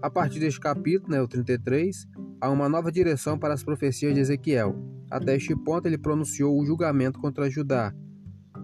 A 0.00 0.10
partir 0.10 0.40
deste 0.40 0.60
capítulo, 0.60 1.12
né, 1.12 1.20
o 1.20 1.28
33, 1.28 2.06
há 2.42 2.50
uma 2.50 2.68
nova 2.68 2.90
direção 2.90 3.38
para 3.38 3.54
as 3.54 3.62
profecias 3.62 4.12
de 4.12 4.20
Ezequiel. 4.20 4.74
Até 5.08 5.36
este 5.36 5.54
ponto, 5.54 5.86
ele 5.86 5.96
pronunciou 5.96 6.58
o 6.58 6.66
julgamento 6.66 7.20
contra 7.20 7.48
Judá, 7.48 7.94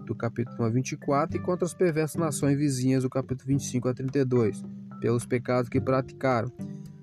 do 0.05 0.13
capítulo 0.13 0.57
1 0.59 0.63
a 0.65 0.69
24, 0.69 1.37
e 1.37 1.39
contra 1.41 1.65
as 1.65 1.73
perversas 1.73 2.17
nações 2.17 2.57
vizinhas, 2.57 3.03
do 3.03 3.09
capítulo 3.09 3.47
25 3.47 3.87
a 3.87 3.93
32, 3.93 4.65
pelos 4.99 5.25
pecados 5.25 5.69
que 5.69 5.79
praticaram. 5.79 6.51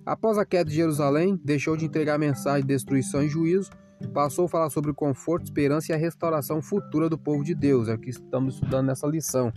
Após 0.05 0.37
a 0.37 0.45
queda 0.45 0.69
de 0.69 0.77
Jerusalém, 0.77 1.41
deixou 1.43 1.79
de 1.79 1.87
entregar 1.87 2.19
mensagem 2.19 2.61
de 2.61 2.75
destruição 2.75 3.23
e 3.23 3.29
juízo, 3.29 3.71
passou 4.13 4.45
a 4.45 4.49
falar 4.49 4.69
sobre 4.69 4.91
o 4.91 4.95
conforto, 4.95 5.45
esperança 5.45 5.93
e 5.93 5.95
a 5.95 5.99
restauração 5.99 6.61
futura 6.61 7.09
do 7.09 7.17
povo 7.17 7.43
de 7.43 7.55
Deus. 7.55 7.89
É 7.89 7.95
o 7.95 7.99
que 7.99 8.11
estamos 8.11 8.57
estudando 8.57 8.89
nessa 8.89 9.07
lição, 9.07 9.51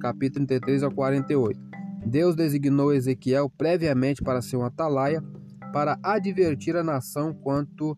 capítulo 0.00 0.46
33 0.46 0.84
a 0.84 0.90
48. 0.90 1.60
Deus 2.06 2.34
designou 2.34 2.94
Ezequiel 2.94 3.50
previamente 3.50 4.22
para 4.22 4.40
ser 4.40 4.56
um 4.56 4.64
atalaia 4.64 5.22
para 5.72 5.98
advertir 6.02 6.76
a 6.76 6.84
nação 6.84 7.32
quanto 7.32 7.96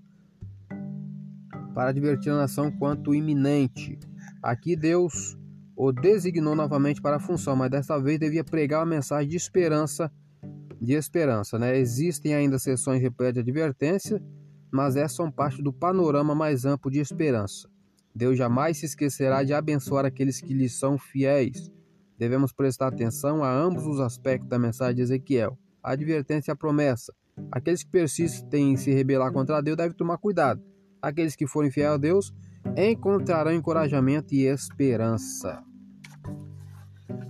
para 1.75 1.91
advertir 1.91 2.31
a 2.31 2.37
nação 2.37 2.71
quanto 2.71 3.13
iminente. 3.15 3.99
Aqui 4.41 4.77
Deus 4.77 5.37
o 5.77 5.91
designou 5.91 6.55
novamente 6.55 7.03
para 7.03 7.17
a 7.17 7.21
função, 7.21 7.57
mas 7.57 7.71
dessa 7.71 8.01
vez 8.01 8.19
devia 8.19 8.45
pregar 8.45 8.81
uma 8.81 8.95
mensagem 8.95 9.29
de 9.29 9.37
esperança, 9.37 10.11
de 10.81 10.93
esperança, 10.93 11.59
né? 11.59 11.77
Existem 11.77 12.33
ainda 12.33 12.61
sessões 12.61 13.03
repletas 13.03 13.35
de 13.35 13.51
advertência, 13.51 14.23
mas 14.71 14.95
essas 14.95 15.17
são 15.17 15.31
parte 15.31 15.61
do 15.61 15.73
panorama 15.73 16.35
mais 16.35 16.65
amplo 16.65 16.91
de 16.91 17.01
esperança. 17.01 17.69
Deus 18.15 18.39
jamais 18.39 18.79
se 18.79 18.87
esquecerá 18.87 19.43
de 19.43 19.53
abençoar 19.53 20.05
aqueles 20.05 20.41
que 20.41 20.55
lhe 20.55 20.69
são 20.69 20.97
fiéis. 20.97 21.73
Devemos 22.17 22.53
prestar 22.53 22.87
atenção 22.87 23.43
a 23.43 23.53
ambos 23.53 23.85
os 23.85 23.99
aspectos 23.99 24.49
da 24.49 24.59
mensagem 24.59 24.95
de 24.95 25.03
Ezequiel: 25.03 25.59
a 25.83 25.93
advertência 25.93 26.53
e 26.53 26.55
a 26.55 26.57
promessa. 26.57 27.13
Aqueles 27.51 27.83
que 27.83 27.91
persistem 27.91 28.73
em 28.73 28.77
se 28.77 28.93
rebelar 28.93 29.33
contra 29.33 29.61
Deus 29.61 29.77
devem 29.77 29.97
tomar 29.97 30.19
cuidado. 30.19 30.63
Aqueles 31.01 31.37
que 31.37 31.47
forem 31.47 31.71
fiéis 31.71 31.93
a 31.93 31.97
Deus 31.97 32.35
encontrarão 32.77 33.53
encorajamento 33.53 34.35
e 34.35 34.47
esperança. 34.47 35.63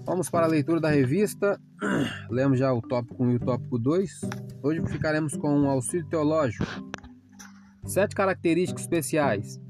Vamos 0.07 0.29
para 0.29 0.47
a 0.47 0.49
leitura 0.49 0.81
da 0.81 0.91
revista. 0.91 1.59
Lemos 2.31 2.59
já 2.59 2.73
o 2.73 2.83
tópico 2.83 3.25
1 3.25 3.31
e 3.33 3.37
o 3.37 3.41
tópico 3.41 3.79
2. 3.79 4.21
Hoje 4.63 4.87
ficaremos 4.87 5.37
com 5.37 5.49
um 5.49 5.69
auxílio 5.69 6.07
teológico. 6.09 6.65
Sete 7.85 8.15
características 8.15 8.83
especiais. 8.83 9.61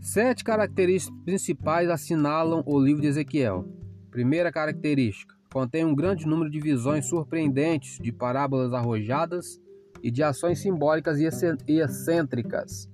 Sete 0.00 0.42
características 0.42 1.22
principais 1.24 1.90
assinalam 1.90 2.62
o 2.66 2.80
livro 2.80 3.02
de 3.02 3.08
Ezequiel. 3.08 3.68
Primeira 4.10 4.50
característica: 4.50 5.35
contém 5.56 5.86
um 5.86 5.94
grande 5.94 6.26
número 6.26 6.50
de 6.50 6.60
visões 6.60 7.06
surpreendentes, 7.06 7.98
de 7.98 8.12
parábolas 8.12 8.74
arrojadas 8.74 9.58
e 10.02 10.10
de 10.10 10.22
ações 10.22 10.58
simbólicas 10.58 11.18
e 11.18 11.24
excêntricas, 11.80 12.86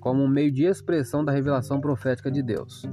como 0.00 0.22
um 0.22 0.26
meio 0.26 0.50
de 0.50 0.64
expressão 0.64 1.22
da 1.22 1.30
revelação 1.30 1.82
profética 1.82 2.30
de 2.30 2.42
Deus. 2.42 2.88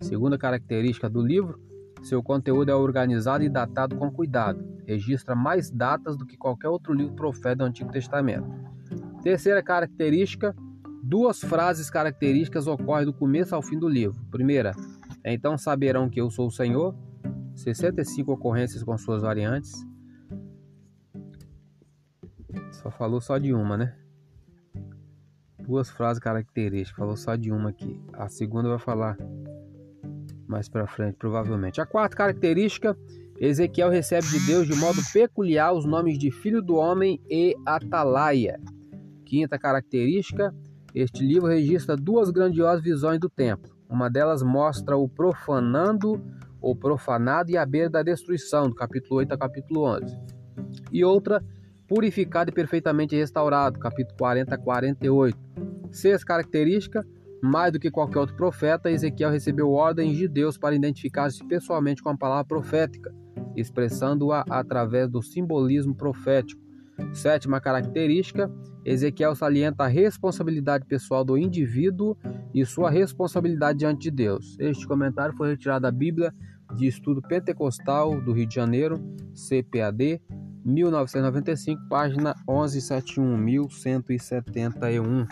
Segunda 0.00 0.38
característica 0.38 1.10
do 1.10 1.20
livro: 1.20 1.58
seu 2.00 2.22
conteúdo 2.22 2.70
é 2.70 2.74
organizado 2.76 3.42
e 3.42 3.48
datado 3.48 3.96
com 3.96 4.08
cuidado, 4.08 4.64
registra 4.86 5.34
mais 5.34 5.68
datas 5.68 6.16
do 6.16 6.24
que 6.24 6.36
qualquer 6.36 6.68
outro 6.68 6.94
livro 6.94 7.16
profético 7.16 7.64
do 7.64 7.64
Antigo 7.64 7.90
Testamento. 7.90 8.46
Terceira 9.20 9.64
característica: 9.64 10.54
duas 11.02 11.40
frases 11.40 11.90
características 11.90 12.68
ocorrem 12.68 13.06
do 13.06 13.12
começo 13.12 13.52
ao 13.52 13.62
fim 13.62 13.80
do 13.80 13.88
livro. 13.88 14.24
Primeira, 14.30 14.70
então 15.24 15.58
saberão 15.58 16.08
que 16.08 16.20
eu 16.20 16.30
sou 16.30 16.46
o 16.46 16.52
Senhor. 16.52 17.09
65 17.62 18.32
ocorrências 18.32 18.82
com 18.82 18.96
suas 18.96 19.22
variantes. 19.22 19.72
Só 22.72 22.90
falou 22.90 23.20
só 23.20 23.38
de 23.38 23.52
uma, 23.52 23.76
né? 23.76 23.96
Duas 25.58 25.90
frases 25.90 26.22
características, 26.22 26.96
falou 26.96 27.16
só 27.16 27.36
de 27.36 27.52
uma 27.52 27.70
aqui. 27.70 28.00
A 28.12 28.28
segunda 28.28 28.68
vai 28.68 28.78
falar 28.78 29.16
mais 30.48 30.68
para 30.68 30.86
frente, 30.86 31.16
provavelmente. 31.16 31.80
A 31.80 31.86
quarta 31.86 32.16
característica, 32.16 32.96
Ezequiel 33.38 33.88
recebe 33.88 34.26
de 34.26 34.46
Deus 34.46 34.66
de 34.66 34.74
modo 34.74 35.00
peculiar 35.12 35.72
os 35.72 35.84
nomes 35.84 36.18
de 36.18 36.30
Filho 36.30 36.60
do 36.60 36.74
Homem 36.74 37.20
e 37.30 37.54
Atalaia. 37.64 38.60
Quinta 39.24 39.58
característica, 39.58 40.52
este 40.94 41.24
livro 41.24 41.48
registra 41.48 41.96
duas 41.96 42.30
grandiosas 42.30 42.82
visões 42.82 43.20
do 43.20 43.30
templo. 43.30 43.70
Uma 43.88 44.08
delas 44.08 44.42
mostra 44.42 44.96
o 44.96 45.08
profanando 45.08 46.20
ou 46.60 46.74
profanado 46.74 47.50
e 47.50 47.56
a 47.56 47.64
beira 47.64 47.88
da 47.88 48.02
destruição, 48.02 48.68
do 48.68 48.74
capítulo 48.74 49.16
8 49.16 49.32
ao 49.32 49.38
capítulo 49.38 49.84
11. 49.84 50.18
E 50.92 51.04
outra, 51.04 51.42
purificado 51.88 52.50
e 52.50 52.54
perfeitamente 52.54 53.16
restaurado, 53.16 53.78
capítulo 53.78 54.16
40 54.16 54.54
a 54.54 54.58
48. 54.58 55.38
Sexta 55.90 56.26
característica, 56.26 57.04
mais 57.42 57.72
do 57.72 57.80
que 57.80 57.90
qualquer 57.90 58.18
outro 58.18 58.36
profeta, 58.36 58.90
Ezequiel 58.90 59.30
recebeu 59.30 59.70
ordens 59.70 60.16
de 60.16 60.28
Deus 60.28 60.58
para 60.58 60.74
identificar-se 60.74 61.44
pessoalmente 61.46 62.02
com 62.02 62.10
a 62.10 62.16
palavra 62.16 62.44
profética, 62.44 63.12
expressando-a 63.56 64.44
através 64.48 65.08
do 65.08 65.22
simbolismo 65.22 65.94
profético. 65.94 66.69
Sétima 67.12 67.60
característica, 67.60 68.50
Ezequiel 68.84 69.34
salienta 69.34 69.84
a 69.84 69.88
responsabilidade 69.88 70.86
pessoal 70.86 71.24
do 71.24 71.36
indivíduo 71.36 72.16
e 72.54 72.64
sua 72.64 72.90
responsabilidade 72.90 73.80
diante 73.80 74.02
de 74.02 74.10
Deus. 74.10 74.56
Este 74.58 74.86
comentário 74.86 75.36
foi 75.36 75.50
retirado 75.50 75.82
da 75.82 75.90
Bíblia 75.90 76.34
de 76.74 76.86
Estudo 76.86 77.20
Pentecostal 77.20 78.20
do 78.20 78.32
Rio 78.32 78.46
de 78.46 78.54
Janeiro, 78.54 79.00
CPAD, 79.34 80.20
1995, 80.64 81.88
página 81.88 82.34
1171, 82.48 83.36
1171. 83.36 85.26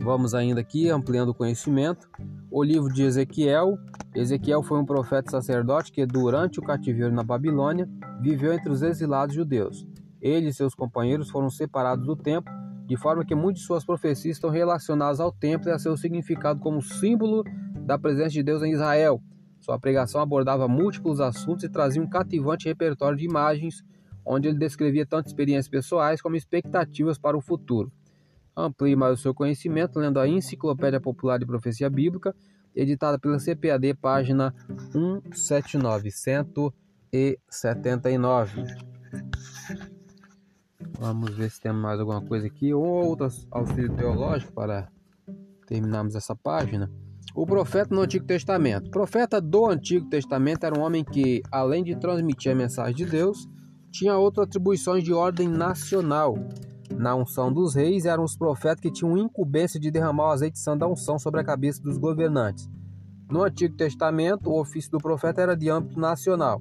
Vamos 0.00 0.34
ainda 0.34 0.60
aqui 0.60 0.88
ampliando 0.88 1.28
o 1.28 1.34
conhecimento. 1.34 2.08
O 2.50 2.62
livro 2.62 2.92
de 2.92 3.02
Ezequiel. 3.02 3.78
Ezequiel 4.14 4.62
foi 4.62 4.78
um 4.78 4.84
profeta 4.84 5.30
sacerdote 5.30 5.92
que, 5.92 6.04
durante 6.04 6.58
o 6.58 6.62
cativeiro 6.62 7.14
na 7.14 7.22
Babilônia, 7.22 7.88
viveu 8.20 8.52
entre 8.52 8.70
os 8.70 8.82
exilados 8.82 9.34
judeus. 9.34 9.86
Ele 10.20 10.48
e 10.48 10.52
seus 10.52 10.74
companheiros 10.74 11.30
foram 11.30 11.50
separados 11.50 12.04
do 12.04 12.16
templo, 12.16 12.52
de 12.86 12.96
forma 12.96 13.24
que 13.24 13.34
muitas 13.34 13.62
de 13.62 13.66
suas 13.66 13.84
profecias 13.84 14.36
estão 14.36 14.50
relacionadas 14.50 15.20
ao 15.20 15.32
templo 15.32 15.68
e 15.68 15.72
a 15.72 15.78
seu 15.78 15.96
significado 15.96 16.60
como 16.60 16.82
símbolo 16.82 17.44
da 17.86 17.98
presença 17.98 18.30
de 18.30 18.42
Deus 18.42 18.62
em 18.62 18.72
Israel. 18.72 19.22
Sua 19.60 19.78
pregação 19.78 20.20
abordava 20.20 20.66
múltiplos 20.66 21.20
assuntos 21.20 21.64
e 21.64 21.68
trazia 21.68 22.02
um 22.02 22.08
cativante 22.08 22.66
repertório 22.66 23.16
de 23.16 23.24
imagens, 23.24 23.84
onde 24.24 24.48
ele 24.48 24.58
descrevia 24.58 25.06
tanto 25.06 25.28
experiências 25.28 25.68
pessoais 25.68 26.20
como 26.20 26.36
expectativas 26.36 27.18
para 27.18 27.36
o 27.36 27.40
futuro. 27.40 27.92
Amplie 28.56 28.96
mais 28.96 29.18
o 29.18 29.22
seu 29.22 29.34
conhecimento 29.34 29.98
lendo 29.98 30.18
a 30.18 30.26
Enciclopédia 30.26 31.00
Popular 31.00 31.38
de 31.38 31.46
Profecia 31.46 31.88
Bíblica, 31.88 32.34
editada 32.74 33.18
pela 33.18 33.38
CPAD, 33.38 33.94
página 33.94 34.54
179, 35.32 36.10
179. 36.10 38.64
Vamos 41.00 41.30
ver 41.30 41.50
se 41.50 41.58
temos 41.58 41.80
mais 41.80 41.98
alguma 41.98 42.20
coisa 42.20 42.46
aqui 42.46 42.74
ou 42.74 42.84
outros 42.84 43.48
auxílio 43.50 43.90
teológico 43.96 44.52
para 44.52 44.86
terminarmos 45.66 46.14
essa 46.14 46.36
página. 46.36 46.92
O 47.34 47.46
profeta 47.46 47.94
no 47.94 48.02
Antigo 48.02 48.26
Testamento. 48.26 48.88
O 48.88 48.90
profeta 48.90 49.40
do 49.40 49.64
Antigo 49.64 50.10
Testamento 50.10 50.64
era 50.64 50.78
um 50.78 50.82
homem 50.82 51.02
que, 51.02 51.40
além 51.50 51.82
de 51.82 51.96
transmitir 51.96 52.52
a 52.52 52.54
mensagem 52.54 52.94
de 52.94 53.06
Deus, 53.06 53.48
tinha 53.90 54.18
outras 54.18 54.46
atribuições 54.46 55.02
de 55.02 55.10
ordem 55.10 55.48
nacional. 55.48 56.34
Na 56.94 57.16
unção 57.16 57.50
dos 57.50 57.74
reis 57.74 58.04
eram 58.04 58.22
os 58.22 58.36
profetas 58.36 58.80
que 58.80 58.92
tinham 58.92 59.16
incumbência 59.16 59.80
de 59.80 59.90
derramar 59.90 60.24
o 60.24 60.32
azeite 60.32 60.58
santo 60.58 60.80
da 60.80 60.86
unção 60.86 61.18
sobre 61.18 61.40
a 61.40 61.44
cabeça 61.44 61.82
dos 61.82 61.96
governantes. 61.96 62.68
No 63.30 63.42
Antigo 63.42 63.74
Testamento, 63.74 64.50
o 64.50 64.60
ofício 64.60 64.90
do 64.90 64.98
profeta 64.98 65.40
era 65.40 65.56
de 65.56 65.70
âmbito 65.70 65.98
nacional. 65.98 66.60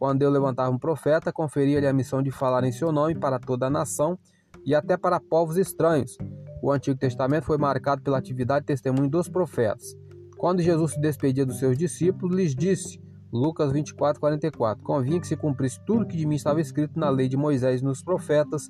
Quando 0.00 0.20
Deus 0.20 0.32
levantava 0.32 0.70
um 0.70 0.78
profeta, 0.78 1.30
conferia-lhe 1.30 1.86
a 1.86 1.92
missão 1.92 2.22
de 2.22 2.30
falar 2.30 2.64
em 2.64 2.72
seu 2.72 2.90
nome 2.90 3.14
para 3.14 3.38
toda 3.38 3.66
a 3.66 3.70
nação 3.70 4.18
e 4.64 4.74
até 4.74 4.96
para 4.96 5.20
povos 5.20 5.58
estranhos. 5.58 6.16
O 6.62 6.72
Antigo 6.72 6.98
Testamento 6.98 7.44
foi 7.44 7.58
marcado 7.58 8.00
pela 8.00 8.16
atividade 8.16 8.64
e 8.64 8.66
testemunho 8.66 9.10
dos 9.10 9.28
profetas. 9.28 9.94
Quando 10.38 10.62
Jesus 10.62 10.92
se 10.92 11.00
despedia 11.02 11.44
dos 11.44 11.58
seus 11.58 11.76
discípulos, 11.76 12.34
lhes 12.34 12.54
disse: 12.54 12.98
Lucas 13.30 13.72
24, 13.72 14.18
44. 14.18 14.82
Convinha 14.82 15.20
que 15.20 15.26
se 15.26 15.36
cumprisse 15.36 15.78
tudo 15.84 16.06
que 16.06 16.16
de 16.16 16.24
mim 16.24 16.36
estava 16.36 16.62
escrito 16.62 16.98
na 16.98 17.10
lei 17.10 17.28
de 17.28 17.36
Moisés, 17.36 17.82
nos 17.82 18.02
profetas 18.02 18.68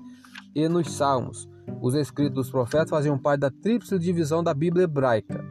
e 0.52 0.68
nos 0.68 0.90
salmos. 0.90 1.48
Os 1.80 1.94
escritos 1.94 2.34
dos 2.34 2.50
profetas 2.50 2.90
faziam 2.90 3.16
parte 3.16 3.42
da 3.42 3.52
tríplice 3.52 3.96
divisão 4.00 4.42
da 4.42 4.52
Bíblia 4.52 4.82
hebraica. 4.82 5.44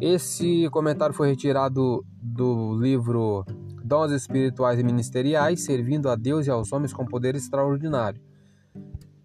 Esse 0.00 0.66
comentário 0.70 1.14
foi 1.14 1.28
retirado 1.28 2.02
do 2.22 2.74
livro 2.80 3.44
Dons 3.84 4.10
Espirituais 4.10 4.80
e 4.80 4.82
Ministeriais, 4.82 5.62
servindo 5.62 6.08
a 6.08 6.16
Deus 6.16 6.46
e 6.46 6.50
aos 6.50 6.72
homens 6.72 6.94
com 6.94 7.04
poder 7.04 7.36
extraordinário. 7.36 8.18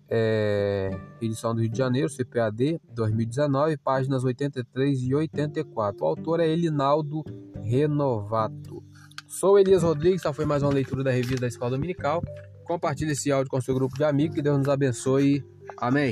É, 0.10 0.92
edição 1.22 1.56
do 1.56 1.62
Rio 1.62 1.70
de 1.70 1.78
Janeiro, 1.78 2.10
CPAD 2.10 2.82
2019, 2.94 3.78
páginas 3.78 4.26
83 4.26 5.04
e 5.04 5.16
84. 5.16 6.04
O 6.04 6.08
autor 6.08 6.42
é 6.42 6.48
Elinaldo 6.50 7.24
Renovato. 7.64 8.84
Sou 9.26 9.58
Elias 9.58 9.82
Rodrigues, 9.82 10.20
essa 10.20 10.34
foi 10.34 10.44
mais 10.44 10.62
uma 10.62 10.74
leitura 10.74 11.06
da 11.06 11.12
revista 11.12 11.40
da 11.40 11.48
Escola 11.48 11.72
Dominical. 11.72 12.22
Compartilhe 12.66 13.14
esse 13.14 13.32
áudio 13.32 13.50
com 13.50 13.62
seu 13.62 13.74
grupo 13.74 13.96
de 13.96 14.04
amigos, 14.04 14.36
que 14.36 14.42
Deus 14.42 14.58
nos 14.58 14.68
abençoe. 14.68 15.42
Amém. 15.78 16.12